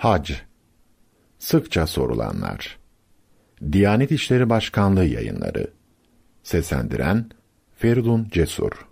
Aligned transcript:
Hac. 0.00 0.30
Sıkça 1.38 1.86
sorulanlar. 1.86 2.78
Diyanet 3.72 4.10
İşleri 4.10 4.50
Başkanlığı 4.50 5.04
yayınları. 5.04 5.70
Seslendiren 6.42 7.30
Feridun 7.78 8.28
Cesur. 8.30 8.88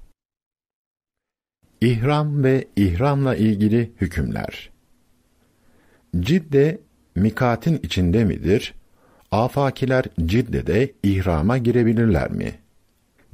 İhram 1.81 2.45
ve 2.45 2.69
ihramla 2.77 3.37
ilgili 3.37 3.93
hükümler. 4.01 4.71
Cidde 6.21 6.81
mikatin 7.15 7.81
içinde 7.83 8.25
midir? 8.25 8.75
Afakiler 9.31 10.05
Cidde'de 10.27 10.93
ihrama 11.03 11.59
girebilirler 11.59 12.31
mi? 12.31 12.55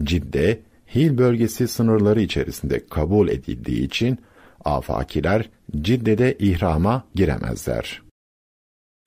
Cidde, 0.02 0.60
Hil 0.94 1.18
bölgesi 1.18 1.68
sınırları 1.68 2.20
içerisinde 2.20 2.86
kabul 2.86 3.28
edildiği 3.28 3.86
için 3.86 4.18
afakiler 4.64 5.50
Cidde'de 5.80 6.38
ihrama 6.38 7.04
giremezler. 7.14 8.02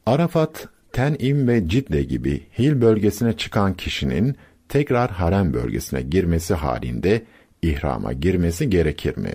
Arafat, 0.06 0.68
Ten'im 0.92 1.48
ve 1.48 1.68
Cidde 1.68 2.04
gibi 2.04 2.44
Hil 2.60 2.82
bölgesine 2.82 3.38
çıkan 3.38 3.74
kişinin 3.74 4.36
tekrar 4.70 5.12
harem 5.12 5.54
bölgesine 5.54 6.02
girmesi 6.02 6.54
halinde 6.54 7.26
ihrama 7.62 8.14
girmesi 8.14 8.70
gerekir 8.70 9.18
mi? 9.18 9.34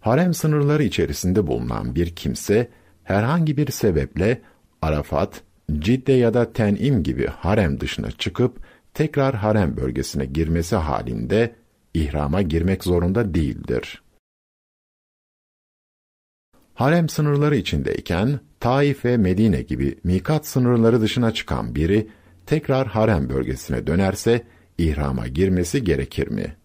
Harem 0.00 0.34
sınırları 0.34 0.82
içerisinde 0.82 1.46
bulunan 1.46 1.94
bir 1.94 2.16
kimse 2.16 2.68
herhangi 3.04 3.56
bir 3.56 3.70
sebeple 3.70 4.42
Arafat, 4.82 5.42
Cidde 5.78 6.12
ya 6.12 6.34
da 6.34 6.52
Ten'im 6.52 7.02
gibi 7.02 7.26
harem 7.26 7.80
dışına 7.80 8.10
çıkıp 8.10 8.58
tekrar 8.94 9.34
harem 9.34 9.76
bölgesine 9.76 10.24
girmesi 10.26 10.76
halinde 10.76 11.54
ihrama 11.94 12.42
girmek 12.42 12.84
zorunda 12.84 13.34
değildir. 13.34 14.02
Harem 16.80 17.08
sınırları 17.08 17.56
içindeyken 17.56 18.40
Taif 18.60 19.04
ve 19.04 19.16
Medine 19.16 19.62
gibi 19.62 19.98
mikat 20.04 20.46
sınırları 20.46 21.00
dışına 21.00 21.34
çıkan 21.34 21.74
biri 21.74 22.08
tekrar 22.46 22.86
harem 22.86 23.28
bölgesine 23.28 23.86
dönerse 23.86 24.42
ihrama 24.78 25.28
girmesi 25.28 25.84
gerekir 25.84 26.28
mi? 26.28 26.56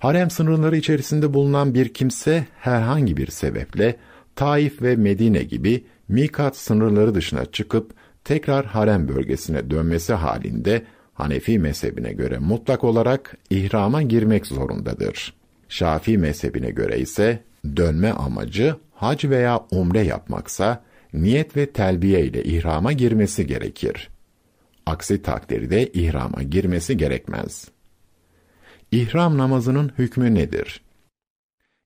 Harem 0.00 0.30
sınırları 0.30 0.76
içerisinde 0.76 1.34
bulunan 1.34 1.74
bir 1.74 1.94
kimse 1.94 2.46
herhangi 2.58 3.16
bir 3.16 3.26
sebeple 3.26 3.96
Taif 4.36 4.82
ve 4.82 4.96
Medine 4.96 5.42
gibi 5.42 5.84
mikat 6.08 6.56
sınırları 6.56 7.14
dışına 7.14 7.44
çıkıp 7.44 7.94
tekrar 8.24 8.66
harem 8.66 9.08
bölgesine 9.08 9.70
dönmesi 9.70 10.12
halinde 10.12 10.82
Hanefi 11.14 11.58
mezhebine 11.58 12.12
göre 12.12 12.38
mutlak 12.38 12.84
olarak 12.84 13.36
ihrama 13.50 14.02
girmek 14.02 14.46
zorundadır. 14.46 15.34
Şafii 15.68 16.18
mezhebine 16.18 16.70
göre 16.70 16.98
ise 16.98 17.42
dönme 17.76 18.10
amacı 18.10 18.76
hac 18.94 19.24
veya 19.24 19.66
umre 19.70 20.00
yapmaksa 20.00 20.84
niyet 21.12 21.56
ve 21.56 21.66
telbiye 21.66 22.24
ile 22.26 22.44
ihrama 22.44 22.92
girmesi 22.92 23.46
gerekir. 23.46 24.10
Aksi 24.86 25.22
takdirde 25.22 25.86
ihrama 25.92 26.42
girmesi 26.42 26.96
gerekmez. 26.96 27.68
İhram 28.92 29.38
namazının 29.38 29.92
hükmü 29.98 30.34
nedir? 30.34 30.80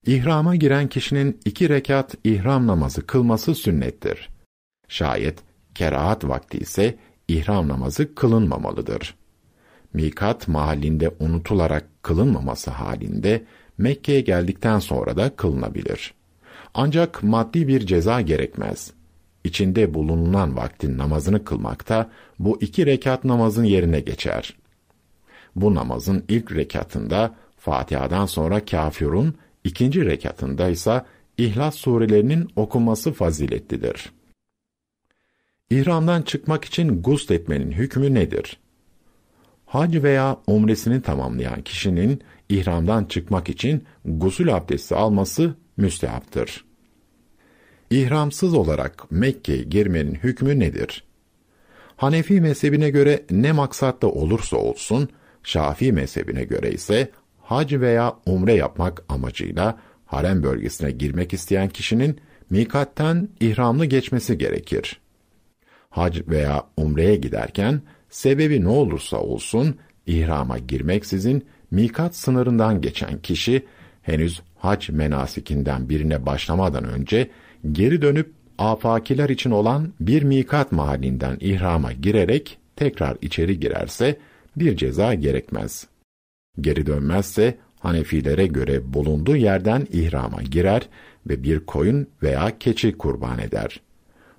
İhrama 0.05 0.55
giren 0.55 0.87
kişinin 0.87 1.39
iki 1.45 1.69
rekat 1.69 2.15
ihram 2.23 2.67
namazı 2.67 3.05
kılması 3.05 3.55
sünnettir. 3.55 4.29
Şayet 4.87 5.39
kerahat 5.75 6.23
vakti 6.23 6.57
ise 6.57 6.97
ihram 7.27 7.67
namazı 7.67 8.15
kılınmamalıdır. 8.15 9.15
Mikat 9.93 10.47
mahallinde 10.47 11.11
unutularak 11.19 12.03
kılınmaması 12.03 12.71
halinde 12.71 13.43
Mekke'ye 13.79 14.21
geldikten 14.21 14.79
sonra 14.79 15.17
da 15.17 15.35
kılınabilir. 15.35 16.13
Ancak 16.73 17.23
maddi 17.23 17.67
bir 17.67 17.85
ceza 17.85 18.21
gerekmez. 18.21 18.91
İçinde 19.43 19.93
bulunan 19.93 20.57
vaktin 20.57 20.97
namazını 20.97 21.45
kılmakta 21.45 22.09
bu 22.39 22.57
iki 22.61 22.85
rekat 22.85 23.23
namazın 23.23 23.63
yerine 23.63 23.99
geçer. 23.99 24.55
Bu 25.55 25.75
namazın 25.75 26.25
ilk 26.27 26.55
rekatında 26.55 27.35
Fatiha'dan 27.57 28.25
sonra 28.25 28.65
kafirun, 28.65 29.35
ikinci 29.63 30.05
rekatında 30.05 30.69
ise 30.69 31.03
İhlas 31.37 31.75
surelerinin 31.75 32.49
okunması 32.55 33.11
faziletlidir. 33.13 34.11
İhramdan 35.69 36.21
çıkmak 36.21 36.65
için 36.65 37.01
gusl 37.01 37.33
etmenin 37.33 37.71
hükmü 37.71 38.13
nedir? 38.13 38.59
Hac 39.65 40.03
veya 40.03 40.37
umresini 40.47 41.01
tamamlayan 41.01 41.61
kişinin 41.61 42.21
ihramdan 42.49 43.05
çıkmak 43.05 43.49
için 43.49 43.83
gusül 44.05 44.55
abdesti 44.55 44.95
alması 44.95 45.55
müstehaptır. 45.77 46.65
İhramsız 47.89 48.53
olarak 48.53 49.11
Mekke'ye 49.11 49.63
girmenin 49.63 50.15
hükmü 50.15 50.59
nedir? 50.59 51.03
Hanefi 51.95 52.41
mezhebine 52.41 52.89
göre 52.89 53.25
ne 53.31 53.51
maksatta 53.51 54.07
olursa 54.07 54.57
olsun, 54.57 55.09
Şafii 55.43 55.91
mezhebine 55.91 56.43
göre 56.43 56.71
ise 56.71 57.11
hac 57.41 57.73
veya 57.73 58.15
umre 58.25 58.53
yapmak 58.53 59.03
amacıyla 59.09 59.79
harem 60.05 60.43
bölgesine 60.43 60.91
girmek 60.91 61.33
isteyen 61.33 61.69
kişinin 61.69 62.19
mikatten 62.49 63.29
ihramlı 63.39 63.85
geçmesi 63.85 64.37
gerekir. 64.37 65.01
Hac 65.89 66.17
veya 66.27 66.63
umreye 66.77 67.15
giderken 67.15 67.81
sebebi 68.09 68.63
ne 68.63 68.67
olursa 68.67 69.17
olsun 69.17 69.75
ihrama 70.05 70.57
girmeksizin 70.57 71.45
mikat 71.71 72.15
sınırından 72.15 72.81
geçen 72.81 73.19
kişi 73.19 73.65
henüz 74.01 74.41
hac 74.57 74.89
menasikinden 74.89 75.89
birine 75.89 76.25
başlamadan 76.25 76.83
önce 76.83 77.29
geri 77.71 78.01
dönüp 78.01 78.33
afakiler 78.57 79.29
için 79.29 79.51
olan 79.51 79.93
bir 79.99 80.23
mikat 80.23 80.71
mahallinden 80.71 81.37
ihrama 81.39 81.93
girerek 81.93 82.57
tekrar 82.75 83.17
içeri 83.21 83.59
girerse 83.59 84.19
bir 84.55 84.77
ceza 84.77 85.13
gerekmez. 85.13 85.87
Geri 86.61 86.85
dönmezse 86.85 87.57
Hanefilere 87.79 88.47
göre 88.47 88.93
bulunduğu 88.93 89.35
yerden 89.35 89.87
ihrama 89.91 90.41
girer 90.41 90.89
ve 91.27 91.43
bir 91.43 91.65
koyun 91.65 92.07
veya 92.23 92.57
keçi 92.59 92.97
kurban 92.97 93.39
eder. 93.39 93.81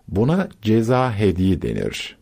Buna 0.08 0.48
ceza 0.62 1.14
hediye 1.14 1.62
denir. 1.62 2.18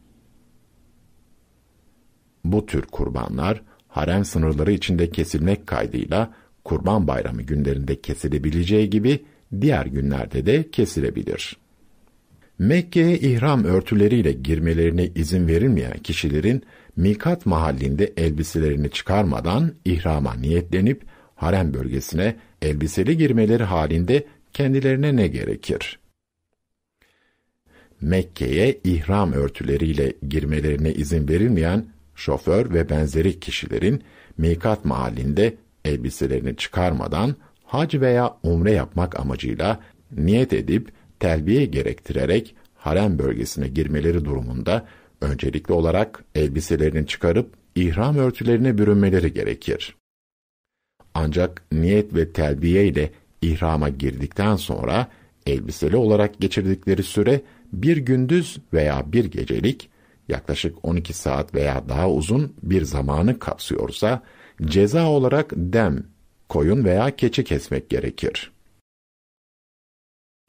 Bu 2.45 2.67
tür 2.67 2.83
kurbanlar 2.83 3.63
harem 3.99 4.25
sınırları 4.25 4.73
içinde 4.73 5.11
kesilmek 5.11 5.67
kaydıyla 5.67 6.35
Kurban 6.65 7.07
Bayramı 7.07 7.43
günlerinde 7.43 8.01
kesilebileceği 8.01 8.91
gibi 8.91 9.25
diğer 9.61 9.87
günlerde 9.87 10.47
de 10.47 10.71
kesilebilir. 10.71 11.57
Mekke'ye 12.59 13.19
ihram 13.19 13.65
örtüleriyle 13.65 14.33
girmelerine 14.33 15.07
izin 15.15 15.49
verilmeyen 15.49 15.99
kişilerin 15.99 16.63
mikat 16.97 17.47
mahallinde 17.47 18.13
elbiselerini 18.17 18.91
çıkarmadan 18.91 19.73
ihrama 19.85 20.35
niyetlenip 20.35 21.03
harem 21.35 21.75
bölgesine 21.75 22.37
elbiseli 22.63 23.17
girmeleri 23.17 23.65
halinde 23.65 24.27
kendilerine 24.53 25.17
ne 25.17 25.27
gerekir? 25.29 25.99
Mekke'ye 28.01 28.79
ihram 28.85 29.33
örtüleriyle 29.33 30.13
girmelerine 30.29 30.93
izin 30.93 31.29
verilmeyen 31.29 31.87
şoför 32.19 32.75
ve 32.75 32.89
benzeri 32.89 33.41
kişilerin 33.41 34.03
mikat 34.39 34.85
mahallinde 34.85 35.55
elbiselerini 35.85 36.57
çıkarmadan 36.57 37.37
hac 37.65 37.95
veya 37.95 38.37
umre 38.43 38.73
yapmak 38.73 39.21
amacıyla 39.21 39.81
niyet 40.17 40.53
edip 40.53 40.93
telbiye 41.21 41.65
gerektirerek 41.65 42.55
harem 42.77 43.19
bölgesine 43.19 43.69
girmeleri 43.69 44.25
durumunda 44.25 44.87
öncelikli 45.21 45.73
olarak 45.73 46.25
elbiselerini 46.35 47.07
çıkarıp 47.07 47.55
ihram 47.75 48.17
örtülerine 48.17 48.79
bürünmeleri 48.79 49.33
gerekir. 49.33 49.97
Ancak 51.15 51.63
niyet 51.73 52.15
ve 52.15 52.33
telbiye 52.33 52.87
ile 52.87 53.11
ihrama 53.43 53.89
girdikten 53.89 54.57
sonra 54.57 55.09
elbiseli 55.47 55.97
olarak 55.97 56.41
geçirdikleri 56.41 57.03
süre 57.03 57.41
bir 57.73 57.97
gündüz 57.97 58.59
veya 58.73 59.13
bir 59.13 59.25
gecelik 59.25 59.91
yaklaşık 60.29 60.85
12 60.85 61.13
saat 61.13 61.55
veya 61.55 61.89
daha 61.89 62.11
uzun 62.11 62.55
bir 62.63 62.83
zamanı 62.83 63.39
kapsıyorsa 63.39 64.23
ceza 64.65 65.07
olarak 65.09 65.51
dem, 65.57 66.07
koyun 66.49 66.85
veya 66.85 67.17
keçi 67.17 67.45
kesmek 67.45 67.91
gerekir. 67.91 68.53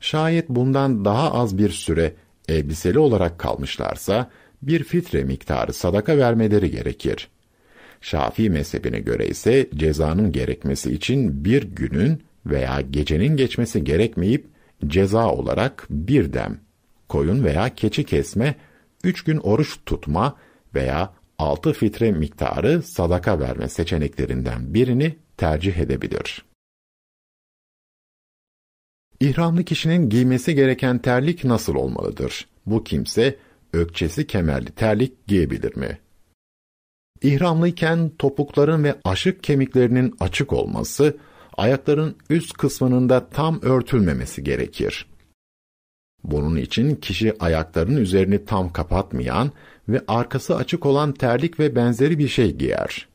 Şayet 0.01 0.49
bundan 0.49 1.05
daha 1.05 1.33
az 1.33 1.57
bir 1.57 1.69
süre 1.69 2.13
elbiseli 2.47 2.99
olarak 2.99 3.39
kalmışlarsa 3.39 4.29
bir 4.61 4.83
fitre 4.83 5.23
miktarı 5.23 5.73
sadaka 5.73 6.17
vermeleri 6.17 6.71
gerekir. 6.71 7.27
Şafii 8.01 8.49
mezhebine 8.49 8.99
göre 8.99 9.27
ise 9.27 9.69
cezanın 9.75 10.31
gerekmesi 10.31 10.91
için 10.91 11.45
bir 11.45 11.63
günün 11.63 12.23
veya 12.45 12.81
gecenin 12.81 13.37
geçmesi 13.37 13.83
gerekmeyip 13.83 14.45
ceza 14.87 15.31
olarak 15.31 15.87
bir 15.89 16.33
dem, 16.33 16.59
koyun 17.09 17.43
veya 17.43 17.75
keçi 17.75 18.03
kesme, 18.03 18.55
üç 19.03 19.23
gün 19.23 19.37
oruç 19.37 19.79
tutma 19.85 20.35
veya 20.75 21.13
altı 21.37 21.73
fitre 21.73 22.11
miktarı 22.11 22.83
sadaka 22.83 23.39
verme 23.39 23.69
seçeneklerinden 23.69 24.73
birini 24.73 25.17
tercih 25.37 25.77
edebilir. 25.77 26.45
İhramlı 29.19 29.63
kişinin 29.63 30.09
giymesi 30.09 30.55
gereken 30.55 30.99
terlik 30.99 31.43
nasıl 31.43 31.75
olmalıdır? 31.75 32.47
Bu 32.65 32.83
kimse 32.83 33.35
ökçesi 33.73 34.27
kemerli 34.27 34.71
terlik 34.71 35.27
giyebilir 35.27 35.75
mi? 35.75 35.99
İhramlıyken 37.21 38.11
topukların 38.19 38.83
ve 38.83 38.95
aşık 39.03 39.43
kemiklerinin 39.43 40.15
açık 40.19 40.53
olması, 40.53 41.17
ayakların 41.57 42.15
üst 42.29 42.53
kısmının 42.53 43.09
da 43.09 43.29
tam 43.29 43.61
örtülmemesi 43.61 44.43
gerekir. 44.43 45.08
Bunun 46.23 46.55
için 46.55 46.95
kişi 46.95 47.33
ayaklarının 47.39 48.01
üzerini 48.01 48.45
tam 48.45 48.73
kapatmayan 48.73 49.51
ve 49.89 50.01
arkası 50.07 50.55
açık 50.55 50.85
olan 50.85 51.11
terlik 51.11 51.59
ve 51.59 51.75
benzeri 51.75 52.19
bir 52.19 52.27
şey 52.27 52.55
giyer. 52.55 53.07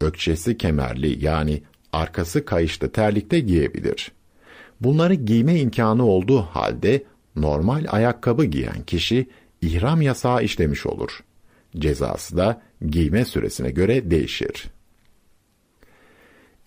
Ökçesi 0.00 0.58
kemerli 0.58 1.24
yani 1.24 1.62
arkası 1.92 2.44
kayışlı 2.44 2.92
terlik 2.92 3.30
de 3.30 3.40
giyebilir. 3.40 4.12
Bunları 4.80 5.14
giyme 5.14 5.60
imkanı 5.60 6.06
olduğu 6.06 6.40
halde 6.40 7.04
normal 7.36 7.84
ayakkabı 7.88 8.44
giyen 8.44 8.82
kişi 8.86 9.26
ihram 9.60 10.02
yasağı 10.02 10.44
işlemiş 10.44 10.86
olur. 10.86 11.20
Cezası 11.78 12.36
da 12.36 12.62
giyme 12.86 13.24
süresine 13.24 13.70
göre 13.70 14.10
değişir. 14.10 14.64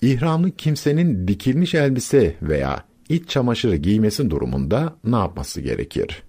İhramlı 0.01 0.51
kimsenin 0.51 1.27
dikilmiş 1.27 1.75
elbise 1.75 2.35
veya 2.41 2.83
iç 3.09 3.29
çamaşırı 3.29 3.75
giymesi 3.75 4.29
durumunda 4.29 4.95
ne 5.03 5.15
yapması 5.15 5.61
gerekir? 5.61 6.23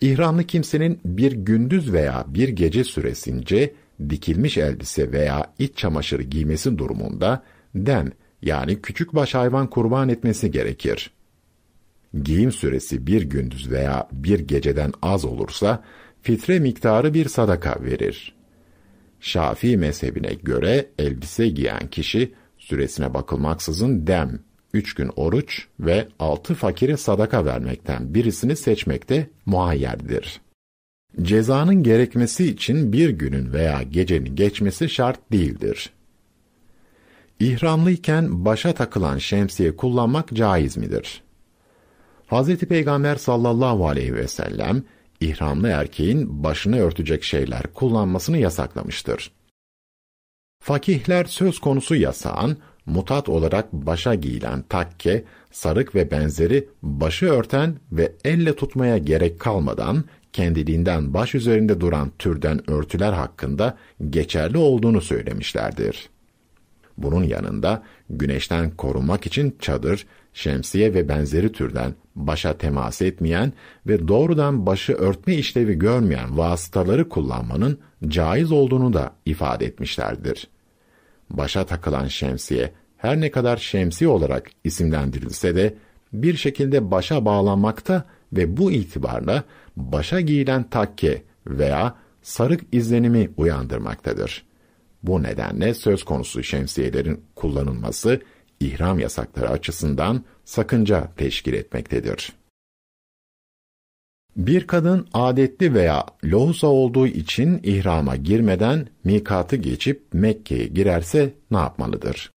İhramlı 0.00 0.44
kimsenin 0.44 1.00
bir 1.04 1.32
gündüz 1.32 1.92
veya 1.92 2.24
bir 2.28 2.48
gece 2.48 2.84
süresince 2.84 3.74
dikilmiş 4.10 4.58
elbise 4.58 5.12
veya 5.12 5.54
iç 5.58 5.76
çamaşırı 5.76 6.22
giymesi 6.22 6.78
durumunda 6.78 7.42
den 7.74 8.12
yani 8.42 8.82
küçük 8.82 9.14
baş 9.14 9.34
hayvan 9.34 9.70
kurban 9.70 10.08
etmesi 10.08 10.50
gerekir. 10.50 11.10
Giyim 12.22 12.52
süresi 12.52 13.06
bir 13.06 13.22
gündüz 13.22 13.70
veya 13.70 14.08
bir 14.12 14.40
geceden 14.40 14.92
az 15.02 15.24
olursa 15.24 15.84
fitre 16.22 16.58
miktarı 16.58 17.14
bir 17.14 17.28
sadaka 17.28 17.82
verir. 17.82 18.34
Şafii 19.20 19.76
mezhebine 19.76 20.34
göre 20.34 20.88
elbise 20.98 21.48
giyen 21.48 21.86
kişi 21.90 22.34
süresine 22.58 23.14
bakılmaksızın 23.14 24.06
dem, 24.06 24.40
üç 24.74 24.94
gün 24.94 25.10
oruç 25.16 25.66
ve 25.80 26.08
altı 26.18 26.54
fakire 26.54 26.96
sadaka 26.96 27.44
vermekten 27.44 28.14
birisini 28.14 28.56
seçmekte 28.56 29.30
muhayyerdir. 29.46 30.40
Cezanın 31.22 31.82
gerekmesi 31.82 32.46
için 32.46 32.92
bir 32.92 33.10
günün 33.10 33.52
veya 33.52 33.82
gecenin 33.82 34.36
geçmesi 34.36 34.88
şart 34.88 35.32
değildir. 35.32 35.90
İhramlıyken 37.40 38.44
başa 38.44 38.74
takılan 38.74 39.18
şemsiye 39.18 39.76
kullanmak 39.76 40.28
caiz 40.34 40.76
midir? 40.76 41.22
Hz. 42.30 42.56
Peygamber 42.56 43.16
sallallahu 43.16 43.88
aleyhi 43.88 44.14
ve 44.14 44.28
sellem, 44.28 44.84
ihramlı 45.20 45.68
erkeğin 45.68 46.44
başını 46.44 46.78
örtecek 46.78 47.24
şeyler 47.24 47.62
kullanmasını 47.62 48.38
yasaklamıştır. 48.38 49.32
Fakihler 50.62 51.24
söz 51.24 51.58
konusu 51.58 51.94
yasağın, 51.94 52.58
mutat 52.86 53.28
olarak 53.28 53.72
başa 53.72 54.14
giyilen 54.14 54.62
takke, 54.62 55.24
sarık 55.50 55.94
ve 55.94 56.10
benzeri 56.10 56.68
başı 56.82 57.26
örten 57.26 57.76
ve 57.92 58.12
elle 58.24 58.56
tutmaya 58.56 58.98
gerek 58.98 59.40
kalmadan 59.40 60.04
kendiliğinden 60.32 61.14
baş 61.14 61.34
üzerinde 61.34 61.80
duran 61.80 62.12
türden 62.18 62.70
örtüler 62.70 63.12
hakkında 63.12 63.78
geçerli 64.10 64.58
olduğunu 64.58 65.00
söylemişlerdir. 65.00 66.08
Bunun 66.98 67.24
yanında 67.24 67.82
güneşten 68.10 68.70
korunmak 68.70 69.26
için 69.26 69.56
çadır, 69.60 70.06
şemsiye 70.34 70.94
ve 70.94 71.08
benzeri 71.08 71.52
türden 71.52 71.94
başa 72.16 72.58
temas 72.58 73.02
etmeyen 73.02 73.52
ve 73.86 74.08
doğrudan 74.08 74.66
başı 74.66 74.92
örtme 74.92 75.34
işlevi 75.34 75.78
görmeyen 75.78 76.38
vasıtaları 76.38 77.08
kullanmanın 77.08 77.78
caiz 78.08 78.52
olduğunu 78.52 78.92
da 78.92 79.12
ifade 79.26 79.66
etmişlerdir. 79.66 80.48
Başa 81.32 81.66
takılan 81.66 82.06
şemsiye 82.06 82.72
her 82.96 83.20
ne 83.20 83.30
kadar 83.30 83.56
şemsi 83.56 84.08
olarak 84.08 84.50
isimlendirilse 84.64 85.56
de 85.56 85.74
bir 86.12 86.36
şekilde 86.36 86.90
başa 86.90 87.24
bağlanmakta 87.24 88.04
ve 88.32 88.56
bu 88.56 88.72
itibarla 88.72 89.44
başa 89.76 90.20
giyilen 90.20 90.70
takke 90.70 91.22
veya 91.46 91.94
sarık 92.22 92.60
izlenimi 92.72 93.30
uyandırmaktadır. 93.36 94.44
Bu 95.02 95.22
nedenle 95.22 95.74
söz 95.74 96.04
konusu 96.04 96.42
şemsiyelerin 96.42 97.24
kullanılması 97.34 98.20
ihram 98.60 98.98
yasakları 98.98 99.48
açısından 99.48 100.24
sakınca 100.44 101.08
teşkil 101.16 101.52
etmektedir. 101.52 102.32
Bir 104.36 104.66
kadın 104.66 105.08
adetli 105.12 105.74
veya 105.74 106.06
lohusa 106.24 106.66
olduğu 106.66 107.06
için 107.06 107.60
ihrama 107.62 108.16
girmeden 108.16 108.86
mikatı 109.04 109.56
geçip 109.56 110.02
Mekke'ye 110.12 110.66
girerse 110.66 111.34
ne 111.50 111.58
yapmalıdır? 111.58 112.30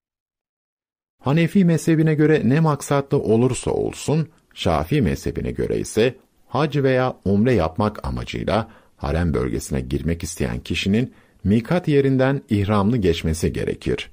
Hanefi 1.24 1.65
mezhebine 1.65 2.15
göre 2.15 2.42
ne 2.45 2.59
maksatlı 2.59 3.18
olursa 3.18 3.71
olsun, 3.71 4.30
Şafii 4.53 5.01
mezhebine 5.01 5.51
göre 5.51 5.80
ise 5.80 6.15
hac 6.47 6.77
veya 6.77 7.18
umre 7.25 7.53
yapmak 7.53 8.07
amacıyla 8.07 8.69
harem 8.98 9.33
bölgesine 9.33 9.81
girmek 9.81 10.24
isteyen 10.24 10.59
kişinin 10.59 11.13
mikat 11.44 11.88
yerinden 11.88 12.41
ihramlı 12.50 12.98
geçmesi 12.98 13.53
gerekir. 13.53 14.12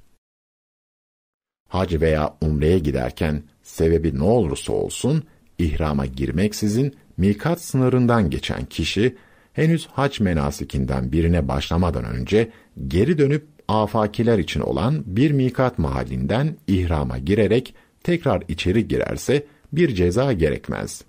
Hac 1.69 1.93
veya 1.93 2.37
umreye 2.41 2.79
giderken 2.79 3.43
sebebi 3.63 4.19
ne 4.19 4.23
olursa 4.23 4.73
olsun 4.73 5.23
ihrama 5.57 6.05
girmeksizin 6.05 6.95
mikat 7.17 7.61
sınırından 7.61 8.29
geçen 8.29 8.65
kişi 8.65 9.15
henüz 9.53 9.87
hac 9.87 10.19
menasikinden 10.19 11.11
birine 11.11 11.47
başlamadan 11.47 12.05
önce 12.05 12.51
geri 12.87 13.17
dönüp 13.17 13.47
afakiler 13.67 14.37
için 14.37 14.59
olan 14.59 15.03
bir 15.05 15.31
mikat 15.31 15.79
mahallinden 15.79 16.57
ihrama 16.67 17.17
girerek 17.17 17.75
tekrar 18.03 18.43
içeri 18.47 18.87
girerse 18.87 19.45
bir 19.71 19.95
ceza 19.95 20.33
gerekmez. 20.33 21.03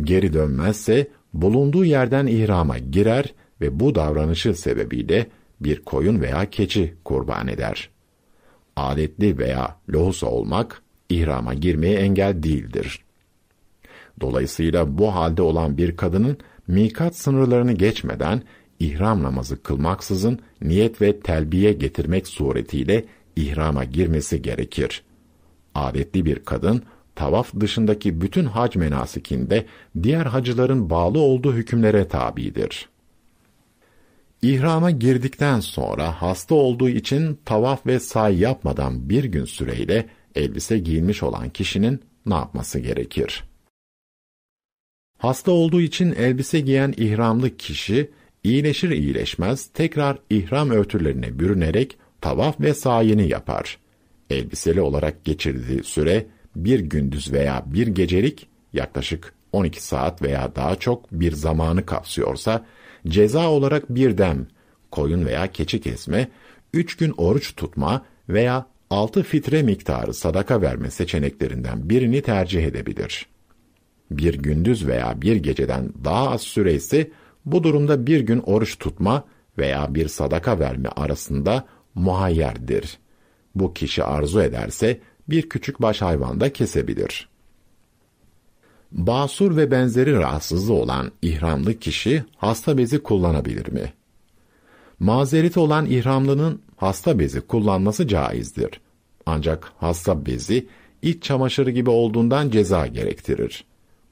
Geri 0.00 0.32
dönmezse 0.32 1.08
bulunduğu 1.32 1.84
yerden 1.84 2.26
ihrama 2.26 2.78
girer 2.78 3.34
ve 3.60 3.80
bu 3.80 3.94
davranışı 3.94 4.54
sebebiyle 4.54 5.26
bir 5.60 5.82
koyun 5.82 6.20
veya 6.20 6.50
keçi 6.50 6.94
kurban 7.04 7.48
eder. 7.48 7.90
Adetli 8.76 9.38
veya 9.38 9.76
lohusa 9.90 10.26
olmak 10.26 10.82
ihrama 11.08 11.54
girmeye 11.54 11.96
engel 11.96 12.42
değildir. 12.42 13.03
Dolayısıyla 14.20 14.98
bu 14.98 15.14
halde 15.14 15.42
olan 15.42 15.76
bir 15.76 15.96
kadının 15.96 16.38
mikat 16.68 17.16
sınırlarını 17.16 17.72
geçmeden 17.72 18.42
ihram 18.80 19.22
namazı 19.22 19.62
kılmaksızın 19.62 20.38
niyet 20.62 21.02
ve 21.02 21.20
telbiye 21.20 21.72
getirmek 21.72 22.26
suretiyle 22.26 23.04
ihrama 23.36 23.84
girmesi 23.84 24.42
gerekir. 24.42 25.02
Adetli 25.74 26.24
bir 26.24 26.38
kadın 26.38 26.82
tavaf 27.14 27.54
dışındaki 27.60 28.20
bütün 28.20 28.44
hac 28.44 28.76
menasikinde 28.76 29.66
diğer 30.02 30.26
hacıların 30.26 30.90
bağlı 30.90 31.18
olduğu 31.18 31.54
hükümlere 31.54 32.08
tabidir. 32.08 32.88
İhrama 34.42 34.90
girdikten 34.90 35.60
sonra 35.60 36.22
hasta 36.22 36.54
olduğu 36.54 36.88
için 36.88 37.38
tavaf 37.44 37.86
ve 37.86 38.00
say 38.00 38.38
yapmadan 38.38 39.08
bir 39.08 39.24
gün 39.24 39.44
süreyle 39.44 40.06
elbise 40.34 40.78
giyinmiş 40.78 41.22
olan 41.22 41.48
kişinin 41.48 42.00
ne 42.26 42.34
yapması 42.34 42.78
gerekir? 42.78 43.44
Hasta 45.24 45.52
olduğu 45.52 45.80
için 45.80 46.12
elbise 46.12 46.60
giyen 46.60 46.94
ihramlı 46.96 47.56
kişi 47.56 48.10
iyileşir 48.42 48.90
iyileşmez 48.90 49.66
tekrar 49.66 50.18
ihram 50.30 50.70
örtülerine 50.70 51.38
bürünerek 51.38 51.96
tavaf 52.20 52.60
ve 52.60 52.74
sayini 52.74 53.28
yapar. 53.28 53.78
Elbiseli 54.30 54.80
olarak 54.80 55.24
geçirdiği 55.24 55.84
süre 55.84 56.26
bir 56.56 56.80
gündüz 56.80 57.32
veya 57.32 57.62
bir 57.66 57.86
gecelik 57.86 58.48
yaklaşık 58.72 59.34
12 59.52 59.84
saat 59.84 60.22
veya 60.22 60.56
daha 60.56 60.76
çok 60.76 61.12
bir 61.12 61.32
zamanı 61.32 61.86
kapsıyorsa 61.86 62.66
ceza 63.08 63.50
olarak 63.50 63.94
bir 63.94 64.18
dem, 64.18 64.46
koyun 64.90 65.26
veya 65.26 65.52
keçi 65.52 65.80
kesme, 65.80 66.28
üç 66.72 66.96
gün 66.96 67.14
oruç 67.16 67.56
tutma 67.56 68.04
veya 68.28 68.66
altı 68.90 69.22
fitre 69.22 69.62
miktarı 69.62 70.14
sadaka 70.14 70.62
verme 70.62 70.90
seçeneklerinden 70.90 71.88
birini 71.90 72.22
tercih 72.22 72.64
edebilir. 72.64 73.33
Bir 74.10 74.34
gündüz 74.34 74.86
veya 74.86 75.22
bir 75.22 75.36
geceden 75.36 75.92
daha 76.04 76.30
az 76.30 76.40
süre 76.40 76.74
ise 76.74 77.10
bu 77.44 77.62
durumda 77.62 78.06
bir 78.06 78.20
gün 78.20 78.38
oruç 78.38 78.78
tutma 78.78 79.24
veya 79.58 79.94
bir 79.94 80.08
sadaka 80.08 80.58
verme 80.58 80.88
arasında 80.88 81.64
muhayyerdir. 81.94 82.98
Bu 83.54 83.74
kişi 83.74 84.04
arzu 84.04 84.42
ederse 84.42 85.00
bir 85.28 85.48
küçük 85.48 85.82
baş 85.82 86.02
hayvan 86.02 86.40
da 86.40 86.52
kesebilir. 86.52 87.28
Basur 88.92 89.56
ve 89.56 89.70
benzeri 89.70 90.12
rahatsızlığı 90.12 90.74
olan 90.74 91.12
ihramlı 91.22 91.74
kişi 91.74 92.24
hasta 92.36 92.78
bezi 92.78 93.02
kullanabilir 93.02 93.72
mi? 93.72 93.92
Mazereti 94.98 95.60
olan 95.60 95.86
ihramlının 95.86 96.62
hasta 96.76 97.18
bezi 97.18 97.40
kullanması 97.40 98.08
caizdir. 98.08 98.80
Ancak 99.26 99.72
hasta 99.78 100.26
bezi 100.26 100.66
iç 101.02 101.22
çamaşırı 101.22 101.70
gibi 101.70 101.90
olduğundan 101.90 102.50
ceza 102.50 102.86
gerektirir. 102.86 103.64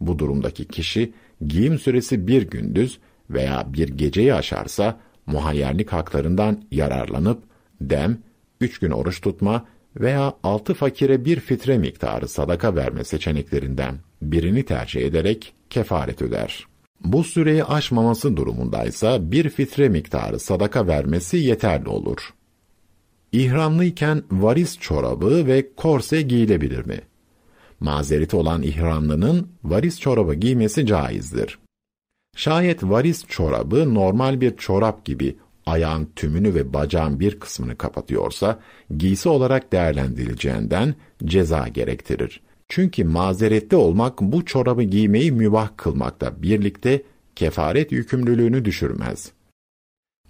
Bu 0.06 0.18
durumdaki 0.18 0.64
kişi 0.64 1.12
giyim 1.47 1.78
süresi 1.78 2.26
bir 2.26 2.42
gündüz 2.42 2.99
veya 3.30 3.73
bir 3.73 3.88
geceyi 3.88 4.35
aşarsa 4.35 5.00
muhayyerlik 5.26 5.92
haklarından 5.92 6.64
yararlanıp 6.71 7.42
dem, 7.80 8.18
üç 8.61 8.78
gün 8.78 8.90
oruç 8.90 9.21
tutma 9.21 9.66
veya 9.97 10.35
altı 10.42 10.75
fakire 10.75 11.25
bir 11.25 11.40
fitre 11.40 11.78
miktarı 11.78 12.28
sadaka 12.28 12.76
verme 12.76 13.04
seçeneklerinden 13.04 13.99
birini 14.23 14.62
tercih 14.64 15.00
ederek 15.00 15.54
kefaret 15.71 16.23
öder. 16.23 16.66
Bu 17.04 17.25
süreyi 17.25 17.64
aşmaması 17.64 18.37
durumundaysa 18.37 19.30
bir 19.32 19.49
fitre 19.49 19.88
miktarı 19.88 20.38
sadaka 20.38 20.87
vermesi 20.87 21.37
yeterli 21.37 21.88
olur. 21.88 22.35
İhramlıyken 23.32 24.23
varis 24.30 24.78
çorabı 24.78 25.47
ve 25.47 25.75
korse 25.76 26.23
giyilebilir 26.23 26.87
mi? 26.87 27.00
Mazereti 27.83 28.37
olan 28.37 28.62
ihramlının 28.62 29.49
varis 29.65 30.01
çorabı 30.01 30.35
giymesi 30.35 30.87
caizdir. 30.87 31.59
Şayet 32.37 32.83
varis 32.83 33.27
çorabı 33.27 33.95
normal 33.95 34.41
bir 34.41 34.57
çorap 34.57 35.05
gibi 35.05 35.37
ayağın 35.67 36.09
tümünü 36.17 36.55
ve 36.55 36.73
bacağın 36.73 37.21
bir 37.21 37.41
kısmını 37.41 37.77
kapatıyorsa, 37.77 38.59
giysi 38.97 39.29
olarak 39.29 39.73
değerlendirileceğinden 39.73 40.95
ceza 41.25 41.69
gerektirir. 41.69 42.41
Çünkü 42.69 43.05
mazerette 43.05 43.77
olmak 43.77 44.21
bu 44.21 44.45
çorabı 44.45 44.83
giymeyi 44.83 45.33
mübah 45.33 45.71
kılmakta 45.77 46.43
birlikte 46.43 47.03
kefaret 47.37 47.93
yükümlülüğünü 47.93 48.65
düşürmez. 48.65 49.33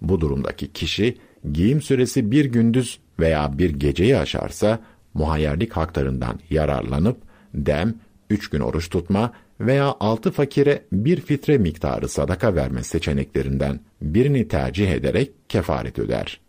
Bu 0.01 0.21
durumdaki 0.21 0.73
kişi 0.73 1.17
giyim 1.51 1.81
süresi 1.81 2.31
bir 2.31 2.45
gündüz 2.45 2.99
veya 3.19 3.57
bir 3.57 3.69
geceyi 3.69 4.17
aşarsa 4.17 4.79
muhayyerlik 5.13 5.73
haklarından 5.73 6.39
yararlanıp 6.49 7.32
dem, 7.53 7.95
üç 8.29 8.49
gün 8.49 8.59
oruç 8.59 8.89
tutma 8.89 9.33
veya 9.59 9.95
altı 9.99 10.31
fakire 10.31 10.83
bir 10.91 11.21
fitre 11.21 11.57
miktarı 11.57 12.09
sadaka 12.09 12.55
verme 12.55 12.83
seçeneklerinden 12.83 13.79
birini 14.01 14.47
tercih 14.47 14.91
ederek 14.91 15.31
kefaret 15.49 15.99
öder. 15.99 16.39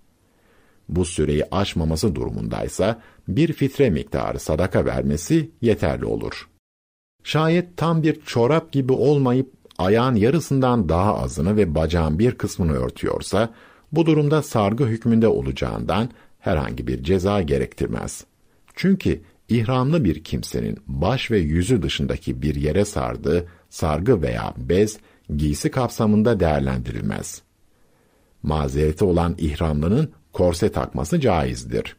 Bu 0.89 1.05
süreyi 1.05 1.45
aşmaması 1.51 2.15
durumundaysa 2.15 3.03
bir 3.29 3.53
fitre 3.53 3.91
miktarı 3.91 4.39
sadaka 4.39 4.85
vermesi 4.85 5.51
yeterli 5.61 6.05
olur. 6.05 6.49
Şayet 7.25 7.77
tam 7.77 8.03
bir 8.03 8.21
çorap 8.21 8.73
gibi 8.73 8.93
olmayıp 8.93 9.53
ayağın 9.79 10.15
yarısından 10.15 10.89
daha 10.89 11.19
azını 11.19 11.57
ve 11.57 11.75
bacağın 11.75 12.19
bir 12.19 12.33
kısmını 12.33 12.73
örtüyorsa, 12.73 13.55
bu 13.93 14.07
durumda 14.07 14.43
sargı 14.43 14.87
hükmünde 14.87 15.29
olacağından 15.29 16.11
herhangi 16.39 16.87
bir 16.87 17.03
ceza 17.03 17.43
gerektirmez. 17.43 18.25
Çünkü 18.75 19.21
ihramlı 19.49 20.05
bir 20.05 20.25
kimsenin 20.25 20.79
baş 20.87 21.31
ve 21.31 21.39
yüzü 21.39 21.83
dışındaki 21.83 22.43
bir 22.43 22.55
yere 22.55 22.85
sardığı 22.85 23.47
sargı 23.71 24.23
veya 24.23 24.55
bez 24.57 24.99
giysi 25.37 25.71
kapsamında 25.71 26.41
değerlendirilmez. 26.41 27.43
Mazereti 28.43 29.05
olan 29.05 29.35
ihramlının 29.39 30.13
korse 30.33 30.73
takması 30.73 31.21
caizdir. 31.21 31.97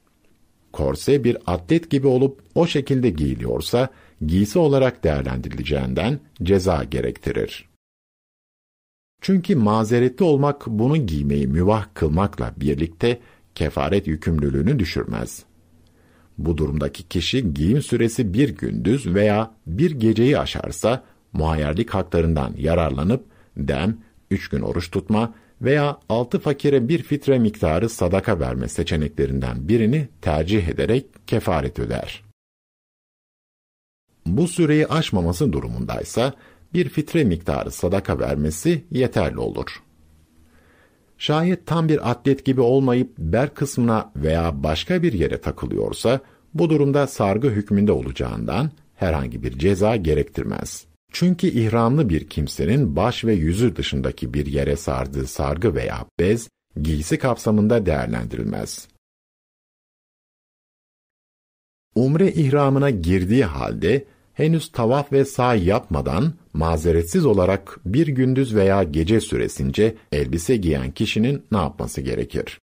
Korse 0.74 1.24
bir 1.24 1.38
atlet 1.48 1.90
gibi 1.90 2.08
olup 2.08 2.42
o 2.56 2.68
şekilde 2.68 3.10
giyiliyorsa 3.10 3.90
giysi 4.26 4.60
olarak 4.60 5.04
değerlendirileceğinden 5.04 6.20
ceza 6.44 6.84
gerektirir. 6.84 7.70
Çünkü 9.22 9.56
mazeretli 9.56 10.24
olmak 10.24 10.68
bunu 10.68 10.98
giymeyi 11.08 11.48
müvah 11.48 11.86
kılmakla 11.94 12.54
birlikte 12.58 13.20
kefaret 13.56 14.08
yükümlülüğünü 14.08 14.80
düşürmez. 14.80 15.45
Bu 16.38 16.58
durumdaki 16.58 17.04
kişi 17.04 17.54
giyim 17.54 17.82
süresi 17.82 18.34
bir 18.34 18.50
gündüz 18.50 19.14
veya 19.14 19.52
bir 19.68 19.92
geceyi 19.92 20.40
aşarsa 20.40 21.04
muhayyerlik 21.34 21.90
haklarından 21.90 22.54
yararlanıp 22.58 23.26
dem, 23.58 23.98
üç 24.32 24.50
gün 24.50 24.62
oruç 24.62 24.92
tutma 24.92 25.34
veya 25.62 25.98
altı 26.10 26.40
fakire 26.40 26.90
bir 26.90 27.04
fitre 27.04 27.40
miktarı 27.40 27.90
sadaka 27.90 28.40
verme 28.40 28.68
seçeneklerinden 28.68 29.68
birini 29.68 30.08
tercih 30.22 30.68
ederek 30.68 31.06
kefaret 31.28 31.80
öder. 31.80 32.24
Bu 34.26 34.48
süreyi 34.48 34.88
aşmaması 34.88 35.54
durumundaysa 35.54 36.34
bir 36.74 36.90
fitre 36.90 37.24
miktarı 37.24 37.72
sadaka 37.72 38.20
vermesi 38.20 38.86
yeterli 38.92 39.40
olur. 39.40 39.85
Şayet 41.18 41.66
tam 41.66 41.90
bir 41.90 42.12
atlet 42.12 42.46
gibi 42.46 42.62
olmayıp 42.62 43.18
bel 43.18 43.50
kısmına 43.50 44.12
veya 44.16 44.64
başka 44.64 45.04
bir 45.04 45.14
yere 45.14 45.42
takılıyorsa, 45.42 46.20
bu 46.54 46.70
durumda 46.70 47.08
sargı 47.08 47.50
hükmünde 47.50 47.92
olacağından 47.92 48.72
herhangi 48.96 49.44
bir 49.44 49.60
ceza 49.60 49.96
gerektirmez. 49.96 50.86
Çünkü 51.12 51.48
ihramlı 51.48 52.10
bir 52.10 52.30
kimsenin 52.30 52.96
baş 52.96 53.26
ve 53.26 53.34
yüzü 53.34 53.76
dışındaki 53.76 54.34
bir 54.34 54.46
yere 54.46 54.76
sardığı 54.76 55.28
sargı 55.28 55.76
veya 55.76 56.06
bez, 56.20 56.50
giysi 56.82 57.18
kapsamında 57.20 57.86
değerlendirilmez. 57.86 58.88
Umre 61.96 62.32
ihramına 62.32 62.90
girdiği 62.90 63.46
halde 63.46 64.06
henüz 64.36 64.72
tavaf 64.72 65.12
ve 65.12 65.26
sahi 65.26 65.66
yapmadan 65.66 66.34
mazeretsiz 66.54 67.26
olarak 67.26 67.80
bir 67.86 68.08
gündüz 68.08 68.56
veya 68.56 68.84
gece 68.84 69.22
süresince 69.22 69.96
elbise 70.12 70.58
giyen 70.58 70.92
kişinin 70.92 71.44
ne 71.52 71.58
yapması 71.58 72.02
gerekir? 72.02 72.60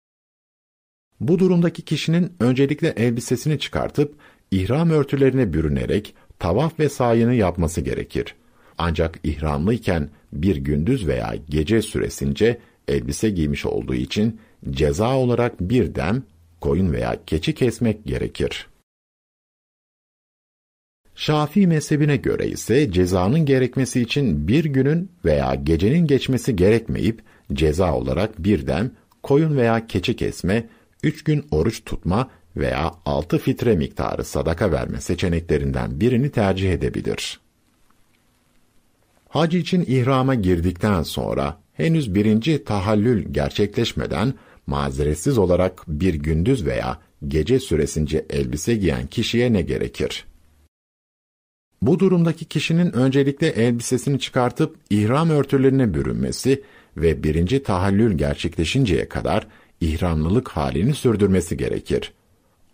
Bu 1.19 1.39
durumdaki 1.39 1.81
kişinin 1.81 2.33
öncelikle 2.39 2.87
elbisesini 2.87 3.59
çıkartıp 3.59 4.15
ihram 4.51 4.89
örtülerine 4.89 5.53
bürünerek 5.53 6.15
tavaf 6.39 6.79
ve 6.79 6.89
sayını 6.89 7.35
yapması 7.35 7.81
gerekir. 7.81 8.35
Ancak 8.77 9.19
ihramlıyken 9.23 10.09
bir 10.33 10.55
gündüz 10.55 11.07
veya 11.07 11.35
gece 11.49 11.81
süresince 11.81 12.57
elbise 12.87 13.29
giymiş 13.29 13.65
olduğu 13.65 13.95
için 13.95 14.39
ceza 14.69 15.17
olarak 15.17 15.59
bir 15.61 15.95
dem, 15.95 16.23
koyun 16.61 16.93
veya 16.93 17.19
keçi 17.25 17.55
kesmek 17.55 18.05
gerekir. 18.05 18.70
Şafii 21.21 21.67
mezhebine 21.67 22.17
göre 22.17 22.47
ise 22.47 22.91
cezanın 22.91 23.45
gerekmesi 23.45 24.01
için 24.01 24.47
bir 24.47 24.65
günün 24.65 25.11
veya 25.25 25.55
gecenin 25.55 26.07
geçmesi 26.07 26.55
gerekmeyip 26.55 27.21
ceza 27.53 27.95
olarak 27.95 28.43
birden 28.43 28.91
koyun 29.23 29.57
veya 29.57 29.87
keçi 29.87 30.15
kesme, 30.15 30.67
üç 31.03 31.23
gün 31.23 31.45
oruç 31.51 31.83
tutma 31.85 32.29
veya 32.57 32.91
altı 33.05 33.37
fitre 33.37 33.75
miktarı 33.75 34.23
sadaka 34.23 34.71
verme 34.71 35.01
seçeneklerinden 35.01 35.99
birini 35.99 36.29
tercih 36.29 36.73
edebilir. 36.73 37.39
Hac 39.29 39.55
için 39.55 39.85
ihrama 39.87 40.35
girdikten 40.35 41.03
sonra 41.03 41.57
henüz 41.73 42.15
birinci 42.15 42.63
tahallül 42.63 43.25
gerçekleşmeden 43.33 44.33
mazeretsiz 44.67 45.37
olarak 45.37 45.83
bir 45.87 46.13
gündüz 46.13 46.65
veya 46.65 46.99
gece 47.27 47.59
süresince 47.59 48.25
elbise 48.29 48.75
giyen 48.75 49.07
kişiye 49.07 49.53
ne 49.53 49.61
gerekir? 49.61 50.30
Bu 51.81 51.99
durumdaki 51.99 52.45
kişinin 52.45 52.91
öncelikle 52.93 53.47
elbisesini 53.47 54.19
çıkartıp 54.19 54.75
ihram 54.89 55.29
örtülerine 55.29 55.93
bürünmesi 55.93 56.63
ve 56.97 57.23
birinci 57.23 57.63
tahallül 57.63 58.17
gerçekleşinceye 58.17 59.09
kadar 59.09 59.47
ihramlılık 59.81 60.49
halini 60.49 60.93
sürdürmesi 60.93 61.57
gerekir. 61.57 62.13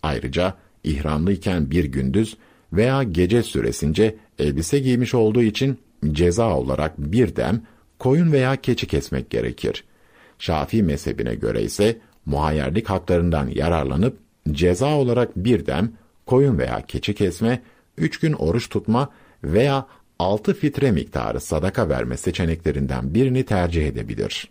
Ayrıca 0.03 0.53
ihramlıyken 0.83 1.71
bir 1.71 1.85
gündüz 1.85 2.37
veya 2.73 3.03
gece 3.03 3.43
süresince 3.43 4.15
elbise 4.39 4.79
giymiş 4.79 5.13
olduğu 5.13 5.41
için 5.41 5.77
ceza 6.11 6.57
olarak 6.57 6.97
bir 6.97 7.35
dem 7.35 7.61
koyun 7.99 8.31
veya 8.31 8.55
keçi 8.55 8.87
kesmek 8.87 9.29
gerekir. 9.29 9.83
Şafii 10.39 10.83
mezhebine 10.83 11.35
göre 11.35 11.61
ise 11.61 11.97
muhayyerlik 12.25 12.89
haklarından 12.89 13.47
yararlanıp 13.47 14.17
ceza 14.51 14.95
olarak 14.95 15.35
bir 15.35 15.65
dem 15.65 15.91
koyun 16.25 16.57
veya 16.57 16.81
keçi 16.87 17.15
kesme 17.15 17.61
üç 17.97 18.19
gün 18.19 18.33
oruç 18.33 18.69
tutma 18.69 19.09
veya 19.43 19.87
altı 20.19 20.53
fitre 20.53 20.91
miktarı 20.91 21.39
sadaka 21.39 21.89
verme 21.89 22.17
seçeneklerinden 22.17 23.13
birini 23.13 23.45
tercih 23.45 23.87
edebilir. 23.87 24.49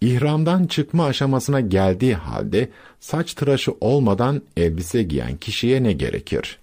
İhramdan 0.00 0.66
çıkma 0.66 1.06
aşamasına 1.06 1.60
geldiği 1.60 2.14
halde 2.14 2.68
saç 3.00 3.34
tıraşı 3.34 3.72
olmadan 3.80 4.42
elbise 4.56 5.02
giyen 5.02 5.36
kişiye 5.36 5.82
ne 5.82 5.92
gerekir? 5.92 6.58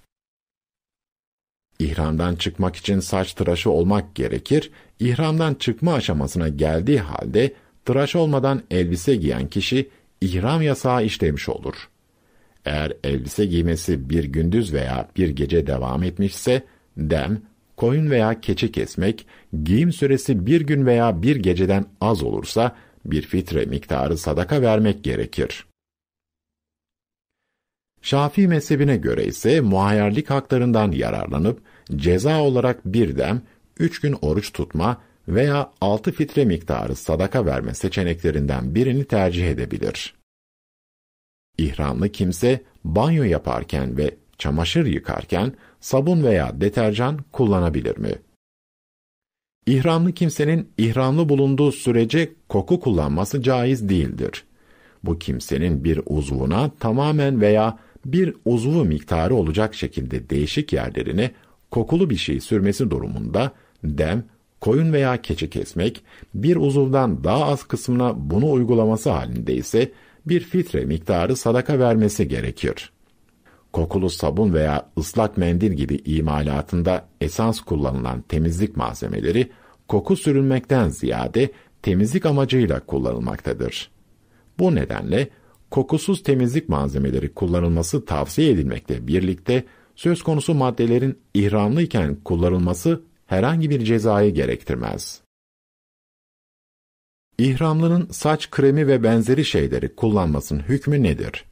İhramdan 1.79 2.35
çıkmak 2.35 2.75
için 2.75 2.99
saç 2.99 3.33
tıraşı 3.33 3.71
olmak 3.71 4.15
gerekir. 4.15 4.71
İhramdan 4.99 5.53
çıkma 5.53 5.93
aşamasına 5.93 6.47
geldiği 6.47 6.99
halde 6.99 7.53
tıraş 7.85 8.15
olmadan 8.15 8.61
elbise 8.71 9.15
giyen 9.15 9.47
kişi 9.47 9.89
ihram 10.21 10.61
yasağı 10.61 11.05
işlemiş 11.05 11.49
olur. 11.49 11.89
Eğer 12.65 12.93
elbise 13.03 13.45
giymesi 13.45 14.09
bir 14.09 14.23
gündüz 14.23 14.73
veya 14.73 15.09
bir 15.17 15.29
gece 15.29 15.67
devam 15.67 16.03
etmişse, 16.03 16.63
dem, 16.97 17.41
koyun 17.77 18.09
veya 18.09 18.41
keçi 18.41 18.71
kesmek, 18.71 19.25
giyim 19.63 19.93
süresi 19.93 20.45
bir 20.45 20.61
gün 20.61 20.85
veya 20.85 21.21
bir 21.21 21.35
geceden 21.35 21.85
az 22.01 22.23
olursa, 22.23 22.75
bir 23.05 23.21
fitre 23.21 23.65
miktarı 23.65 24.17
sadaka 24.17 24.61
vermek 24.61 25.03
gerekir. 25.03 25.65
Şafii 28.01 28.47
mezhebine 28.47 28.97
göre 28.97 29.25
ise 29.25 29.61
muhayyerlik 29.61 30.29
haklarından 30.29 30.91
yararlanıp 30.91 31.61
ceza 31.95 32.41
olarak 32.41 32.85
bir 32.85 33.17
dem, 33.17 33.41
üç 33.79 33.99
gün 33.99 34.15
oruç 34.21 34.53
tutma 34.53 35.01
veya 35.27 35.71
altı 35.81 36.11
fitre 36.11 36.45
miktarı 36.45 36.95
sadaka 36.95 37.45
verme 37.45 37.73
seçeneklerinden 37.73 38.75
birini 38.75 39.05
tercih 39.05 39.49
edebilir. 39.49 40.20
İhramlı 41.57 42.09
kimse 42.09 42.61
banyo 42.83 43.23
yaparken 43.23 43.97
ve 43.97 44.15
çamaşır 44.37 44.85
yıkarken 44.85 45.53
sabun 45.79 46.23
veya 46.23 46.61
deterjan 46.61 47.19
kullanabilir 47.31 47.97
mi? 47.97 48.11
İhramlı 49.65 50.11
kimsenin 50.11 50.69
ihramlı 50.77 51.29
bulunduğu 51.29 51.71
sürece 51.71 52.31
koku 52.49 52.79
kullanması 52.79 53.43
caiz 53.43 53.89
değildir. 53.89 54.43
Bu 55.03 55.19
kimsenin 55.19 55.83
bir 55.83 55.99
uzvuna 56.05 56.71
tamamen 56.79 57.41
veya 57.41 57.77
bir 58.05 58.35
uzvu 58.45 58.85
miktarı 58.85 59.35
olacak 59.35 59.75
şekilde 59.75 60.29
değişik 60.29 60.73
yerlerine 60.73 61.31
kokulu 61.71 62.09
bir 62.09 62.15
şey 62.15 62.39
sürmesi 62.39 62.89
durumunda 62.89 63.51
dem, 63.83 64.23
koyun 64.61 64.93
veya 64.93 65.21
keçi 65.21 65.49
kesmek, 65.49 66.03
bir 66.33 66.55
uzuvdan 66.55 67.23
daha 67.23 67.45
az 67.45 67.63
kısmına 67.63 68.13
bunu 68.29 68.51
uygulaması 68.51 69.09
halinde 69.09 69.55
ise 69.55 69.91
bir 70.25 70.39
fitre 70.39 70.85
miktarı 70.85 71.35
sadaka 71.35 71.79
vermesi 71.79 72.27
gerekir. 72.27 72.91
Kokulu 73.73 74.09
sabun 74.09 74.53
veya 74.53 74.89
ıslak 74.97 75.37
mendil 75.37 75.71
gibi 75.71 75.95
imalatında 76.05 77.07
esans 77.21 77.59
kullanılan 77.59 78.21
temizlik 78.21 78.77
malzemeleri 78.77 79.51
koku 79.87 80.15
sürülmekten 80.15 80.89
ziyade 80.89 81.51
temizlik 81.81 82.25
amacıyla 82.25 82.79
kullanılmaktadır. 82.79 83.91
Bu 84.59 84.75
nedenle 84.75 85.29
kokusuz 85.71 86.23
temizlik 86.23 86.69
malzemeleri 86.69 87.33
kullanılması 87.33 88.05
tavsiye 88.05 88.51
edilmekle 88.51 89.07
birlikte 89.07 89.63
söz 89.95 90.23
konusu 90.23 90.53
maddelerin 90.53 91.19
ihramlı 91.33 91.81
iken 91.81 92.15
kullanılması 92.15 93.01
herhangi 93.25 93.69
bir 93.69 93.85
cezayı 93.85 94.33
gerektirmez. 94.33 95.21
İhramlının 97.41 98.07
saç 98.11 98.49
kremi 98.49 98.87
ve 98.87 99.03
benzeri 99.03 99.45
şeyleri 99.45 99.95
kullanmasının 99.95 100.59
hükmü 100.59 101.03
nedir? 101.03 101.45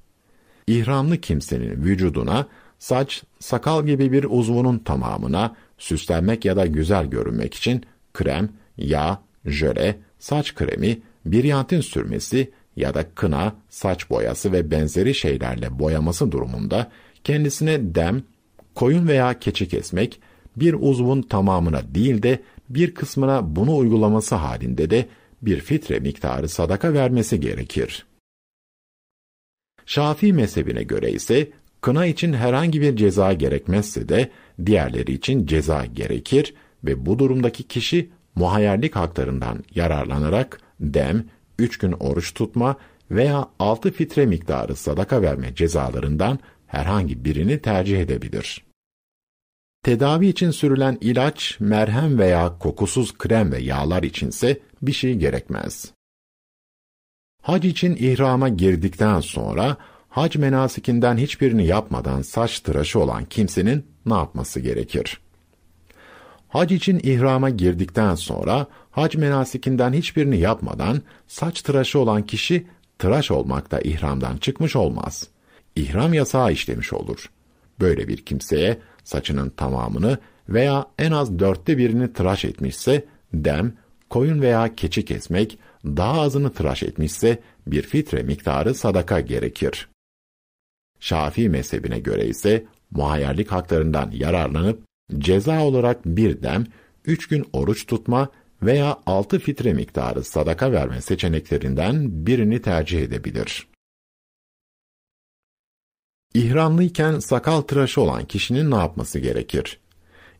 İhramlı 0.67 1.17
kimsenin 1.17 1.83
vücuduna, 1.83 2.47
saç, 2.79 3.23
sakal 3.39 3.85
gibi 3.85 4.11
bir 4.11 4.25
uzvunun 4.29 4.79
tamamına 4.79 5.55
süslenmek 5.77 6.45
ya 6.45 6.55
da 6.55 6.65
güzel 6.65 7.05
görünmek 7.05 7.53
için 7.53 7.83
krem, 8.13 8.49
yağ, 8.77 9.21
jöle, 9.45 9.99
saç 10.19 10.55
kremi, 10.55 11.01
biryantin 11.25 11.81
sürmesi 11.81 12.51
ya 12.75 12.93
da 12.93 13.05
kına, 13.15 13.55
saç 13.69 14.09
boyası 14.09 14.51
ve 14.51 14.71
benzeri 14.71 15.15
şeylerle 15.15 15.79
boyaması 15.79 16.31
durumunda 16.31 16.91
kendisine 17.23 17.95
dem, 17.95 18.23
koyun 18.75 19.07
veya 19.07 19.39
keçi 19.39 19.67
kesmek, 19.67 20.19
bir 20.55 20.75
uzvun 20.79 21.21
tamamına 21.21 21.81
değil 21.95 22.23
de 22.23 22.39
bir 22.69 22.93
kısmına 22.93 23.55
bunu 23.55 23.77
uygulaması 23.77 24.35
halinde 24.35 24.89
de 24.89 25.05
bir 25.41 25.59
fitre 25.59 25.99
miktarı 25.99 26.49
sadaka 26.49 26.93
vermesi 26.93 27.39
gerekir. 27.39 28.05
Şafii 29.85 30.33
mezhebine 30.33 30.83
göre 30.83 31.11
ise 31.11 31.49
kına 31.81 32.05
için 32.05 32.33
herhangi 32.33 32.81
bir 32.81 32.95
ceza 32.95 33.33
gerekmezse 33.33 34.09
de 34.09 34.29
diğerleri 34.65 35.11
için 35.13 35.45
ceza 35.45 35.85
gerekir 35.85 36.53
ve 36.83 37.05
bu 37.05 37.19
durumdaki 37.19 37.63
kişi 37.63 38.09
muhayyerlik 38.35 38.95
haklarından 38.95 39.63
yararlanarak 39.75 40.61
dem, 40.79 41.25
üç 41.59 41.77
gün 41.77 41.91
oruç 41.91 42.33
tutma 42.33 42.75
veya 43.11 43.49
altı 43.59 43.91
fitre 43.91 44.25
miktarı 44.25 44.75
sadaka 44.75 45.21
verme 45.21 45.55
cezalarından 45.55 46.39
herhangi 46.67 47.25
birini 47.25 47.61
tercih 47.61 47.99
edebilir. 47.99 48.65
Tedavi 49.83 50.27
için 50.27 50.51
sürülen 50.51 50.97
ilaç, 51.01 51.57
merhem 51.59 52.19
veya 52.19 52.57
kokusuz 52.59 53.17
krem 53.17 53.51
ve 53.51 53.57
yağlar 53.59 54.03
içinse 54.03 54.59
bir 54.81 54.93
şey 54.93 55.15
gerekmez. 55.15 55.91
Hac 57.41 57.65
için 57.65 57.95
ihrama 57.95 58.49
girdikten 58.49 59.19
sonra 59.19 59.77
hac 60.09 60.35
menasikinden 60.35 61.17
hiçbirini 61.17 61.65
yapmadan 61.65 62.21
saç 62.21 62.59
tıraşı 62.59 62.99
olan 62.99 63.25
kimsenin 63.25 63.85
ne 64.05 64.13
yapması 64.13 64.59
gerekir? 64.59 65.21
Hac 66.47 66.71
için 66.71 66.99
ihrama 67.03 67.49
girdikten 67.49 68.15
sonra 68.15 68.67
hac 68.91 69.15
menasikinden 69.15 69.93
hiçbirini 69.93 70.39
yapmadan 70.39 71.01
saç 71.27 71.61
tıraşı 71.61 71.99
olan 71.99 72.25
kişi 72.25 72.67
tıraş 72.99 73.31
olmakta 73.31 73.79
ihramdan 73.79 74.37
çıkmış 74.37 74.75
olmaz. 74.75 75.27
İhram 75.75 76.13
yasağı 76.13 76.51
işlemiş 76.51 76.93
olur. 76.93 77.29
Böyle 77.79 78.07
bir 78.07 78.17
kimseye 78.17 78.77
saçının 79.03 79.49
tamamını 79.49 80.17
veya 80.49 80.85
en 80.99 81.11
az 81.11 81.39
dörtte 81.39 81.77
birini 81.77 82.13
tıraş 82.13 82.45
etmişse 82.45 83.05
dem, 83.33 83.73
koyun 84.09 84.41
veya 84.41 84.75
keçi 84.75 85.05
kesmek, 85.05 85.59
daha 85.85 86.21
azını 86.21 86.53
tıraş 86.53 86.83
etmişse 86.83 87.39
bir 87.67 87.81
fitre 87.81 88.23
miktarı 88.23 88.75
sadaka 88.75 89.19
gerekir. 89.19 89.89
Şafii 90.99 91.49
mezhebine 91.49 91.99
göre 91.99 92.27
ise 92.27 92.65
muhayyerlik 92.91 93.51
haklarından 93.51 94.11
yararlanıp 94.11 94.83
ceza 95.17 95.63
olarak 95.63 96.05
bir 96.05 96.43
dem, 96.43 96.65
üç 97.05 97.27
gün 97.27 97.45
oruç 97.53 97.85
tutma 97.85 98.29
veya 98.63 98.99
altı 99.05 99.39
fitre 99.39 99.73
miktarı 99.73 100.23
sadaka 100.23 100.71
verme 100.71 101.01
seçeneklerinden 101.01 102.25
birini 102.27 102.61
tercih 102.61 103.01
edebilir. 103.01 103.67
İhramlıyken 106.33 107.19
sakal 107.19 107.61
tıraşı 107.61 108.01
olan 108.01 108.25
kişinin 108.25 108.71
ne 108.71 108.75
yapması 108.75 109.19
gerekir? 109.19 109.79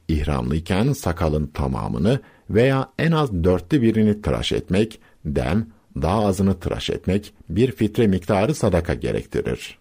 İhramlıyken 0.08 0.94
sakalın 0.94 1.48
tamamını 1.48 2.20
veya 2.50 2.90
en 3.00 3.12
az 3.12 3.44
dörtte 3.44 3.82
birini 3.82 4.22
tıraş 4.22 4.52
etmek, 4.52 5.00
dem, 5.26 5.68
daha 5.96 6.26
azını 6.26 6.60
tıraş 6.60 6.90
etmek 6.90 7.34
bir 7.50 7.72
fitre 7.72 8.08
miktarı 8.08 8.56
sadaka 8.56 8.94
gerektirir. 8.94 9.80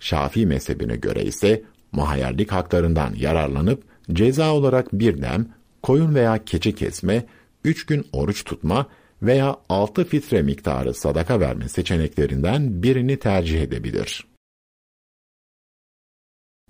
Şafii 0.00 0.46
mezhebine 0.46 0.96
göre 0.96 1.24
ise 1.24 1.62
muhayyerlik 1.92 2.52
haklarından 2.52 3.14
yararlanıp 3.14 3.84
ceza 4.12 4.54
olarak 4.54 4.92
bir 4.92 5.22
dem, 5.22 5.48
koyun 5.82 6.14
veya 6.14 6.44
keçi 6.44 6.74
kesme, 6.74 7.26
üç 7.64 7.86
gün 7.86 8.06
oruç 8.12 8.44
tutma 8.44 8.86
veya 9.22 9.56
altı 9.68 10.04
fitre 10.04 10.42
miktarı 10.42 10.94
sadaka 10.94 11.40
verme 11.40 11.68
seçeneklerinden 11.68 12.82
birini 12.82 13.18
tercih 13.18 13.62
edebilir. 13.62 14.27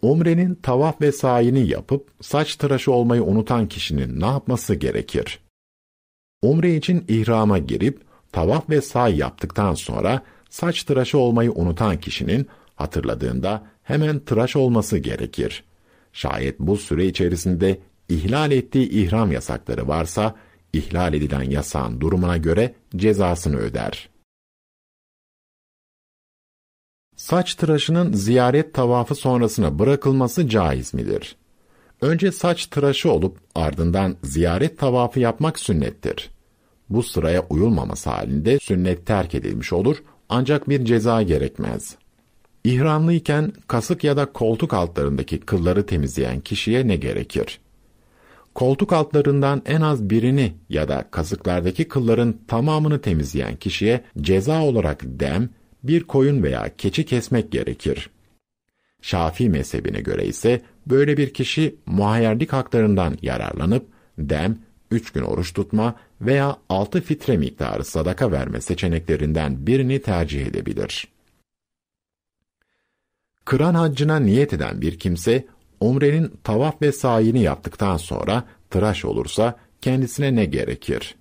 Umrenin 0.02 0.54
tavaf 0.54 1.00
ve 1.00 1.12
sayini 1.12 1.68
yapıp 1.68 2.10
saç 2.20 2.56
tıraşı 2.56 2.92
olmayı 2.92 3.22
unutan 3.22 3.68
kişinin 3.68 4.20
ne 4.20 4.26
yapması 4.26 4.74
gerekir? 4.74 5.40
Umre 6.42 6.74
için 6.76 7.04
ihrama 7.08 7.58
girip 7.58 8.00
tavaf 8.32 8.70
ve 8.70 8.80
say 8.80 9.16
yaptıktan 9.16 9.74
sonra 9.74 10.22
saç 10.50 10.82
tıraşı 10.82 11.18
olmayı 11.18 11.52
unutan 11.52 12.00
kişinin 12.00 12.46
hatırladığında 12.76 13.66
hemen 13.82 14.18
tıraş 14.18 14.56
olması 14.56 14.98
gerekir. 14.98 15.64
Şayet 16.12 16.58
bu 16.58 16.76
süre 16.76 17.06
içerisinde 17.06 17.78
ihlal 18.08 18.52
ettiği 18.52 18.90
ihram 18.90 19.32
yasakları 19.32 19.88
varsa, 19.88 20.34
ihlal 20.72 21.14
edilen 21.14 21.42
yasağın 21.42 22.00
durumuna 22.00 22.36
göre 22.36 22.74
cezasını 22.96 23.56
öder. 23.56 24.08
Saç 27.18 27.54
tıraşının 27.54 28.12
ziyaret 28.12 28.74
tavafı 28.74 29.14
sonrasına 29.14 29.78
bırakılması 29.78 30.48
caiz 30.48 30.94
midir? 30.94 31.36
Önce 32.00 32.32
saç 32.32 32.66
tıraşı 32.66 33.12
olup 33.12 33.38
ardından 33.54 34.16
ziyaret 34.22 34.78
tavafı 34.78 35.20
yapmak 35.20 35.58
sünnettir. 35.58 36.30
Bu 36.88 37.02
sıraya 37.02 37.46
uyulmaması 37.50 38.10
halinde 38.10 38.58
sünnet 38.58 39.06
terk 39.06 39.34
edilmiş 39.34 39.72
olur 39.72 40.02
ancak 40.28 40.68
bir 40.68 40.84
ceza 40.84 41.22
gerekmez. 41.22 41.96
İhramlıyken 42.64 43.52
kasık 43.68 44.04
ya 44.04 44.16
da 44.16 44.32
koltuk 44.32 44.74
altlarındaki 44.74 45.40
kılları 45.40 45.86
temizleyen 45.86 46.40
kişiye 46.40 46.88
ne 46.88 46.96
gerekir? 46.96 47.60
Koltuk 48.54 48.92
altlarından 48.92 49.62
en 49.66 49.80
az 49.80 50.10
birini 50.10 50.54
ya 50.68 50.88
da 50.88 51.04
kasıklardaki 51.10 51.88
kılların 51.88 52.34
tamamını 52.48 53.00
temizleyen 53.00 53.56
kişiye 53.56 54.04
ceza 54.20 54.62
olarak 54.62 55.00
dem, 55.04 55.50
bir 55.88 56.04
koyun 56.04 56.42
veya 56.42 56.76
keçi 56.78 57.04
kesmek 57.04 57.52
gerekir. 57.52 58.10
Şafii 59.02 59.48
mezhebine 59.48 60.00
göre 60.00 60.26
ise 60.26 60.62
böyle 60.86 61.16
bir 61.16 61.34
kişi 61.34 61.76
muhayyerlik 61.86 62.52
haklarından 62.52 63.18
yararlanıp 63.22 63.86
dem, 64.18 64.58
üç 64.90 65.10
gün 65.10 65.22
oruç 65.22 65.52
tutma 65.52 65.94
veya 66.20 66.56
altı 66.68 67.00
fitre 67.00 67.36
miktarı 67.36 67.84
sadaka 67.84 68.32
verme 68.32 68.60
seçeneklerinden 68.60 69.66
birini 69.66 70.02
tercih 70.02 70.46
edebilir. 70.46 71.08
Kıran 73.44 73.74
haccına 73.74 74.16
niyet 74.16 74.52
eden 74.52 74.80
bir 74.80 74.98
kimse, 74.98 75.46
umrenin 75.80 76.32
tavaf 76.44 76.82
ve 76.82 76.92
sayini 76.92 77.42
yaptıktan 77.42 77.96
sonra 77.96 78.44
tıraş 78.70 79.04
olursa 79.04 79.58
kendisine 79.80 80.34
ne 80.34 80.44
gerekir? 80.44 81.14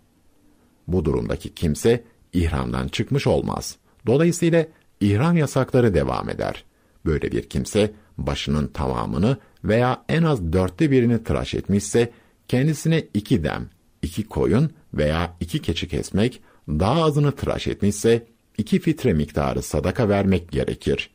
Bu 0.88 1.06
durumdaki 1.06 1.56
kimse 1.56 2.04
ihramdan 2.34 2.88
çıkmış 2.88 3.28
olmaz. 3.28 3.78
Dolayısıyla 4.08 4.66
ihram 5.00 5.38
yasakları 5.38 5.94
devam 5.94 6.30
eder. 6.30 6.64
Böyle 7.06 7.32
bir 7.32 7.50
kimse 7.50 7.92
başının 8.18 8.68
tamamını 8.68 9.38
veya 9.64 10.04
en 10.10 10.24
az 10.24 10.54
dörtte 10.54 10.92
birini 10.92 11.24
tıraş 11.24 11.54
etmişse 11.54 12.12
kendisine 12.48 13.04
iki 13.14 13.44
dem, 13.44 13.70
iki 14.02 14.24
koyun 14.24 14.72
veya 14.94 15.36
iki 15.40 15.62
keçi 15.62 15.88
kesmek, 15.88 16.42
daha 16.70 17.04
azını 17.04 17.32
tıraş 17.32 17.68
etmişse 17.68 18.26
iki 18.58 18.80
fitre 18.80 19.14
miktarı 19.14 19.62
sadaka 19.62 20.10
vermek 20.10 20.52
gerekir. 20.52 21.10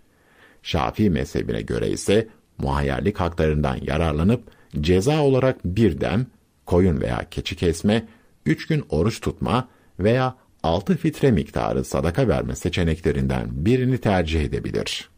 Şafii 0.63 1.11
mezhebine 1.11 1.63
göre 1.63 1.91
ise 1.91 2.29
muhayyerlik 2.59 3.21
haklarından 3.21 3.79
yararlanıp 3.83 4.43
ceza 4.81 5.21
olarak 5.23 5.65
bir 5.65 6.01
dem, 6.01 6.27
koyun 6.67 7.01
veya 7.01 7.27
keçi 7.31 7.57
kesme, 7.57 8.09
üç 8.47 8.67
gün 8.67 8.85
oruç 8.91 9.21
tutma 9.21 9.69
veya 9.99 10.37
altı 10.63 10.97
fitre 10.97 11.31
miktarı 11.31 11.85
sadaka 11.85 12.29
verme 12.29 12.57
seçeneklerinden 12.57 13.49
birini 13.51 13.99
tercih 13.99 14.41
edebilir. 14.41 15.11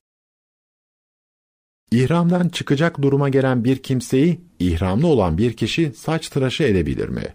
İhramdan 1.90 2.48
çıkacak 2.48 3.02
duruma 3.02 3.28
gelen 3.28 3.64
bir 3.64 3.76
kimseyi, 3.76 4.40
ihramlı 4.58 5.06
olan 5.06 5.38
bir 5.38 5.52
kişi 5.52 5.92
saç 5.96 6.28
tıraşı 6.28 6.62
edebilir 6.62 7.08
mi? 7.08 7.34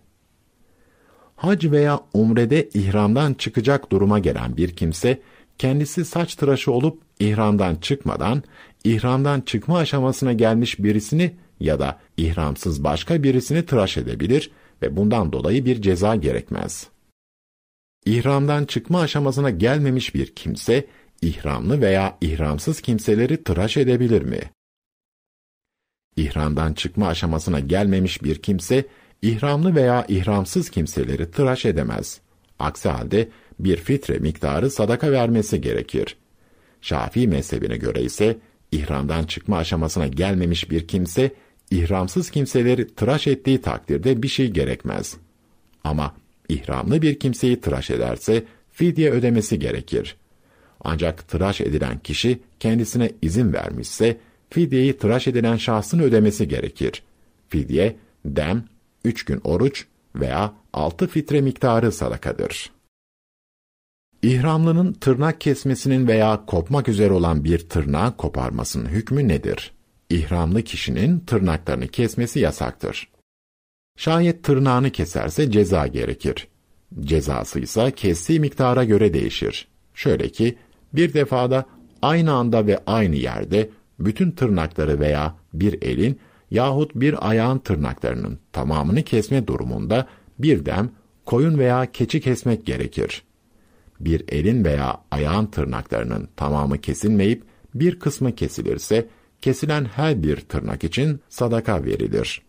Hac 1.35 1.65
veya 1.65 1.99
umrede 2.13 2.69
ihramdan 2.73 3.33
çıkacak 3.33 3.91
duruma 3.91 4.19
gelen 4.19 4.57
bir 4.57 4.75
kimse, 4.75 5.21
kendisi 5.57 6.05
saç 6.05 6.35
tıraşı 6.35 6.71
olup 6.71 7.01
ihramdan 7.19 7.75
çıkmadan, 7.75 8.43
ihramdan 8.83 9.41
çıkma 9.41 9.77
aşamasına 9.77 10.33
gelmiş 10.33 10.79
birisini 10.79 11.35
ya 11.59 11.79
da 11.79 11.99
ihramsız 12.17 12.83
başka 12.83 13.23
birisini 13.23 13.65
tıraş 13.65 13.97
edebilir 13.97 14.51
ve 14.81 14.95
bundan 14.95 15.33
dolayı 15.33 15.65
bir 15.65 15.81
ceza 15.81 16.15
gerekmez. 16.15 16.87
İhramdan 18.09 18.65
çıkma 18.65 19.01
aşamasına 19.01 19.49
gelmemiş 19.49 20.15
bir 20.15 20.35
kimse, 20.35 20.85
ihramlı 21.21 21.81
veya 21.81 22.17
ihramsız 22.21 22.81
kimseleri 22.81 23.43
tıraş 23.43 23.77
edebilir 23.77 24.21
mi? 24.21 24.39
İhramdan 26.15 26.73
çıkma 26.73 27.07
aşamasına 27.07 27.59
gelmemiş 27.59 28.23
bir 28.23 28.41
kimse, 28.41 28.85
ihramlı 29.21 29.75
veya 29.75 30.05
ihramsız 30.07 30.69
kimseleri 30.69 31.31
tıraş 31.31 31.65
edemez. 31.65 32.21
Aksi 32.59 32.89
halde 32.89 33.29
bir 33.59 33.77
fitre 33.77 34.17
miktarı 34.17 34.69
sadaka 34.69 35.11
vermesi 35.11 35.61
gerekir. 35.61 36.17
Şafii 36.81 37.27
mezhebine 37.27 37.77
göre 37.77 38.01
ise 38.01 38.37
ihramdan 38.71 39.23
çıkma 39.23 39.57
aşamasına 39.57 40.07
gelmemiş 40.07 40.71
bir 40.71 40.87
kimse 40.87 41.31
ihramsız 41.71 42.31
kimseleri 42.31 42.95
tıraş 42.95 43.27
ettiği 43.27 43.61
takdirde 43.61 44.23
bir 44.23 44.27
şey 44.27 44.47
gerekmez. 44.51 45.17
Ama 45.83 46.15
ihramlı 46.49 47.01
bir 47.01 47.19
kimseyi 47.19 47.61
tıraş 47.61 47.89
ederse 47.89 48.43
fidye 48.71 49.11
ödemesi 49.11 49.59
gerekir. 49.59 50.15
Ancak 50.81 51.27
tıraş 51.27 51.61
edilen 51.61 51.99
kişi 51.99 52.39
kendisine 52.59 53.11
izin 53.21 53.53
vermişse 53.53 54.17
fidyeyi 54.49 54.97
tıraş 54.97 55.27
edilen 55.27 55.57
şahsın 55.57 55.99
ödemesi 55.99 56.47
gerekir. 56.47 57.03
Fidye, 57.49 57.95
dem, 58.25 58.63
üç 59.05 59.25
gün 59.25 59.41
oruç 59.43 59.85
veya 60.15 60.53
altı 60.73 61.07
fitre 61.07 61.41
miktarı 61.41 61.91
sadakadır. 61.91 62.71
İhramlının 64.21 64.93
tırnak 64.93 65.41
kesmesinin 65.41 66.07
veya 66.07 66.45
kopmak 66.45 66.87
üzere 66.89 67.13
olan 67.13 67.43
bir 67.43 67.59
tırnağı 67.59 68.17
koparmasının 68.17 68.89
hükmü 68.89 69.27
nedir? 69.27 69.71
İhramlı 70.09 70.63
kişinin 70.63 71.19
tırnaklarını 71.19 71.87
kesmesi 71.87 72.39
yasaktır. 72.39 73.09
Şayet 73.99 74.43
tırnağını 74.43 74.89
keserse 74.89 75.51
ceza 75.51 75.87
gerekir. 75.87 76.47
Cezası 76.99 77.59
ise 77.59 77.91
kestiği 77.95 78.39
miktara 78.39 78.83
göre 78.83 79.13
değişir. 79.13 79.67
Şöyle 79.93 80.29
ki, 80.29 80.57
bir 80.93 81.13
defada 81.13 81.65
aynı 82.01 82.31
anda 82.33 82.67
ve 82.67 82.79
aynı 82.85 83.15
yerde 83.15 83.69
bütün 83.99 84.31
tırnakları 84.31 84.99
veya 84.99 85.35
bir 85.53 85.81
elin 85.81 86.19
yahut 86.51 86.95
bir 86.95 87.29
ayağın 87.29 87.59
tırnaklarının 87.59 88.39
tamamını 88.51 89.03
kesme 89.03 89.47
durumunda 89.47 90.07
bir 90.39 90.65
dem 90.65 90.89
koyun 91.25 91.59
veya 91.59 91.91
keçi 91.91 92.21
kesmek 92.21 92.65
gerekir. 92.65 93.23
Bir 93.99 94.23
elin 94.27 94.65
veya 94.65 95.01
ayağın 95.11 95.45
tırnaklarının 95.45 96.29
tamamı 96.35 96.77
kesilmeyip 96.77 97.43
bir 97.75 97.99
kısmı 97.99 98.35
kesilirse, 98.35 99.07
kesilen 99.41 99.85
her 99.85 100.23
bir 100.23 100.37
tırnak 100.37 100.83
için 100.83 101.19
sadaka 101.29 101.83
verilir. 101.85 102.48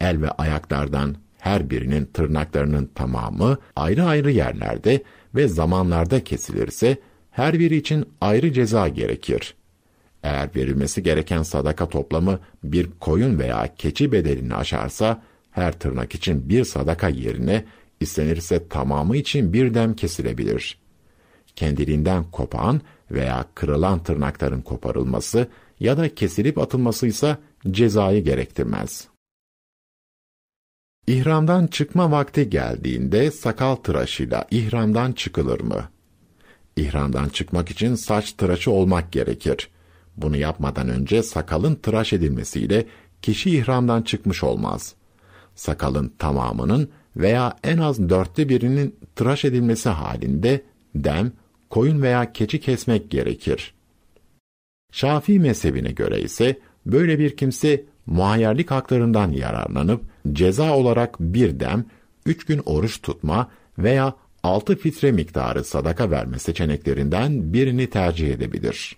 El 0.00 0.22
ve 0.22 0.30
ayaklardan 0.30 1.16
her 1.38 1.70
birinin 1.70 2.04
tırnaklarının 2.04 2.90
tamamı 2.94 3.58
ayrı 3.76 4.04
ayrı 4.04 4.30
yerlerde 4.30 5.02
ve 5.34 5.48
zamanlarda 5.48 6.24
kesilirse, 6.24 6.96
her 7.30 7.58
biri 7.58 7.76
için 7.76 8.08
ayrı 8.20 8.52
ceza 8.52 8.88
gerekir. 8.88 9.54
Eğer 10.22 10.50
verilmesi 10.56 11.02
gereken 11.02 11.42
sadaka 11.42 11.88
toplamı 11.88 12.38
bir 12.64 12.90
koyun 13.00 13.38
veya 13.38 13.74
keçi 13.78 14.12
bedelini 14.12 14.54
aşarsa, 14.54 15.22
her 15.50 15.78
tırnak 15.78 16.14
için 16.14 16.48
bir 16.48 16.64
sadaka 16.64 17.08
yerine 17.08 17.64
istenirse 18.00 18.68
tamamı 18.68 19.16
için 19.16 19.52
bir 19.52 19.74
dem 19.74 19.96
kesilebilir. 19.96 20.78
Kendiliğinden 21.56 22.24
kopan 22.24 22.80
veya 23.10 23.44
kırılan 23.54 24.02
tırnakların 24.02 24.62
koparılması 24.62 25.48
ya 25.80 25.96
da 25.96 26.14
kesilip 26.14 26.58
atılması 26.58 27.06
ise 27.06 27.36
cezayı 27.70 28.24
gerektirmez. 28.24 29.08
İhramdan 31.06 31.66
çıkma 31.66 32.10
vakti 32.10 32.50
geldiğinde 32.50 33.30
sakal 33.30 33.76
tıraşıyla 33.76 34.46
ihramdan 34.50 35.12
çıkılır 35.12 35.60
mı? 35.60 35.84
İhramdan 36.76 37.28
çıkmak 37.28 37.70
için 37.70 37.94
saç 37.94 38.32
tıraşı 38.32 38.70
olmak 38.70 39.12
gerekir. 39.12 39.68
Bunu 40.16 40.36
yapmadan 40.36 40.88
önce 40.88 41.22
sakalın 41.22 41.74
tıraş 41.74 42.12
edilmesiyle 42.12 42.86
kişi 43.22 43.50
ihramdan 43.50 44.02
çıkmış 44.02 44.44
olmaz. 44.44 44.94
Sakalın 45.54 46.12
tamamının 46.18 46.90
veya 47.16 47.56
en 47.64 47.78
az 47.78 48.08
dörtte 48.08 48.48
birinin 48.48 48.96
tıraş 49.16 49.44
edilmesi 49.44 49.88
halinde 49.88 50.62
dem, 50.94 51.32
koyun 51.70 52.02
veya 52.02 52.32
keçi 52.32 52.60
kesmek 52.60 53.10
gerekir. 53.10 53.74
Şafii 54.92 55.40
mezhebine 55.40 55.92
göre 55.92 56.20
ise 56.20 56.58
böyle 56.86 57.18
bir 57.18 57.36
kimse 57.36 57.84
muhayyerlik 58.06 58.70
haklarından 58.70 59.30
yararlanıp 59.30 60.15
ceza 60.32 60.76
olarak 60.76 61.20
bir 61.20 61.60
dem, 61.60 61.84
üç 62.26 62.44
gün 62.44 62.62
oruç 62.66 63.02
tutma 63.02 63.50
veya 63.78 64.14
altı 64.42 64.76
fitre 64.76 65.12
miktarı 65.12 65.64
sadaka 65.64 66.10
verme 66.10 66.38
seçeneklerinden 66.38 67.52
birini 67.52 67.90
tercih 67.90 68.30
edebilir. 68.30 68.96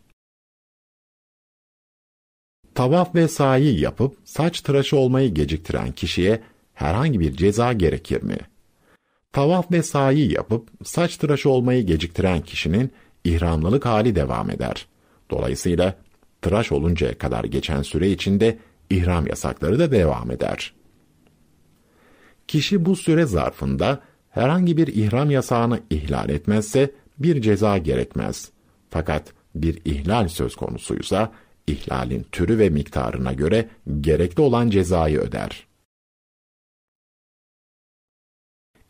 Tavaf 2.75 3.15
ve 3.15 3.29
sahi 3.29 3.81
yapıp 3.81 4.17
saç 4.25 4.61
tıraşı 4.61 4.97
olmayı 4.97 5.35
geciktiren 5.35 5.93
kişiye 5.93 6.43
herhangi 6.75 7.21
bir 7.21 7.33
ceza 7.37 7.73
gerekir 7.73 8.23
mi? 8.23 8.39
Tavaf 9.33 9.73
ve 9.73 9.83
sahi 9.83 10.33
yapıp 10.35 10.69
saç 10.85 11.17
tıraşı 11.17 11.51
olmayı 11.51 11.87
geciktiren 11.87 12.41
kişinin 12.41 12.93
ihramlılık 13.25 13.87
hali 13.87 14.15
devam 14.15 14.51
eder. 14.51 14.87
Dolayısıyla 15.31 15.95
tıraş 16.43 16.73
oluncaya 16.73 17.19
kadar 17.19 17.45
geçen 17.45 17.83
süre 17.83 18.11
içinde 18.11 18.59
ihram 18.91 19.27
yasakları 19.27 19.79
da 19.79 19.91
devam 19.91 20.31
eder. 20.31 20.78
Kişi 22.49 22.85
bu 22.85 22.97
süre 22.97 23.27
zarfında 23.27 24.01
herhangi 24.31 24.77
bir 24.77 24.87
ihram 24.87 25.31
yasağını 25.31 25.81
ihlal 25.91 26.31
etmezse 26.31 26.91
bir 27.19 27.43
ceza 27.43 27.79
gerekmez. 27.79 28.51
Fakat 28.91 29.33
bir 29.55 29.81
ihlal 29.85 30.29
söz 30.29 30.57
konusuysa 30.57 31.33
ihlalin 31.67 32.27
türü 32.33 32.59
ve 32.59 32.69
miktarına 32.71 33.33
göre 33.33 33.69
gerekli 34.01 34.41
olan 34.41 34.71
cezayı 34.71 35.19
öder. 35.19 35.67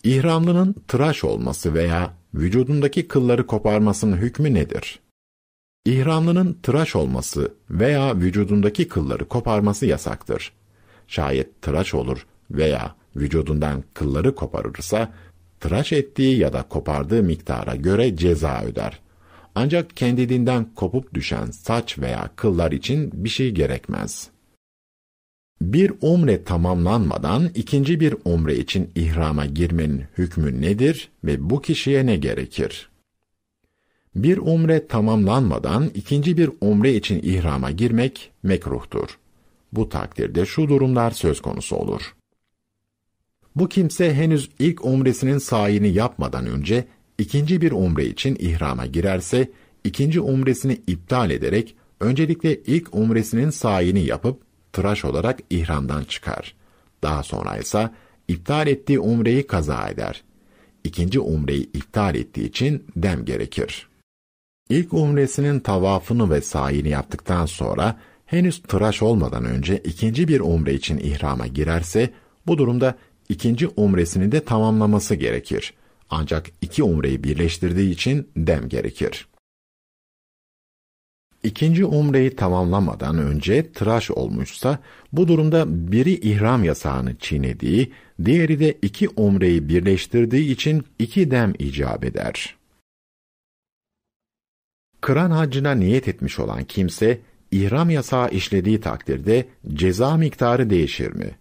İhramlının 0.05 0.73
tıraş 0.89 1.25
olması 1.25 1.75
veya 1.75 2.15
vücudundaki 2.35 3.09
kılları 3.09 3.47
koparmasının 3.47 4.17
hükmü 4.17 4.55
nedir? 4.55 5.01
İhramlının 5.85 6.59
tıraş 6.63 6.97
olması 6.97 7.55
veya 7.71 8.17
vücudundaki 8.17 8.89
kılları 8.89 9.29
koparması 9.29 9.87
yasaktır. 9.87 10.53
Şayet 11.09 11.63
tıraş 11.63 11.95
olur 11.95 12.27
veya 12.51 12.95
vücudundan 13.17 13.85
kılları 13.95 14.35
koparırsa, 14.35 15.13
tıraş 15.61 15.93
ettiği 15.93 16.39
ya 16.39 16.53
da 16.53 16.63
kopardığı 16.63 17.23
miktara 17.23 17.77
göre 17.77 18.17
ceza 18.17 18.63
öder. 18.63 19.01
Ancak 19.55 19.97
kendiliğinden 19.97 20.67
kopup 20.75 21.15
düşen 21.15 21.47
saç 21.47 21.99
veya 21.99 22.31
kıllar 22.37 22.73
için 22.73 23.11
bir 23.25 23.29
şey 23.29 23.51
gerekmez. 23.51 24.31
Bir 25.63 25.93
umre 26.01 26.45
tamamlanmadan 26.45 27.51
ikinci 27.55 28.01
bir 28.01 28.15
umre 28.25 28.57
için 28.57 28.91
ihrama 28.95 29.47
girmenin 29.47 30.05
hükmü 30.19 30.63
nedir 30.63 31.09
ve 31.25 31.51
bu 31.51 31.63
kişiye 31.63 32.07
ne 32.07 32.17
gerekir? 32.17 32.89
Bir 34.15 34.39
umre 34.39 34.87
tamamlanmadan 34.87 35.91
ikinci 35.95 36.37
bir 36.37 36.51
umre 36.61 36.95
için 36.95 37.21
ihrama 37.23 37.71
girmek 37.71 38.31
mekruhtur. 38.43 39.19
Bu 39.73 39.89
takdirde 39.89 40.47
şu 40.47 40.69
durumlar 40.69 41.11
söz 41.11 41.41
konusu 41.41 41.77
olur. 41.77 42.15
Bu 43.59 43.69
kimse 43.69 44.15
henüz 44.15 44.51
ilk 44.59 44.85
umresinin 44.85 45.39
sayini 45.39 45.89
yapmadan 45.89 46.47
önce 46.47 46.85
ikinci 47.19 47.61
bir 47.61 47.73
umre 47.73 48.07
için 48.07 48.37
ihrama 48.41 48.87
girerse, 48.87 49.51
ikinci 49.85 50.21
umresini 50.21 50.81
iptal 50.87 51.31
ederek 51.31 51.77
öncelikle 52.01 52.61
ilk 52.61 52.95
umresinin 52.95 53.51
sayini 53.51 54.05
yapıp 54.05 54.43
tıraş 54.73 55.05
olarak 55.05 55.39
ihramdan 55.51 56.05
çıkar. 56.05 56.55
Daha 57.03 57.23
sonra 57.23 57.57
ise 57.57 57.91
iptal 58.29 58.67
ettiği 58.67 59.01
umreyi 59.01 59.47
kaza 59.47 59.89
eder. 59.89 60.25
İkinci 60.85 61.21
umreyi 61.21 61.63
iptal 61.63 62.15
ettiği 62.15 62.49
için 62.49 62.85
dem 62.97 63.25
gerekir. 63.25 63.89
İlk 64.71 64.93
umresinin 64.93 65.61
tavafını 65.61 66.31
ve 66.31 66.41
sayini 66.41 66.89
yaptıktan 66.89 67.47
sonra 67.47 67.99
henüz 68.27 68.63
tıraş 68.63 69.03
olmadan 69.03 69.45
önce 69.45 69.79
ikinci 69.79 70.29
bir 70.29 70.41
umre 70.41 70.75
için 70.75 70.99
ihrama 70.99 71.47
girerse 71.47 72.11
bu 72.47 72.59
durumda 72.59 72.95
ikinci 73.29 73.69
umresini 73.69 74.33
de 74.33 74.45
tamamlaması 74.45 75.15
gerekir. 75.15 75.75
Ancak 76.11 76.51
iki 76.61 76.83
umreyi 76.83 77.25
birleştirdiği 77.25 77.91
için 77.91 78.29
dem 78.37 78.69
gerekir. 78.69 79.29
İkinci 81.43 81.85
umreyi 81.85 82.37
tamamlamadan 82.37 83.19
önce 83.19 83.73
tıraş 83.73 84.11
olmuşsa, 84.11 84.79
bu 85.13 85.29
durumda 85.29 85.65
biri 85.93 86.15
ihram 86.15 86.65
yasağını 86.65 87.17
çiğnediği, 87.17 87.93
diğeri 88.25 88.61
de 88.61 88.79
iki 88.83 89.09
umreyi 89.09 89.69
birleştirdiği 89.69 90.53
için 90.53 90.85
iki 90.99 91.31
dem 91.31 91.55
icap 91.59 92.05
eder. 92.05 92.57
Kıran 95.01 95.31
haccına 95.31 95.73
niyet 95.73 96.09
etmiş 96.09 96.39
olan 96.39 96.65
kimse, 96.65 97.21
ihram 97.51 97.91
yasağı 97.91 98.31
işlediği 98.31 98.81
takdirde 98.81 99.49
ceza 99.75 100.17
miktarı 100.17 100.71
değişir 100.71 101.13
mi? 101.13 101.39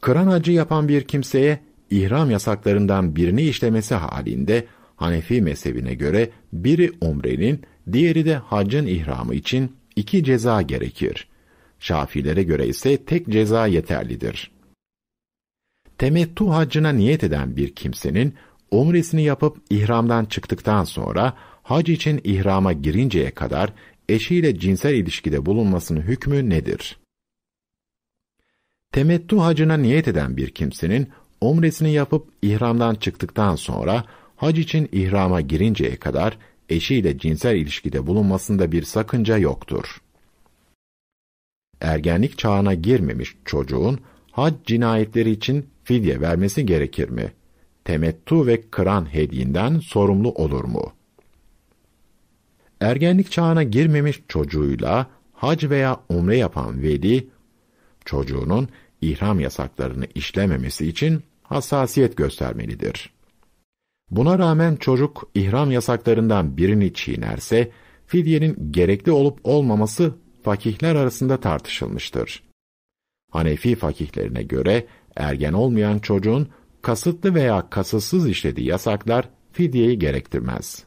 Kıran 0.00 0.26
hacı 0.26 0.52
yapan 0.52 0.88
bir 0.88 1.02
kimseye 1.02 1.60
ihram 1.90 2.30
yasaklarından 2.30 3.16
birini 3.16 3.42
işlemesi 3.42 3.94
halinde 3.94 4.66
Hanefi 5.00 5.42
mezhebine 5.42 5.94
göre 5.94 6.30
biri 6.52 6.92
umrenin, 7.00 7.62
diğeri 7.92 8.24
de 8.24 8.34
haccın 8.34 8.86
ihramı 8.86 9.34
için 9.34 9.76
iki 9.96 10.24
ceza 10.24 10.62
gerekir. 10.62 11.28
Şafilere 11.78 12.42
göre 12.42 12.66
ise 12.66 13.04
tek 13.04 13.28
ceza 13.28 13.66
yeterlidir. 13.66 14.50
Temettu 15.98 16.50
haccına 16.50 16.92
niyet 16.92 17.24
eden 17.24 17.56
bir 17.56 17.74
kimsenin 17.74 18.34
umresini 18.70 19.22
yapıp 19.22 19.56
ihramdan 19.70 20.24
çıktıktan 20.24 20.84
sonra 20.84 21.36
hac 21.62 21.88
için 21.88 22.20
ihrama 22.24 22.72
girinceye 22.72 23.30
kadar 23.30 23.72
eşiyle 24.08 24.58
cinsel 24.58 24.94
ilişkide 24.94 25.46
bulunmasının 25.46 26.00
hükmü 26.00 26.50
nedir? 26.50 26.99
Temettu 28.92 29.42
hacına 29.42 29.76
niyet 29.76 30.08
eden 30.08 30.36
bir 30.36 30.50
kimsenin 30.50 31.08
umresini 31.40 31.92
yapıp 31.92 32.28
ihramdan 32.42 32.94
çıktıktan 32.94 33.56
sonra 33.56 34.04
hac 34.36 34.58
için 34.58 34.88
ihrama 34.92 35.40
girinceye 35.40 35.96
kadar 35.96 36.38
eşiyle 36.68 37.18
cinsel 37.18 37.56
ilişkide 37.56 38.06
bulunmasında 38.06 38.72
bir 38.72 38.82
sakınca 38.82 39.38
yoktur. 39.38 40.00
Ergenlik 41.80 42.38
çağına 42.38 42.74
girmemiş 42.74 43.36
çocuğun 43.44 44.00
hac 44.30 44.54
cinayetleri 44.66 45.30
için 45.30 45.66
fidye 45.84 46.20
vermesi 46.20 46.66
gerekir 46.66 47.08
mi? 47.08 47.32
Temettu 47.84 48.46
ve 48.46 48.62
kıran 48.70 49.14
hediyinden 49.14 49.78
sorumlu 49.78 50.32
olur 50.32 50.64
mu? 50.64 50.92
Ergenlik 52.80 53.30
çağına 53.30 53.62
girmemiş 53.62 54.22
çocuğuyla 54.28 55.06
hac 55.32 55.64
veya 55.64 56.00
umre 56.08 56.36
yapan 56.36 56.82
veli, 56.82 57.28
çocuğunun 58.10 58.68
ihram 59.00 59.40
yasaklarını 59.40 60.06
işlememesi 60.14 60.86
için 60.86 61.22
hassasiyet 61.42 62.16
göstermelidir. 62.16 63.10
Buna 64.10 64.38
rağmen 64.38 64.76
çocuk 64.76 65.30
ihram 65.34 65.70
yasaklarından 65.70 66.56
birini 66.56 66.94
çiğnerse, 66.94 67.70
fidyenin 68.06 68.72
gerekli 68.72 69.12
olup 69.12 69.40
olmaması 69.44 70.14
fakihler 70.42 70.94
arasında 70.94 71.40
tartışılmıştır. 71.40 72.42
Hanefi 73.30 73.74
fakihlerine 73.74 74.42
göre 74.42 74.86
ergen 75.16 75.52
olmayan 75.52 75.98
çocuğun 75.98 76.48
kasıtlı 76.82 77.34
veya 77.34 77.70
kasıtsız 77.70 78.28
işlediği 78.28 78.66
yasaklar 78.66 79.28
fidyeyi 79.52 79.98
gerektirmez. 79.98 80.84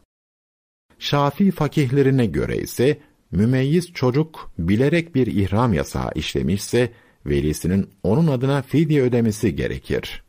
Şafii 0.99 1.51
fakihlerine 1.51 2.25
göre 2.25 2.57
ise 2.57 2.97
mümeyyiz 3.31 3.93
çocuk 3.93 4.51
bilerek 4.59 5.15
bir 5.15 5.27
ihram 5.27 5.73
yasağı 5.73 6.11
işlemişse 6.15 6.91
velisinin 7.25 7.89
onun 8.03 8.27
adına 8.27 8.61
fidye 8.61 9.01
ödemesi 9.01 9.55
gerekir. 9.55 10.23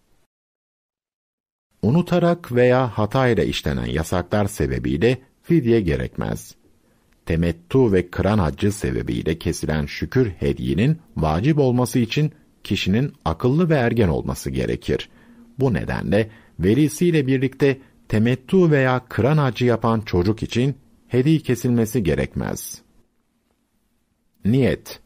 Unutarak 1.82 2.52
veya 2.52 2.88
hatayla 2.88 3.44
işlenen 3.44 3.86
yasaklar 3.86 4.46
sebebiyle 4.46 5.18
fidye 5.42 5.80
gerekmez. 5.80 6.54
Temettu 7.26 7.92
ve 7.92 8.10
kıran 8.10 8.38
haccı 8.38 8.72
sebebiyle 8.72 9.38
kesilen 9.38 9.86
şükür 9.86 10.30
hediyenin 10.30 10.98
vacip 11.16 11.58
olması 11.58 11.98
için 11.98 12.32
kişinin 12.64 13.12
akıllı 13.24 13.68
ve 13.68 13.74
ergen 13.74 14.08
olması 14.08 14.50
gerekir. 14.50 15.08
Bu 15.58 15.74
nedenle 15.74 16.30
velisiyle 16.58 17.26
birlikte 17.26 17.78
temettu 18.08 18.70
veya 18.70 19.04
kıran 19.08 19.38
hacı 19.38 19.64
yapan 19.64 20.00
çocuk 20.00 20.42
için 20.42 20.74
hediye 21.08 21.38
kesilmesi 21.38 22.02
gerekmez. 22.02 22.82
Niyet 24.44 25.00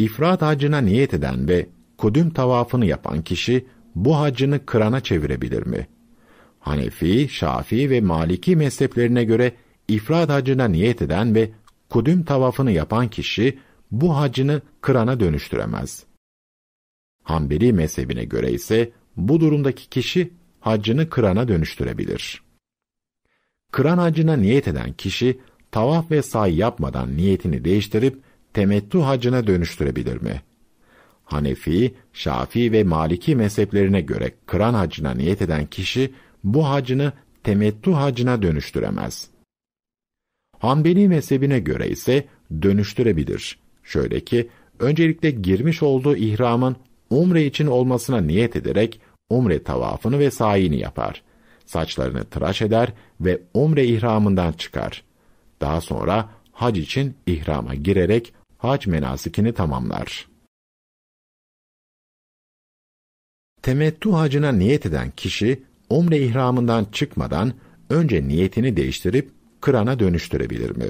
İfrat 0.00 0.42
hacına 0.42 0.78
niyet 0.78 1.14
eden 1.14 1.48
ve 1.48 1.68
kudüm 1.98 2.30
tavafını 2.30 2.86
yapan 2.86 3.22
kişi 3.22 3.66
bu 3.94 4.18
hacını 4.18 4.66
kırana 4.66 5.00
çevirebilir 5.00 5.66
mi? 5.66 5.88
Hanefi, 6.60 7.28
Şafii 7.28 7.90
ve 7.90 8.00
Maliki 8.00 8.56
mezheplerine 8.56 9.24
göre 9.24 9.52
ifrat 9.88 10.28
hacına 10.28 10.68
niyet 10.68 11.02
eden 11.02 11.34
ve 11.34 11.50
kudüm 11.88 12.24
tavafını 12.24 12.72
yapan 12.72 13.08
kişi 13.08 13.58
bu 13.90 14.16
hacını 14.16 14.62
kırana 14.80 15.20
dönüştüremez. 15.20 16.04
Hanbeli 17.22 17.72
mezhebine 17.72 18.24
göre 18.24 18.52
ise 18.52 18.92
bu 19.16 19.40
durumdaki 19.40 19.88
kişi 19.88 20.32
haccını 20.60 21.10
kırana 21.10 21.48
dönüştürebilir. 21.48 22.42
Kıran 23.72 23.98
hacına 23.98 24.36
niyet 24.36 24.68
eden 24.68 24.92
kişi 24.92 25.40
tavaf 25.70 26.10
ve 26.10 26.22
say 26.22 26.56
yapmadan 26.56 27.16
niyetini 27.16 27.64
değiştirip 27.64 28.29
temettu 28.52 29.06
hacına 29.06 29.46
dönüştürebilir 29.46 30.22
mi? 30.22 30.42
Hanefi, 31.24 31.94
Şafii 32.12 32.72
ve 32.72 32.84
Maliki 32.84 33.36
mezheplerine 33.36 34.00
göre 34.00 34.32
kıran 34.46 34.74
hacına 34.74 35.14
niyet 35.14 35.42
eden 35.42 35.66
kişi 35.66 36.12
bu 36.44 36.68
hacını 36.68 37.12
temettu 37.44 37.96
hacına 37.96 38.42
dönüştüremez. 38.42 39.28
Hanbeli 40.58 41.08
mezhebine 41.08 41.60
göre 41.60 41.88
ise 41.88 42.24
dönüştürebilir. 42.62 43.58
Şöyle 43.82 44.20
ki, 44.20 44.48
öncelikle 44.78 45.30
girmiş 45.30 45.82
olduğu 45.82 46.16
ihramın 46.16 46.76
umre 47.10 47.44
için 47.44 47.66
olmasına 47.66 48.20
niyet 48.20 48.56
ederek 48.56 49.00
umre 49.30 49.62
tavafını 49.62 50.18
ve 50.18 50.30
sayini 50.30 50.78
yapar. 50.78 51.22
Saçlarını 51.66 52.24
tıraş 52.24 52.62
eder 52.62 52.92
ve 53.20 53.40
umre 53.54 53.86
ihramından 53.86 54.52
çıkar. 54.52 55.02
Daha 55.60 55.80
sonra 55.80 56.28
hac 56.52 56.78
için 56.78 57.14
ihrama 57.26 57.74
girerek 57.74 58.34
hac 58.60 58.86
menasikini 58.86 59.52
tamamlar. 59.54 60.28
Temettu 63.62 64.18
hacına 64.18 64.52
niyet 64.52 64.86
eden 64.86 65.10
kişi, 65.10 65.62
umre 65.90 66.18
ihramından 66.18 66.84
çıkmadan 66.84 67.52
önce 67.90 68.28
niyetini 68.28 68.76
değiştirip 68.76 69.30
kırana 69.60 69.98
dönüştürebilir 69.98 70.76
mi? 70.76 70.88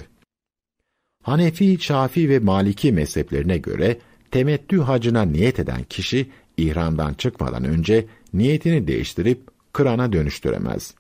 Hanefi, 1.23 1.79
Şafi 1.81 2.29
ve 2.29 2.39
Maliki 2.39 2.93
mezheplerine 2.93 3.59
göre 3.59 3.99
temettü 4.31 4.81
hacına 4.81 5.23
niyet 5.23 5.61
eden 5.61 5.83
kişi 5.83 6.31
ihramdan 6.57 7.15
çıkmadan 7.15 7.65
önce 7.65 8.07
niyetini 8.33 8.87
değiştirip 8.87 9.49
kırana 9.73 10.13
dönüştüremez. 10.13 10.95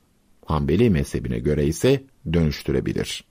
Hanbeli 0.46 0.90
mezhebine 0.90 1.38
göre 1.38 1.66
ise 1.66 2.02
dönüştürebilir. 2.33 3.24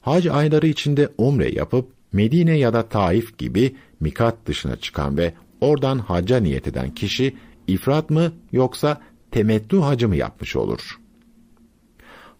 Hac 0.00 0.26
ayları 0.26 0.66
içinde 0.66 1.08
umre 1.18 1.50
yapıp 1.50 1.93
Medine 2.14 2.58
ya 2.58 2.72
da 2.72 2.88
Taif 2.88 3.38
gibi 3.38 3.76
mikat 4.00 4.46
dışına 4.46 4.76
çıkan 4.76 5.16
ve 5.16 5.34
oradan 5.60 5.98
hacca 5.98 6.40
niyet 6.40 6.68
eden 6.68 6.94
kişi 6.94 7.36
ifrat 7.66 8.10
mı 8.10 8.32
yoksa 8.52 9.00
temettü 9.30 9.78
hacı 9.78 10.08
mı 10.08 10.16
yapmış 10.16 10.56
olur? 10.56 10.98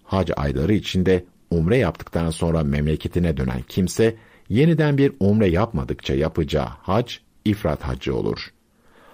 Hac 0.05 0.31
ayları 0.37 0.75
içinde 0.75 1.25
umre 1.51 1.77
yaptıktan 1.77 2.31
sonra 2.31 2.65
memleketine 2.65 3.37
dönen 3.37 3.63
kimse 3.69 4.17
yeniden 4.49 4.99
bir 4.99 5.13
umre 5.21 5.49
yapmadıkça 5.49 6.15
yapacağı 6.15 6.67
hac 6.67 7.13
ifrat 7.45 7.83
hacı 7.83 8.17
olur. 8.17 8.53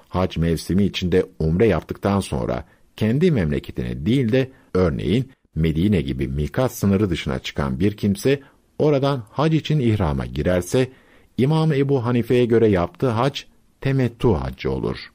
Hac 0.08 0.36
mevsimi 0.36 0.84
içinde 0.84 1.26
umre 1.38 1.66
yaptıktan 1.66 2.20
sonra 2.20 2.64
kendi 2.96 3.30
memleketine 3.30 4.06
değil 4.06 4.32
de 4.32 4.50
örneğin 4.74 5.30
Medine 5.54 6.00
gibi 6.00 6.28
mikat 6.28 6.72
sınırı 6.72 7.10
dışına 7.10 7.38
çıkan 7.38 7.80
bir 7.80 7.96
kimse 7.96 8.40
oradan 8.80 9.22
hac 9.30 9.54
için 9.54 9.80
ihrama 9.80 10.26
girerse 10.26 10.92
İmam 11.36 11.72
Ebu 11.72 12.04
Hanife'ye 12.04 12.44
göre 12.44 12.68
yaptığı 12.68 13.10
hac 13.10 13.40
temettu 13.80 14.34
haccı 14.34 14.70
olur. 14.70 15.12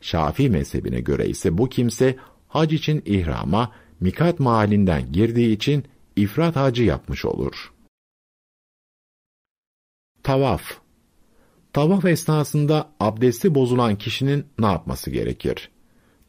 Şafii 0.00 0.50
mezhebine 0.50 1.00
göre 1.00 1.26
ise 1.26 1.58
bu 1.58 1.68
kimse 1.68 2.16
hac 2.48 2.72
için 2.72 3.02
ihrama 3.06 3.72
mikat 4.00 4.40
mahallinden 4.40 5.12
girdiği 5.12 5.56
için 5.56 5.84
ifrat 6.16 6.56
hacı 6.56 6.82
yapmış 6.82 7.24
olur. 7.24 7.72
Tavaf 10.22 10.84
Tavaf 11.72 12.04
esnasında 12.04 12.90
abdesti 13.00 13.54
bozulan 13.54 13.96
kişinin 13.96 14.46
ne 14.58 14.66
yapması 14.66 15.10
gerekir? 15.10 15.70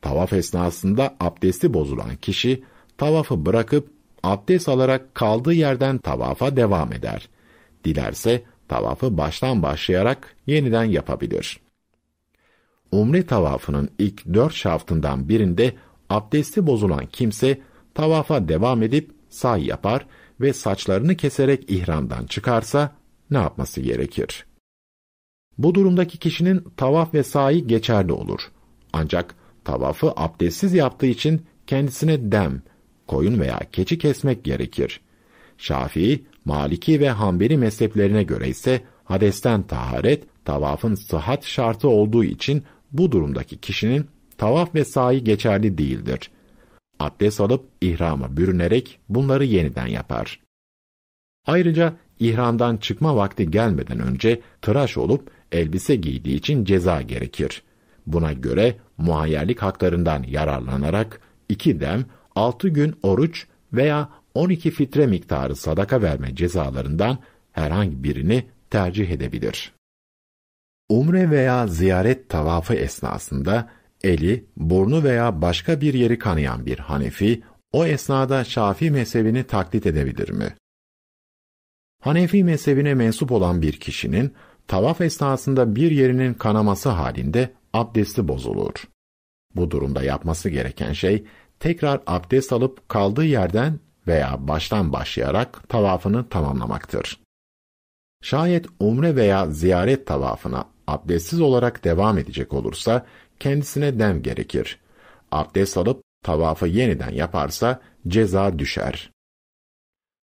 Tavaf 0.02 0.34
esnasında 0.34 1.16
abdesti 1.20 1.74
bozulan 1.74 2.16
kişi, 2.16 2.64
tavafı 2.98 3.46
bırakıp 3.46 3.95
abdest 4.26 4.70
alarak 4.70 5.16
kaldığı 5.16 5.54
yerden 5.54 5.98
tavafa 5.98 6.56
devam 6.56 6.94
eder. 6.94 7.30
Dilerse 7.84 8.44
tavafı 8.68 9.18
baştan 9.18 9.64
başlayarak 9.64 10.36
yeniden 10.48 10.84
yapabilir. 10.84 11.60
Umre 12.92 13.26
tavafının 13.26 13.90
ilk 14.00 14.34
dört 14.34 14.54
şaftından 14.54 15.30
birinde 15.30 15.74
abdesti 16.10 16.68
bozulan 16.68 17.06
kimse 17.06 17.62
tavafa 17.94 18.48
devam 18.48 18.84
edip 18.84 19.12
say 19.30 19.66
yapar 19.66 20.06
ve 20.42 20.54
saçlarını 20.54 21.16
keserek 21.16 21.72
ihramdan 21.72 22.26
çıkarsa 22.26 22.96
ne 23.32 23.38
yapması 23.38 23.82
gerekir? 23.82 24.46
Bu 25.58 25.76
durumdaki 25.76 26.18
kişinin 26.18 26.64
tavaf 26.78 27.14
ve 27.14 27.24
sahi 27.24 27.68
geçerli 27.68 28.12
olur. 28.12 28.42
Ancak 28.94 29.36
tavafı 29.64 30.14
abdestsiz 30.16 30.74
yaptığı 30.74 31.06
için 31.06 31.46
kendisine 31.68 32.32
dem, 32.32 32.62
koyun 33.08 33.40
veya 33.40 33.60
keçi 33.72 33.98
kesmek 33.98 34.44
gerekir. 34.44 35.02
Şafii, 35.58 36.24
Maliki 36.46 37.00
ve 37.00 37.10
Hanbeli 37.10 37.58
mezheplerine 37.58 38.24
göre 38.24 38.50
ise 38.50 38.82
hadesten 39.04 39.64
taharet, 39.64 40.24
tavafın 40.46 40.96
sıhhat 40.96 41.46
şartı 41.46 41.90
olduğu 41.90 42.24
için 42.24 42.64
bu 42.92 43.12
durumdaki 43.12 43.58
kişinin 43.58 44.08
tavaf 44.38 44.76
ve 44.76 44.86
sahi 44.86 45.24
geçerli 45.24 45.78
değildir. 45.78 46.32
Abdest 47.00 47.42
alıp 47.42 47.66
ihrama 47.82 48.38
bürünerek 48.38 49.00
bunları 49.10 49.46
yeniden 49.46 49.88
yapar. 49.88 50.40
Ayrıca 51.48 51.94
ihramdan 52.20 52.78
çıkma 52.78 53.16
vakti 53.16 53.52
gelmeden 53.52 54.00
önce 54.00 54.42
tıraş 54.62 54.98
olup 54.98 55.32
elbise 55.52 55.96
giydiği 55.96 56.36
için 56.36 56.66
ceza 56.66 57.02
gerekir. 57.02 57.64
Buna 58.08 58.34
göre 58.34 58.76
muhayyerlik 58.98 59.62
haklarından 59.62 60.24
yararlanarak 60.24 61.22
iki 61.50 61.80
dem, 61.80 62.06
altı 62.36 62.70
gün 62.70 62.96
oruç 63.04 63.48
veya 63.74 64.10
12 64.34 64.72
fitre 64.72 65.08
miktarı 65.08 65.56
sadaka 65.56 66.02
verme 66.02 66.36
cezalarından 66.36 67.18
herhangi 67.52 68.04
birini 68.04 68.46
tercih 68.70 69.10
edebilir. 69.10 69.74
Umre 70.90 71.30
veya 71.30 71.68
ziyaret 71.68 72.30
tavafı 72.30 72.74
esnasında 72.74 73.70
eli, 74.04 74.46
burnu 74.58 75.04
veya 75.04 75.42
başka 75.42 75.82
bir 75.82 75.94
yeri 75.94 76.20
kanayan 76.20 76.66
bir 76.66 76.80
Hanefi, 76.80 77.44
o 77.72 77.86
esnada 77.86 78.44
Şafii 78.44 78.92
mezhebini 78.92 79.44
taklit 79.44 79.86
edebilir 79.86 80.30
mi? 80.30 80.56
Hanefi 82.02 82.44
mezhebine 82.44 82.94
mensup 82.94 83.32
olan 83.32 83.62
bir 83.62 83.74
kişinin 83.74 84.34
tavaf 84.68 85.02
esnasında 85.02 85.76
bir 85.76 85.92
yerinin 85.92 86.34
kanaması 86.34 86.90
halinde 86.90 87.54
abdesti 87.74 88.28
bozulur. 88.28 88.88
Bu 89.56 89.72
durumda 89.72 90.04
yapması 90.04 90.50
gereken 90.50 90.94
şey 90.94 91.26
tekrar 91.60 92.02
abdest 92.08 92.54
alıp 92.54 92.90
kaldığı 92.90 93.26
yerden 93.26 93.80
veya 94.08 94.48
baştan 94.48 94.94
başlayarak 94.94 95.70
tavafını 95.70 96.30
tamamlamaktır. 96.30 97.20
Şayet 98.22 98.66
umre 98.80 99.16
veya 99.16 99.48
ziyaret 99.48 100.08
tavafına 100.08 100.66
abdestsiz 100.88 101.42
olarak 101.42 101.84
devam 101.84 102.18
edecek 102.18 102.54
olursa 102.54 103.06
kendisine 103.40 104.00
dem 104.00 104.22
gerekir. 104.22 104.80
Abdest 105.32 105.78
alıp 105.78 106.02
tavafı 106.24 106.68
yeniden 106.68 107.12
yaparsa 107.12 107.82
ceza 108.08 108.60
düşer. 108.60 109.12